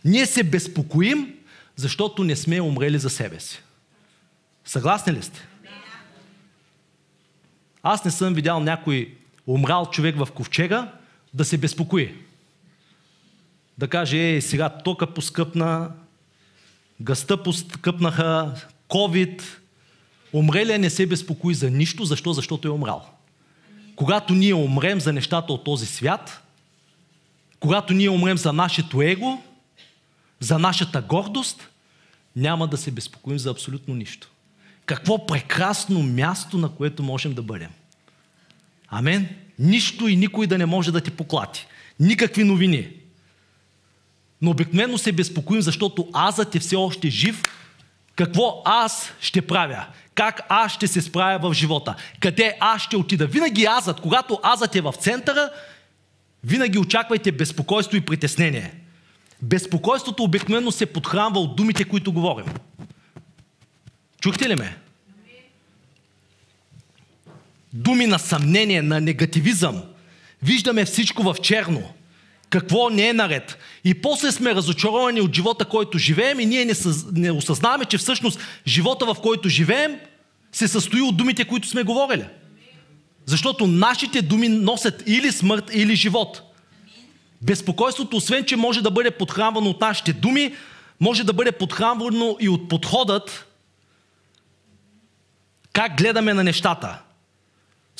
Ние 0.05 0.25
се 0.25 0.43
безпокоим, 0.43 1.33
защото 1.75 2.23
не 2.23 2.35
сме 2.35 2.61
умрели 2.61 2.99
за 2.99 3.09
себе 3.09 3.39
си. 3.39 3.63
Съгласни 4.65 5.13
ли 5.13 5.23
сте? 5.23 5.47
Аз 7.83 8.05
не 8.05 8.11
съм 8.11 8.33
видял 8.33 8.59
някой 8.59 9.13
умрал 9.47 9.89
човек 9.91 10.17
в 10.17 10.27
ковчега 10.35 10.91
да 11.33 11.45
се 11.45 11.57
безпокои. 11.57 12.15
Да 13.77 13.87
каже, 13.87 14.17
ей, 14.17 14.41
сега 14.41 14.69
тока 14.69 15.13
поскъпна, 15.13 15.91
гъста 17.01 17.43
поскъпнаха, 17.43 18.55
COVID, 18.89 19.41
умрелия 20.33 20.79
не 20.79 20.89
се 20.89 21.07
безпокои 21.07 21.53
за 21.53 21.69
нищо. 21.69 22.05
Защо? 22.05 22.33
Защото 22.33 22.67
е 22.67 22.71
умрал. 22.71 23.18
Когато 23.99 24.33
ние 24.33 24.53
умрем 24.53 25.01
за 25.01 25.13
нещата 25.13 25.53
от 25.53 25.63
този 25.63 25.85
свят, 25.85 26.43
когато 27.59 27.93
ние 27.93 28.09
умрем 28.09 28.37
за 28.37 28.53
нашето 28.53 29.01
его, 29.01 29.43
за 30.39 30.59
нашата 30.59 31.01
гордост, 31.01 31.69
няма 32.35 32.67
да 32.67 32.77
се 32.77 32.91
безпокоим 32.91 33.39
за 33.39 33.49
абсолютно 33.49 33.95
нищо. 33.95 34.29
Какво 34.85 35.25
прекрасно 35.25 36.03
място, 36.03 36.57
на 36.57 36.69
което 36.69 37.03
можем 37.03 37.33
да 37.33 37.41
бъдем. 37.41 37.69
Амен. 38.87 39.29
Нищо 39.59 40.07
и 40.07 40.15
никой 40.15 40.47
да 40.47 40.57
не 40.57 40.65
може 40.65 40.91
да 40.91 41.01
ти 41.01 41.11
поклати. 41.11 41.67
Никакви 41.99 42.43
новини. 42.43 42.87
Но 44.41 44.51
обикновено 44.51 44.97
се 44.97 45.11
безпокоим, 45.11 45.61
защото 45.61 46.09
азът 46.13 46.55
е 46.55 46.59
все 46.59 46.75
още 46.75 47.09
жив. 47.09 47.43
Какво 48.19 48.61
аз 48.65 49.13
ще 49.19 49.41
правя? 49.41 49.85
Как 50.15 50.41
аз 50.49 50.71
ще 50.71 50.87
се 50.87 51.01
справя 51.01 51.49
в 51.49 51.53
живота? 51.53 51.95
Къде 52.19 52.57
аз 52.59 52.81
ще 52.81 52.97
отида? 52.97 53.27
Винаги 53.27 53.65
азът, 53.65 54.01
когато 54.01 54.39
азът 54.43 54.75
е 54.75 54.81
в 54.81 54.93
центъра, 54.99 55.49
винаги 56.43 56.77
очаквайте 56.77 57.31
безпокойство 57.31 57.97
и 57.97 58.01
притеснение. 58.01 58.73
Безпокойството 59.41 60.23
обикновено 60.23 60.71
се 60.71 60.85
подхранва 60.85 61.39
от 61.39 61.55
думите, 61.55 61.83
които 61.83 62.13
говорим. 62.13 62.45
Чухте 64.21 64.49
ли 64.49 64.55
ме? 64.55 64.77
Думи 67.73 68.05
на 68.05 68.19
съмнение, 68.19 68.81
на 68.81 69.01
негативизъм. 69.01 69.83
Виждаме 70.43 70.85
всичко 70.85 71.23
в 71.23 71.35
черно. 71.41 71.93
Какво 72.49 72.89
не 72.89 73.07
е 73.07 73.13
наред. 73.13 73.57
И 73.83 74.01
после 74.01 74.31
сме 74.31 74.55
разочаровани 74.55 75.21
от 75.21 75.35
живота, 75.35 75.65
който 75.65 75.97
живеем 75.97 76.39
и 76.39 76.45
ние 76.45 76.65
не, 76.65 76.75
съз... 76.75 77.05
не 77.11 77.31
осъзнаваме, 77.31 77.85
че 77.85 77.97
всъщност 77.97 78.39
живота, 78.67 79.05
в 79.05 79.15
който 79.21 79.49
живеем, 79.49 79.99
се 80.51 80.67
състои 80.67 81.01
от 81.01 81.17
думите, 81.17 81.45
които 81.45 81.67
сме 81.67 81.83
говорили. 81.83 82.25
Защото 83.25 83.67
нашите 83.67 84.21
думи 84.21 84.47
носят 84.49 85.03
или 85.05 85.31
смърт, 85.31 85.71
или 85.73 85.95
живот. 85.95 86.41
Безпокойството, 87.41 88.17
освен 88.17 88.45
че 88.45 88.55
може 88.55 88.81
да 88.81 88.91
бъде 88.91 89.11
подхранвано 89.11 89.69
от 89.69 89.81
нашите 89.81 90.13
думи, 90.13 90.55
може 90.99 91.23
да 91.23 91.33
бъде 91.33 91.51
подхранвано 91.51 92.37
и 92.39 92.49
от 92.49 92.69
подходът, 92.69 93.47
как 95.73 95.97
гледаме 95.97 96.33
на 96.33 96.43
нещата. 96.43 97.01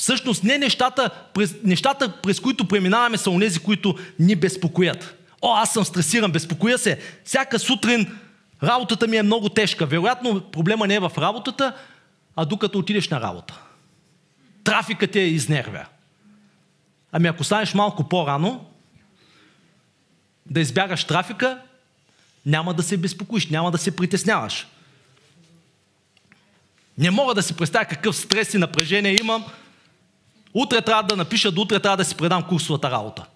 Всъщност 0.00 0.44
не 0.44 0.58
нещата 0.58 1.10
през, 1.34 1.54
нещата, 1.64 2.12
през 2.22 2.40
които 2.40 2.68
преминаваме, 2.68 3.18
са 3.18 3.30
онези, 3.30 3.58
които 3.58 3.98
ни 4.18 4.36
безпокоят. 4.36 5.16
О, 5.42 5.54
аз 5.54 5.72
съм 5.72 5.84
стресиран, 5.84 6.32
безпокоя 6.32 6.78
се. 6.78 7.00
Всяка 7.24 7.58
сутрин 7.58 8.18
работата 8.62 9.06
ми 9.06 9.16
е 9.16 9.22
много 9.22 9.48
тежка. 9.48 9.86
Вероятно 9.86 10.40
проблема 10.40 10.86
не 10.86 10.94
е 10.94 11.00
в 11.00 11.12
работата, 11.18 11.76
а 12.36 12.44
докато 12.44 12.78
отидеш 12.78 13.08
на 13.08 13.20
работа. 13.20 13.60
Трафикът 14.64 15.16
е 15.16 15.20
изнервя. 15.20 15.86
Ами 17.12 17.28
ако 17.28 17.44
станеш 17.44 17.74
малко 17.74 18.08
по-рано, 18.08 18.66
да 20.46 20.60
избягаш 20.60 21.04
трафика, 21.04 21.58
няма 22.46 22.74
да 22.74 22.82
се 22.82 22.96
безпокоиш, 22.96 23.48
няма 23.48 23.70
да 23.70 23.78
се 23.78 23.96
притесняваш. 23.96 24.66
Не 26.98 27.10
мога 27.10 27.34
да 27.34 27.42
си 27.42 27.56
представя 27.56 27.84
какъв 27.84 28.16
стрес 28.16 28.54
и 28.54 28.58
напрежение 28.58 29.16
имам. 29.20 29.44
Утре 30.54 30.80
трябва 30.80 31.02
да 31.02 31.16
напиша, 31.16 31.52
до 31.52 31.60
утре 31.60 31.80
трябва 31.80 31.96
да 31.96 32.04
си 32.04 32.14
предам 32.16 32.42
курсовата 32.42 32.90
работа. 32.90 33.26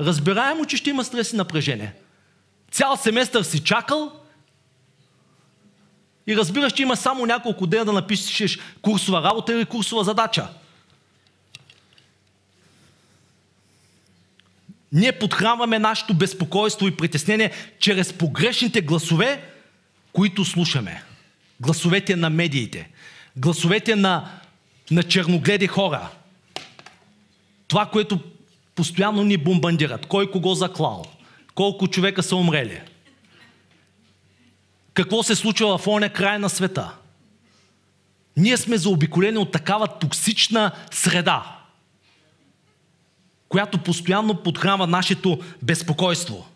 Разбираемо, 0.00 0.64
че 0.64 0.76
ще 0.76 0.90
има 0.90 1.04
стрес 1.04 1.32
и 1.32 1.36
напрежение. 1.36 1.92
Цял 2.70 2.96
семестър 2.96 3.42
си 3.42 3.64
чакал 3.64 4.12
и 6.26 6.36
разбираш, 6.36 6.72
че 6.72 6.82
има 6.82 6.96
само 6.96 7.26
няколко 7.26 7.66
дена 7.66 7.84
да 7.84 7.92
напишеш 7.92 8.58
курсова 8.82 9.22
работа 9.22 9.52
или 9.52 9.64
курсова 9.64 10.04
задача. 10.04 10.48
Ние 14.92 15.12
подхранваме 15.12 15.78
нашето 15.78 16.14
безпокойство 16.14 16.88
и 16.88 16.96
притеснение 16.96 17.52
чрез 17.78 18.12
погрешните 18.12 18.80
гласове, 18.80 19.42
които 20.12 20.44
слушаме. 20.44 21.02
Гласовете 21.60 22.16
на 22.16 22.30
медиите. 22.30 22.90
Гласовете 23.36 23.96
на, 23.96 24.30
на 24.90 25.02
черногледи 25.02 25.66
хора. 25.66 26.08
Това, 27.68 27.86
което 27.86 28.20
постоянно 28.74 29.24
ни 29.24 29.36
бомбандират. 29.36 30.06
Кой 30.06 30.30
кого 30.30 30.54
заклал. 30.54 31.04
Колко 31.54 31.88
човека 31.88 32.22
са 32.22 32.36
умрели. 32.36 32.80
Какво 34.94 35.22
се 35.22 35.34
случва 35.34 35.78
в 35.78 35.86
оня 35.86 36.08
край 36.08 36.38
на 36.38 36.48
света. 36.48 36.94
Ние 38.36 38.56
сме 38.56 38.76
заобиколени 38.76 39.38
от 39.38 39.52
такава 39.52 39.86
токсична 39.98 40.72
среда 40.90 41.64
която 43.54 43.78
постоянно 43.78 44.34
подхранва 44.34 44.86
нашето 44.86 45.38
безпокойство. 45.62 46.46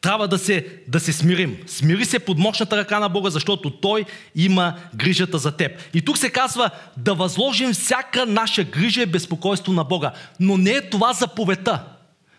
Трябва 0.00 0.28
да 0.28 0.38
се, 0.38 0.66
да 0.88 1.00
се 1.00 1.12
смирим. 1.12 1.58
Смири 1.66 2.04
се 2.04 2.18
под 2.18 2.38
мощната 2.38 2.76
ръка 2.76 3.00
на 3.00 3.08
Бога, 3.08 3.30
защото 3.30 3.70
Той 3.70 4.04
има 4.34 4.74
грижата 4.94 5.38
за 5.38 5.56
теб. 5.56 5.72
И 5.94 6.02
тук 6.02 6.18
се 6.18 6.30
казва 6.30 6.70
да 6.96 7.14
възложим 7.14 7.72
всяка 7.72 8.26
наша 8.26 8.64
грижа 8.64 9.02
и 9.02 9.06
безпокойство 9.06 9.72
на 9.72 9.84
Бога. 9.84 10.12
Но 10.40 10.56
не 10.56 10.70
е 10.70 10.90
това 10.90 11.12
заповедта. 11.12 11.84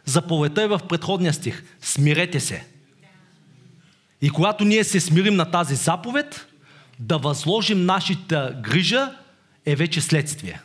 Заповедта 0.05 0.63
е 0.63 0.67
в 0.67 0.81
предходния 0.89 1.33
стих. 1.33 1.63
Смирете 1.81 2.39
се. 2.39 2.65
И 4.21 4.29
когато 4.29 4.65
ние 4.65 4.83
се 4.83 4.99
смирим 4.99 5.35
на 5.35 5.51
тази 5.51 5.75
заповед, 5.75 6.47
да 6.99 7.17
възложим 7.17 7.85
нашата 7.85 8.55
грижа 8.61 9.11
е 9.65 9.75
вече 9.75 10.01
следствие. 10.01 10.61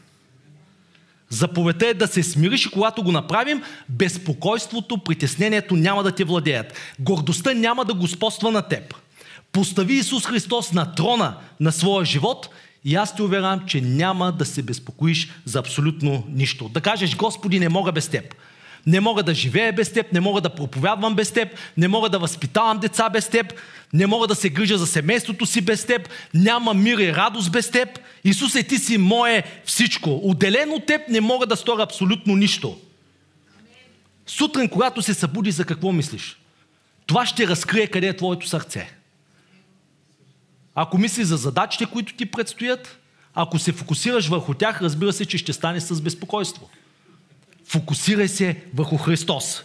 Заповедта 1.30 1.86
е 1.86 1.94
да 1.94 2.06
се 2.06 2.22
смириш 2.22 2.66
и 2.66 2.70
когато 2.70 3.02
го 3.02 3.12
направим, 3.12 3.62
безпокойството, 3.88 4.98
притеснението 4.98 5.76
няма 5.76 6.02
да 6.02 6.12
те 6.12 6.24
владеят. 6.24 6.72
Гордостта 6.98 7.54
няма 7.54 7.84
да 7.84 7.94
господства 7.94 8.50
на 8.50 8.62
теб. 8.62 8.94
Постави 9.52 9.94
Исус 9.94 10.26
Христос 10.26 10.72
на 10.72 10.94
трона 10.94 11.36
на 11.60 11.72
своя 11.72 12.04
живот 12.04 12.48
и 12.84 12.94
аз 12.94 13.16
те 13.16 13.22
уверявам, 13.22 13.60
че 13.66 13.80
няма 13.80 14.32
да 14.32 14.44
се 14.44 14.62
безпокоиш 14.62 15.28
за 15.44 15.58
абсолютно 15.58 16.24
нищо. 16.28 16.68
Да 16.68 16.80
кажеш, 16.80 17.16
Господи, 17.16 17.60
не 17.60 17.68
мога 17.68 17.92
без 17.92 18.08
теб. 18.08 18.34
Не 18.86 19.00
мога 19.00 19.22
да 19.22 19.34
живея 19.34 19.72
без 19.72 19.92
теб, 19.92 20.12
не 20.12 20.20
мога 20.20 20.40
да 20.40 20.50
проповядвам 20.50 21.14
без 21.14 21.32
теб, 21.32 21.48
не 21.76 21.88
мога 21.88 22.08
да 22.08 22.18
възпитавам 22.18 22.78
деца 22.78 23.10
без 23.10 23.28
теб, 23.28 23.54
не 23.92 24.06
мога 24.06 24.26
да 24.26 24.34
се 24.34 24.48
грижа 24.48 24.78
за 24.78 24.86
семейството 24.86 25.46
си 25.46 25.60
без 25.60 25.86
теб, 25.86 26.08
няма 26.34 26.74
мир 26.74 26.98
и 26.98 27.14
радост 27.14 27.52
без 27.52 27.70
теб. 27.70 27.88
Исусе, 28.24 28.62
ти 28.62 28.78
си 28.78 28.98
мое 28.98 29.42
всичко. 29.64 30.20
Отделен 30.22 30.72
от 30.72 30.86
теб 30.86 31.08
не 31.08 31.20
мога 31.20 31.46
да 31.46 31.56
сторя 31.56 31.82
абсолютно 31.82 32.36
нищо. 32.36 32.78
Сутрин, 34.26 34.68
когато 34.68 35.02
се 35.02 35.14
събуди, 35.14 35.50
за 35.50 35.64
какво 35.64 35.92
мислиш? 35.92 36.36
Това 37.06 37.26
ще 37.26 37.46
разкрие 37.46 37.86
къде 37.86 38.08
е 38.08 38.16
твоето 38.16 38.48
сърце. 38.48 38.90
Ако 40.74 40.98
мислиш 40.98 41.26
за 41.26 41.36
задачите, 41.36 41.86
които 41.86 42.14
ти 42.14 42.26
предстоят, 42.26 42.98
ако 43.34 43.58
се 43.58 43.72
фокусираш 43.72 44.28
върху 44.28 44.54
тях, 44.54 44.82
разбира 44.82 45.12
се, 45.12 45.26
че 45.26 45.38
ще 45.38 45.52
стане 45.52 45.80
с 45.80 46.00
безпокойство. 46.00 46.70
Фокусирай 47.64 48.28
се 48.28 48.64
върху 48.74 48.96
Христос. 48.96 49.64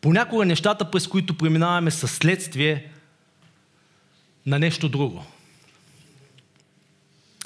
Понякога 0.00 0.44
нещата, 0.44 0.90
през 0.90 1.06
които 1.06 1.38
преминаваме, 1.38 1.90
са 1.90 2.08
следствие 2.08 2.92
на 4.46 4.58
нещо 4.58 4.88
друго. 4.88 5.24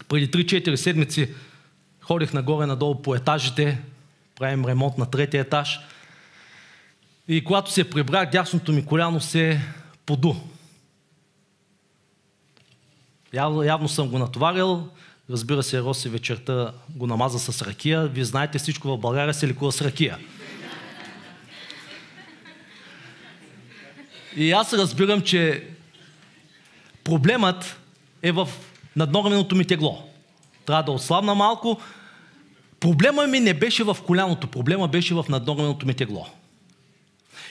Преди 0.09 0.31
3-4 0.31 0.75
седмици 0.75 1.35
ходих 2.01 2.33
нагоре-надолу 2.33 3.03
по 3.03 3.15
етажите, 3.15 3.83
правим 4.37 4.65
ремонт 4.65 4.99
на 4.99 5.11
третия 5.11 5.41
етаж. 5.41 5.81
И 7.29 7.45
когато 7.45 7.73
се 7.73 7.91
прибрах, 7.91 8.31
дясното 8.31 8.73
ми 8.73 8.87
коляно 8.87 9.21
се 9.21 9.61
поду. 10.07 10.35
Явно, 13.35 13.63
явно 13.63 13.89
съм 13.89 14.09
го 14.09 14.19
натоварил. 14.19 14.89
Разбира 15.31 15.63
се, 15.63 15.81
Роси 15.81 16.09
вечерта 16.09 16.73
го 16.89 17.07
намаза 17.07 17.39
с 17.39 17.63
ракия. 17.63 18.07
Вие 18.07 18.25
знаете, 18.25 18.59
всичко 18.59 18.89
в 18.89 18.99
България 18.99 19.35
се 19.35 19.49
лекува 19.49 19.73
с 19.73 19.81
ракия. 19.81 20.19
И 24.37 24.53
аз 24.53 24.73
разбирам, 24.73 25.21
че 25.21 25.69
проблемът 27.05 27.81
е 28.23 28.33
в 28.33 28.49
наднорменото 28.97 29.57
ми 29.57 29.65
тегло. 29.65 30.03
Трябва 30.67 30.83
да 30.83 30.93
отслабна 30.93 31.35
малко. 31.35 31.81
Проблема 32.81 33.27
ми 33.27 33.41
не 33.41 33.55
беше 33.55 33.85
в 33.85 33.97
коляното, 34.07 34.47
проблема 34.47 34.89
беше 34.89 35.15
в 35.15 35.25
наднорменото 35.29 35.87
ми 35.87 35.95
тегло. 35.95 36.27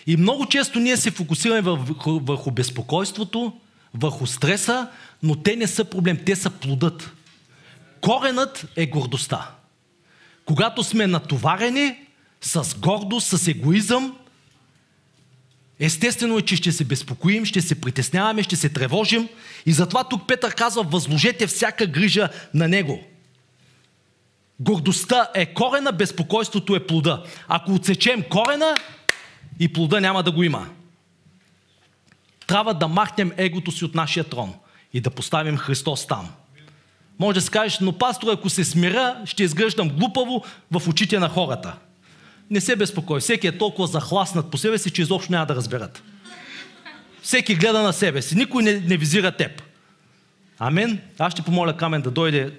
И 0.07 0.17
много 0.17 0.45
често 0.45 0.79
ние 0.79 0.97
се 0.97 1.11
фокусираме 1.11 1.61
върху 2.05 2.51
безпокойството, 2.51 3.53
върху 3.93 4.27
стреса, 4.27 4.87
но 5.23 5.35
те 5.35 5.55
не 5.55 5.67
са 5.67 5.85
проблем, 5.85 6.19
те 6.25 6.35
са 6.35 6.49
плодът. 6.49 7.11
Коренът 8.01 8.65
е 8.75 8.85
гордостта. 8.85 9.51
Когато 10.45 10.83
сме 10.83 11.07
натоварени 11.07 11.95
с 12.41 12.75
гордост, 12.79 13.27
с 13.27 13.47
егоизъм, 13.47 14.17
естествено 15.79 16.37
е, 16.37 16.41
че 16.41 16.55
ще 16.55 16.71
се 16.71 16.83
безпокоим, 16.83 17.45
ще 17.45 17.61
се 17.61 17.81
притесняваме, 17.81 18.43
ще 18.43 18.55
се 18.55 18.69
тревожим. 18.69 19.29
И 19.65 19.73
затова 19.73 20.03
тук 20.03 20.27
Петър 20.27 20.55
казва, 20.55 20.83
възложете 20.83 21.47
всяка 21.47 21.87
грижа 21.87 22.29
на 22.53 22.67
него. 22.67 23.03
Гордостта 24.59 25.29
е 25.33 25.53
корена, 25.53 25.91
безпокойството 25.91 26.75
е 26.75 26.87
плода. 26.87 27.23
Ако 27.47 27.73
отсечем 27.73 28.23
корена, 28.29 28.75
и 29.59 29.73
плода 29.73 30.01
няма 30.01 30.23
да 30.23 30.31
го 30.31 30.43
има. 30.43 30.67
Трябва 32.53 32.73
да 32.73 32.87
махнем 32.87 33.31
егото 33.37 33.71
си 33.71 33.85
от 33.85 33.95
нашия 33.95 34.23
трон 34.23 34.53
и 34.93 35.01
да 35.01 35.09
поставим 35.09 35.57
Христос 35.57 36.07
там. 36.07 36.29
Може 37.19 37.35
да 37.35 37.41
си 37.41 37.49
кажеш, 37.49 37.79
но 37.79 37.97
пастор, 37.97 38.27
ако 38.33 38.49
се 38.49 38.65
смира, 38.65 39.21
ще 39.25 39.43
изглеждам 39.43 39.89
глупаво 39.89 40.43
в 40.71 40.87
очите 40.87 41.19
на 41.19 41.29
хората. 41.29 41.75
Не 42.49 42.61
се 42.61 42.75
безпокой, 42.75 43.19
всеки 43.19 43.47
е 43.47 43.57
толкова 43.57 43.87
захласнат 43.87 44.51
по 44.51 44.57
себе 44.57 44.77
си, 44.77 44.91
че 44.91 45.01
изобщо 45.01 45.31
няма 45.31 45.45
да 45.45 45.55
разберат. 45.55 46.03
Всеки 47.21 47.55
гледа 47.55 47.81
на 47.81 47.93
себе 47.93 48.21
си, 48.21 48.35
никой 48.35 48.63
не, 48.63 48.73
не 48.73 48.97
визира 48.97 49.31
теб. 49.31 49.63
Амен. 50.59 51.01
Аз 51.19 51.33
ще 51.33 51.41
помоля 51.41 51.77
Камен 51.77 52.01
да 52.01 52.11
дойде 52.11 52.53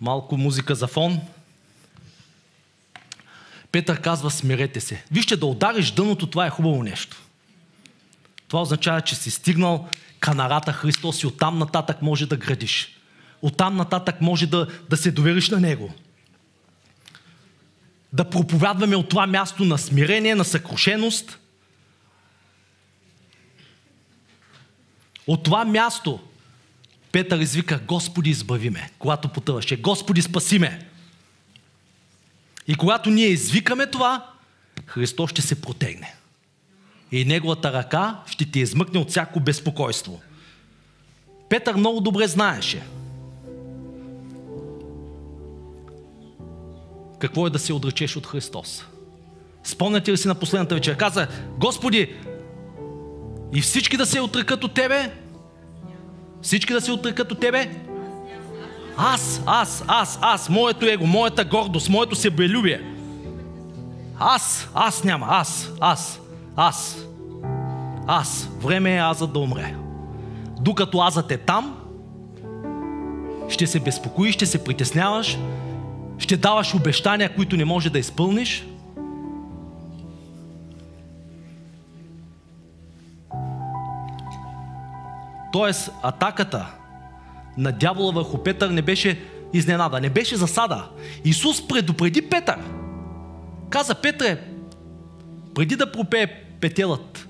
малко 0.00 0.36
музика 0.36 0.74
за 0.74 0.86
фон. 0.86 1.20
Петър 3.72 4.00
казва, 4.00 4.30
смирете 4.30 4.80
се. 4.80 5.04
Вижте, 5.10 5.36
да 5.36 5.46
удариш 5.46 5.90
дъното, 5.90 6.26
това 6.26 6.46
е 6.46 6.50
хубаво 6.50 6.82
нещо. 6.82 7.16
Това 8.48 8.62
означава, 8.62 9.00
че 9.00 9.14
си 9.14 9.30
стигнал 9.30 9.88
канарата 10.20 10.72
Христос 10.72 11.22
и 11.22 11.26
оттам 11.26 11.58
нататък 11.58 12.02
може 12.02 12.26
да 12.26 12.36
градиш. 12.36 12.96
Оттам 13.42 13.76
нататък 13.76 14.20
може 14.20 14.46
да, 14.46 14.66
да 14.90 14.96
се 14.96 15.10
довериш 15.10 15.50
на 15.50 15.60
Него. 15.60 15.92
Да 18.12 18.30
проповядваме 18.30 18.96
от 18.96 19.08
това 19.08 19.26
място 19.26 19.64
на 19.64 19.78
смирение, 19.78 20.34
на 20.34 20.44
съкрушеност. 20.44 21.38
От 25.26 25.42
това 25.42 25.64
място 25.64 26.20
Петър 27.12 27.38
извика, 27.38 27.78
Господи, 27.78 28.30
избави 28.30 28.70
ме, 28.70 28.90
когато 28.98 29.28
потъваше. 29.28 29.76
Господи, 29.76 30.22
спаси 30.22 30.58
ме. 30.58 30.89
И 32.70 32.74
когато 32.74 33.10
ние 33.10 33.26
извикаме 33.26 33.86
това, 33.86 34.26
Христос 34.86 35.30
ще 35.30 35.42
се 35.42 35.60
протегне. 35.60 36.14
И 37.12 37.24
неговата 37.24 37.72
ръка 37.72 38.20
ще 38.26 38.50
ти 38.50 38.60
измъкне 38.60 39.00
от 39.00 39.10
всяко 39.10 39.40
безпокойство. 39.40 40.20
Петър 41.48 41.74
много 41.74 42.00
добре 42.00 42.26
знаеше. 42.26 42.82
Какво 47.18 47.46
е 47.46 47.50
да 47.50 47.58
се 47.58 47.72
отречеш 47.72 48.16
от 48.16 48.26
Христос? 48.26 48.84
Спомняте 49.64 50.12
ли 50.12 50.16
си 50.16 50.28
на 50.28 50.34
последната 50.34 50.74
вечер? 50.74 50.96
Каза, 50.96 51.28
Господи, 51.58 52.16
и 53.54 53.60
всички 53.60 53.96
да 53.96 54.06
се 54.06 54.20
отрекат 54.20 54.64
от 54.64 54.74
Тебе? 54.74 55.12
Всички 56.42 56.72
да 56.72 56.80
се 56.80 56.92
отрекат 56.92 57.32
от 57.32 57.40
Тебе? 57.40 57.89
Аз, 59.02 59.42
аз, 59.46 59.84
аз, 59.88 60.18
аз, 60.22 60.48
моето 60.48 60.86
его, 60.86 61.06
моята 61.06 61.44
гордост, 61.44 61.88
моето 61.88 62.16
себелюбие. 62.16 62.80
Аз, 64.18 64.68
аз 64.74 65.04
няма, 65.04 65.26
аз, 65.30 65.72
аз, 65.80 66.20
аз. 66.56 67.06
Аз. 68.06 68.48
Време 68.60 68.96
е 68.96 69.00
азът 69.00 69.32
да 69.32 69.38
умре. 69.38 69.74
Докато 70.60 71.00
азът 71.00 71.30
е 71.30 71.36
там, 71.36 71.76
ще 73.48 73.66
се 73.66 73.80
безпокоиш, 73.80 74.34
ще 74.34 74.46
се 74.46 74.64
притесняваш, 74.64 75.38
ще 76.18 76.36
даваш 76.36 76.74
обещания, 76.74 77.34
които 77.34 77.56
не 77.56 77.64
може 77.64 77.90
да 77.90 77.98
изпълниш. 77.98 78.66
Тоест, 85.52 85.90
атаката 86.02 86.66
на 87.58 87.72
дявола 87.72 88.12
върху 88.12 88.38
Петър 88.38 88.70
не 88.70 88.82
беше 88.82 89.20
изненада, 89.52 90.00
не 90.00 90.10
беше 90.10 90.36
засада. 90.36 90.88
Исус 91.24 91.68
предупреди 91.68 92.22
Петър. 92.22 92.58
Каза, 93.70 93.94
Петре, 93.94 94.44
преди 95.54 95.76
да 95.76 95.92
пропее 95.92 96.26
петелът, 96.60 97.28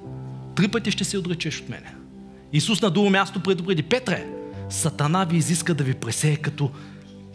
три 0.54 0.68
пъти 0.68 0.90
ще 0.90 1.04
се 1.04 1.18
отречеш 1.18 1.60
от 1.60 1.68
мене. 1.68 1.94
Исус 2.52 2.82
на 2.82 2.90
друго 2.90 3.10
място 3.10 3.40
предупреди, 3.40 3.82
Петре, 3.82 4.26
Сатана 4.70 5.24
ви 5.24 5.36
изиска 5.36 5.74
да 5.74 5.84
ви 5.84 5.94
пресее 5.94 6.36
като, 6.36 6.70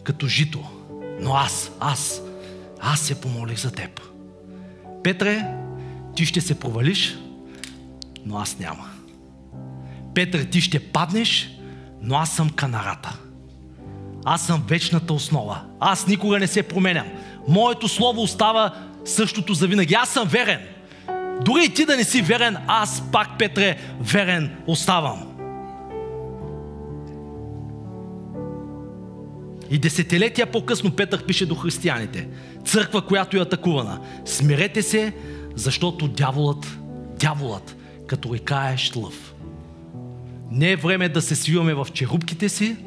като 0.03 0.27
жито. 0.27 0.59
Но 1.21 1.33
аз, 1.33 1.71
аз, 1.79 2.21
аз 2.79 2.99
се 2.99 3.21
помолих 3.21 3.59
за 3.59 3.71
теб. 3.71 4.01
Петре, 5.03 5.47
ти 6.15 6.25
ще 6.25 6.41
се 6.41 6.59
провалиш, 6.59 7.17
но 8.25 8.37
аз 8.37 8.59
няма. 8.59 8.89
Петре, 10.15 10.45
ти 10.45 10.61
ще 10.61 10.79
паднеш, 10.79 11.54
но 12.05 12.15
аз 12.15 12.35
съм 12.35 12.49
канарата. 12.49 13.17
Аз 14.25 14.45
съм 14.45 14.63
вечната 14.67 15.13
основа. 15.13 15.61
Аз 15.79 16.07
никога 16.07 16.39
не 16.39 16.47
се 16.47 16.63
променям. 16.63 17.07
Моето 17.47 17.87
слово 17.87 18.21
остава 18.21 18.73
същото 19.05 19.53
за 19.53 19.67
винаги. 19.67 19.93
Аз 19.93 20.09
съм 20.09 20.27
верен. 20.27 20.59
Дори 21.41 21.65
и 21.65 21.73
ти 21.73 21.85
да 21.85 21.97
не 21.97 22.03
си 22.03 22.21
верен, 22.21 22.57
аз 22.67 23.03
пак, 23.11 23.37
Петре, 23.39 23.77
верен 24.01 24.55
оставам. 24.67 25.31
И 29.69 29.77
десетилетия 29.77 30.51
по-късно 30.51 30.91
Петър 30.91 31.25
пише 31.25 31.45
до 31.45 31.55
християните. 31.55 32.27
Църква, 32.65 33.01
която 33.01 33.37
е 33.37 33.41
атакувана. 33.41 33.99
Смирете 34.25 34.81
се, 34.81 35.13
защото 35.55 36.07
дяволът, 36.07 36.77
дяволът, 37.19 37.75
като 38.07 38.33
река 38.33 38.71
е 38.73 38.77
шлъв. 38.77 39.34
Не 40.51 40.71
е 40.71 40.75
време 40.75 41.09
да 41.09 41.21
се 41.21 41.35
свиваме 41.35 41.73
в 41.73 41.87
черупките 41.93 42.49
си, 42.49 42.77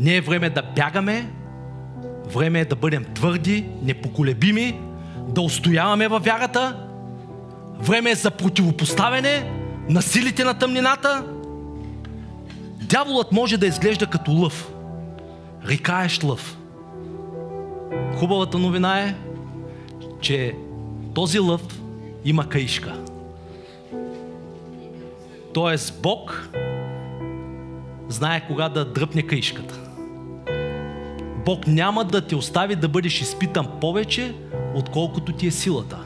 не 0.00 0.16
е 0.16 0.20
време 0.20 0.50
да 0.50 0.62
бягаме, 0.62 1.30
време 2.34 2.60
е 2.60 2.64
да 2.64 2.76
бъдем 2.76 3.04
твърди, 3.14 3.66
непоколебими, 3.82 4.80
да 5.28 5.40
устояваме 5.40 6.08
във 6.08 6.24
вярата, 6.24 6.86
време 7.78 8.10
е 8.10 8.14
за 8.14 8.30
противопоставяне 8.30 9.52
на 9.88 10.02
силите 10.02 10.44
на 10.44 10.54
тъмнината. 10.54 11.24
Дяволът 12.82 13.32
може 13.32 13.56
да 13.56 13.66
изглежда 13.66 14.06
като 14.06 14.32
лъв. 14.32 14.72
Рикаеш 15.66 16.22
лъв. 16.24 16.58
Хубавата 18.16 18.58
новина 18.58 19.00
е, 19.00 19.14
че 20.20 20.54
този 21.14 21.38
лъв 21.38 21.62
има 22.24 22.48
каишка. 22.48 23.05
Тоест 25.56 26.00
Бог 26.02 26.48
знае 28.08 28.46
кога 28.46 28.68
да 28.68 28.84
дръпне 28.84 29.22
каишката. 29.22 29.80
Бог 31.44 31.66
няма 31.66 32.04
да 32.04 32.26
те 32.26 32.36
остави 32.36 32.76
да 32.76 32.88
бъдеш 32.88 33.20
изпитан 33.20 33.66
повече, 33.80 34.34
отколкото 34.74 35.32
ти 35.32 35.46
е 35.46 35.50
силата. 35.50 35.98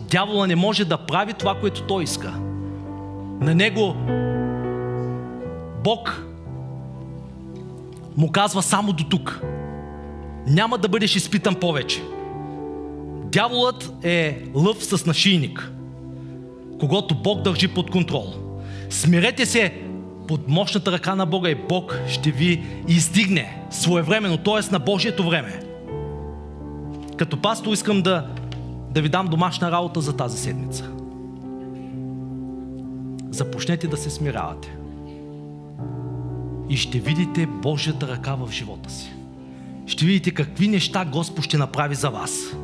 Дявола 0.00 0.46
не 0.46 0.56
може 0.56 0.84
да 0.84 0.96
прави 0.96 1.32
това, 1.32 1.54
което 1.54 1.82
той 1.82 2.04
иска. 2.04 2.30
На 3.40 3.54
него 3.54 3.94
Бог 5.84 6.22
му 8.16 8.32
казва 8.32 8.62
само 8.62 8.92
до 8.92 9.04
тук. 9.04 9.40
Няма 10.46 10.78
да 10.78 10.88
бъдеш 10.88 11.16
изпитан 11.16 11.54
повече. 11.54 12.02
Дяволът 13.24 13.92
е 14.02 14.44
лъв 14.54 14.84
с 14.84 15.06
нашийник, 15.06 15.72
когато 16.80 17.14
Бог 17.14 17.42
държи 17.42 17.68
под 17.68 17.90
контрол. 17.90 18.45
Смирете 18.90 19.46
се 19.46 19.74
под 20.28 20.48
мощната 20.48 20.92
ръка 20.92 21.14
на 21.14 21.26
Бога 21.26 21.50
и 21.50 21.54
Бог 21.54 21.98
ще 22.08 22.30
ви 22.30 22.64
издигне 22.88 23.62
своевременно, 23.70 24.38
т.е. 24.38 24.72
на 24.72 24.78
Божието 24.78 25.28
време. 25.28 25.60
Като 27.16 27.42
пастор 27.42 27.72
искам 27.72 28.02
да, 28.02 28.26
да 28.90 29.02
ви 29.02 29.08
дам 29.08 29.26
домашна 29.26 29.70
работа 29.70 30.00
за 30.00 30.16
тази 30.16 30.38
седмица. 30.38 30.90
Започнете 33.30 33.86
да 33.86 33.96
се 33.96 34.10
смирявате. 34.10 34.76
И 36.68 36.76
ще 36.76 36.98
видите 36.98 37.46
Божията 37.46 38.08
ръка 38.08 38.34
в 38.34 38.52
живота 38.52 38.90
си. 38.90 39.12
Ще 39.86 40.04
видите 40.04 40.30
какви 40.30 40.68
неща 40.68 41.04
Господ 41.04 41.44
ще 41.44 41.58
направи 41.58 41.94
за 41.94 42.10
вас. 42.10 42.56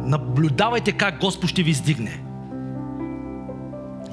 Наблюдавайте 0.00 0.92
как 0.92 1.20
Господ 1.20 1.50
ще 1.50 1.62
ви 1.62 1.70
издигне. 1.70 2.22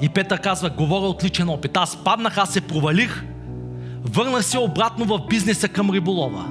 И 0.00 0.08
Петър 0.08 0.40
казва, 0.40 0.70
говоря 0.70 1.06
от 1.06 1.24
личен 1.24 1.48
опит. 1.48 1.76
Аз 1.76 2.04
паднах, 2.04 2.38
аз 2.38 2.52
се 2.52 2.60
провалих, 2.60 3.24
върнах 4.04 4.44
се 4.44 4.58
обратно 4.58 5.04
в 5.04 5.26
бизнеса 5.28 5.68
към 5.68 5.90
риболова. 5.90 6.46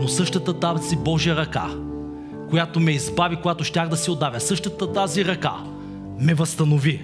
Но 0.00 0.08
същата 0.08 0.60
тази 0.60 0.96
Божия 0.96 1.36
ръка, 1.36 1.68
която 2.50 2.80
ме 2.80 2.90
избави, 2.90 3.36
когато 3.42 3.64
щях 3.64 3.88
да 3.88 3.96
се 3.96 4.10
отдавя, 4.10 4.40
същата 4.40 4.92
тази 4.92 5.24
ръка 5.24 5.54
ме 6.20 6.34
възстанови. 6.34 7.02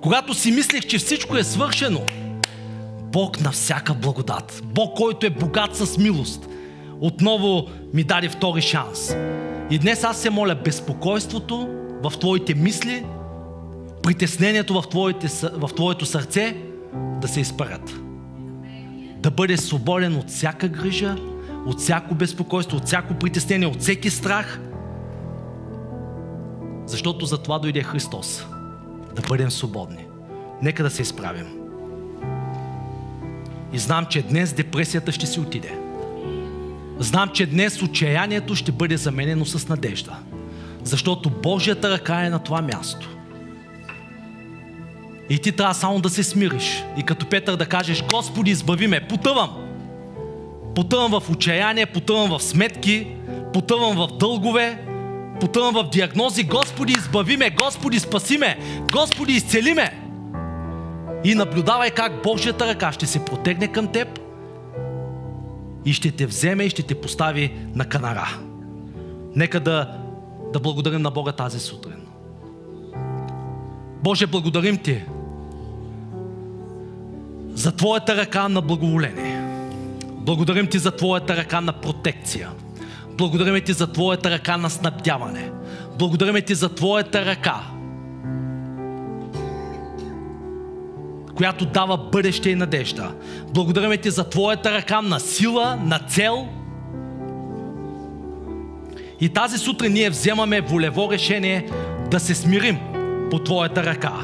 Когато 0.00 0.34
си 0.34 0.50
мислех, 0.50 0.86
че 0.86 0.98
всичко 0.98 1.36
е 1.36 1.44
свършено, 1.44 2.00
Бог 3.02 3.40
на 3.40 3.50
всяка 3.50 3.94
благодат, 3.94 4.62
Бог, 4.64 4.96
който 4.96 5.26
е 5.26 5.30
богат 5.30 5.76
с 5.76 5.98
милост, 5.98 6.48
отново 7.00 7.66
ми 7.94 8.04
даде 8.04 8.28
втори 8.28 8.62
шанс. 8.62 9.14
И 9.70 9.78
днес 9.78 10.04
аз 10.04 10.20
се 10.20 10.30
моля 10.30 10.54
безпокойството 10.54 11.68
в 12.02 12.18
твоите 12.18 12.54
мисли 12.54 13.04
притеснението 14.08 14.82
в, 14.82 14.88
твоите, 14.88 15.28
в 15.42 15.68
твоето 15.76 16.06
сърце 16.06 16.56
да 16.94 17.28
се 17.28 17.40
изпарят. 17.40 18.00
Да 19.16 19.30
бъде 19.30 19.56
свободен 19.56 20.16
от 20.16 20.28
всяка 20.28 20.68
грижа, 20.68 21.16
от 21.66 21.80
всяко 21.80 22.14
безпокойство, 22.14 22.76
от 22.76 22.86
всяко 22.86 23.14
притеснение, 23.14 23.68
от 23.68 23.80
всеки 23.80 24.10
страх. 24.10 24.60
Защото 26.86 27.26
за 27.26 27.38
това 27.38 27.58
дойде 27.58 27.82
Христос. 27.82 28.46
Да 29.16 29.22
бъдем 29.28 29.50
свободни. 29.50 30.06
Нека 30.62 30.82
да 30.82 30.90
се 30.90 31.02
изправим. 31.02 31.46
И 33.72 33.78
знам, 33.78 34.06
че 34.06 34.22
днес 34.22 34.52
депресията 34.52 35.12
ще 35.12 35.26
си 35.26 35.40
отиде. 35.40 35.78
Знам, 36.98 37.28
че 37.28 37.46
днес 37.46 37.82
отчаянието 37.82 38.54
ще 38.54 38.72
бъде 38.72 38.96
заменено 38.96 39.44
с 39.44 39.68
надежда. 39.68 40.16
Защото 40.84 41.30
Божията 41.30 41.90
ръка 41.90 42.24
е 42.24 42.30
на 42.30 42.38
това 42.38 42.62
място. 42.62 43.17
И 45.30 45.38
ти 45.38 45.52
трябва 45.52 45.74
само 45.74 46.00
да 46.00 46.10
се 46.10 46.24
смириш. 46.24 46.84
И 46.96 47.02
като 47.02 47.26
Петър 47.26 47.56
да 47.56 47.66
кажеш, 47.66 48.04
Господи, 48.04 48.50
избави 48.50 48.86
ме, 48.86 49.00
потъвам. 49.00 49.50
Потъвам 50.74 51.20
в 51.20 51.30
отчаяние, 51.30 51.86
потъвам 51.86 52.30
в 52.30 52.42
сметки, 52.42 53.06
потъвам 53.52 53.96
в 53.96 54.08
дългове, 54.18 54.84
потъвам 55.40 55.74
в 55.74 55.90
диагнози. 55.90 56.44
Господи, 56.44 56.92
избави 56.92 57.36
ме, 57.36 57.50
Господи, 57.50 57.98
спаси 57.98 58.38
ме, 58.38 58.58
Господи, 58.92 59.32
изцели 59.32 59.74
ме. 59.74 59.98
И 61.24 61.34
наблюдавай 61.34 61.90
как 61.90 62.22
Божията 62.22 62.66
ръка 62.66 62.92
ще 62.92 63.06
се 63.06 63.24
протегне 63.24 63.68
към 63.68 63.92
теб 63.92 64.20
и 65.84 65.92
ще 65.92 66.10
те 66.10 66.26
вземе 66.26 66.64
и 66.64 66.70
ще 66.70 66.82
те 66.82 67.00
постави 67.00 67.52
на 67.74 67.84
канара. 67.84 68.38
Нека 69.36 69.60
да, 69.60 69.98
да 70.52 70.60
благодарим 70.60 71.02
на 71.02 71.10
Бога 71.10 71.32
тази 71.32 71.60
сутрин. 71.60 72.06
Боже, 74.02 74.26
благодарим 74.26 74.76
Ти 74.76 75.04
за 77.58 77.72
Твоята 77.72 78.16
ръка 78.16 78.48
на 78.48 78.60
благоволение. 78.60 79.40
Благодарим 80.02 80.66
Ти 80.66 80.78
за 80.78 80.90
Твоята 80.90 81.36
ръка 81.36 81.60
на 81.60 81.72
протекция. 81.72 82.48
Благодарим 83.10 83.64
Ти 83.64 83.72
за 83.72 83.92
Твоята 83.92 84.30
ръка 84.30 84.56
на 84.56 84.70
снабдяване. 84.70 85.50
Благодарим 85.98 86.42
Ти 86.46 86.54
за 86.54 86.74
Твоята 86.74 87.26
ръка, 87.26 87.60
която 91.36 91.66
дава 91.66 91.96
бъдеще 91.96 92.50
и 92.50 92.54
надежда. 92.54 93.12
Благодарим 93.54 94.00
Ти 94.00 94.10
за 94.10 94.28
Твоята 94.28 94.72
ръка 94.72 95.02
на 95.02 95.20
сила, 95.20 95.78
на 95.84 95.98
цел. 95.98 96.48
И 99.20 99.28
тази 99.28 99.58
сутрин 99.58 99.92
ние 99.92 100.10
вземаме 100.10 100.60
волево 100.60 101.12
решение 101.12 101.68
да 102.10 102.20
се 102.20 102.34
смирим 102.34 102.78
по 103.30 103.38
Твоята 103.38 103.84
ръка. 103.84 104.14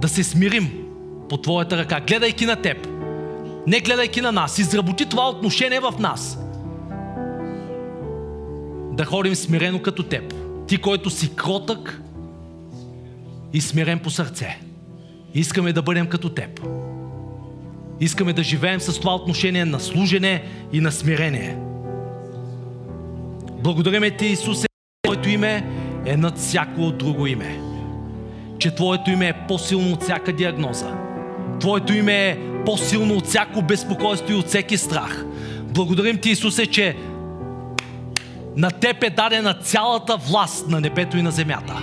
Да 0.00 0.08
се 0.08 0.24
смирим 0.24 0.87
по 1.28 1.36
Твоята 1.36 1.76
ръка, 1.76 2.00
гледайки 2.00 2.46
на 2.46 2.56
Теб. 2.56 2.88
Не 3.66 3.80
гледайки 3.80 4.20
на 4.20 4.32
нас. 4.32 4.58
Изработи 4.58 5.06
това 5.06 5.28
отношение 5.28 5.80
в 5.80 5.94
нас. 5.98 6.38
Да 8.92 9.04
ходим 9.04 9.34
смирено 9.34 9.82
като 9.82 10.02
Теб. 10.02 10.34
Ти, 10.66 10.78
който 10.78 11.10
си 11.10 11.34
кротък 11.34 12.02
и 13.52 13.60
смирен 13.60 13.98
по 13.98 14.10
сърце. 14.10 14.60
Искаме 15.34 15.72
да 15.72 15.82
бъдем 15.82 16.06
като 16.06 16.28
Теб. 16.28 16.60
Искаме 18.00 18.32
да 18.32 18.42
живеем 18.42 18.80
с 18.80 19.00
това 19.00 19.14
отношение 19.14 19.64
на 19.64 19.80
служене 19.80 20.44
и 20.72 20.80
на 20.80 20.92
смирение. 20.92 21.56
Благодариме 23.58 24.10
Ти, 24.10 24.26
Исусе, 24.26 24.66
Твоето 25.02 25.28
име 25.28 25.66
е 26.06 26.16
над 26.16 26.38
всяко 26.38 26.90
друго 26.90 27.26
име. 27.26 27.60
Че 28.58 28.74
Твоето 28.74 29.10
име 29.10 29.28
е 29.28 29.46
по-силно 29.48 29.92
от 29.92 30.02
всяка 30.02 30.32
диагноза. 30.32 31.07
Твоето 31.60 31.94
име 31.94 32.28
е 32.28 32.38
по-силно 32.64 33.14
от 33.14 33.26
всяко 33.26 33.62
безпокойство 33.62 34.32
и 34.32 34.36
от 34.36 34.46
всеки 34.46 34.78
страх. 34.78 35.24
Благодарим 35.62 36.18
Ти, 36.18 36.30
Исусе, 36.30 36.66
че 36.66 36.96
на 38.56 38.70
Теб 38.70 39.02
е 39.02 39.10
дадена 39.10 39.54
цялата 39.54 40.16
власт 40.16 40.68
на 40.68 40.80
небето 40.80 41.16
и 41.16 41.22
на 41.22 41.30
земята. 41.30 41.82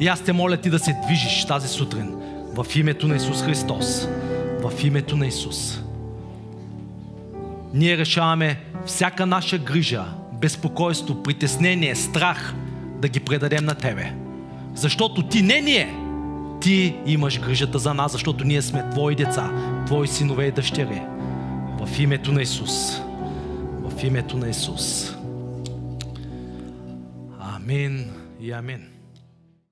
И 0.00 0.06
аз 0.08 0.20
те 0.20 0.32
моля 0.32 0.56
Ти 0.56 0.70
да 0.70 0.78
се 0.78 0.96
движиш 1.06 1.44
тази 1.44 1.68
сутрин 1.68 2.14
в 2.54 2.66
името 2.76 3.08
на 3.08 3.16
Исус 3.16 3.42
Христос. 3.42 4.08
В 4.62 4.84
името 4.84 5.16
на 5.16 5.26
Исус. 5.26 5.80
Ние 7.74 7.96
решаваме 7.96 8.60
всяка 8.86 9.26
наша 9.26 9.58
грижа, 9.58 10.04
безпокойство, 10.32 11.22
притеснение, 11.22 11.94
страх 11.94 12.54
да 13.00 13.08
ги 13.08 13.20
предадем 13.20 13.64
на 13.64 13.74
Тебе. 13.74 14.12
Защото 14.74 15.22
Ти 15.22 15.42
не 15.42 15.60
ние, 15.60 15.94
Ти 16.64 16.96
имаш 17.06 17.40
грижата 17.40 17.78
за 17.78 17.94
нас, 17.94 18.12
защото 18.12 18.44
ние 18.44 18.62
сме 18.62 18.90
Твои 18.90 19.14
деца, 19.14 19.52
Твои 19.86 20.08
синове 20.08 20.46
и 20.46 20.52
дъщери. 20.52 21.02
В 21.80 21.98
името 21.98 22.32
на 22.32 22.42
Исус. 22.42 23.00
В 23.82 24.04
името 24.04 24.36
на 24.36 24.48
Исус. 24.48 25.14
Амин 27.40 28.10
и 28.40 28.52
амин. 28.52 28.93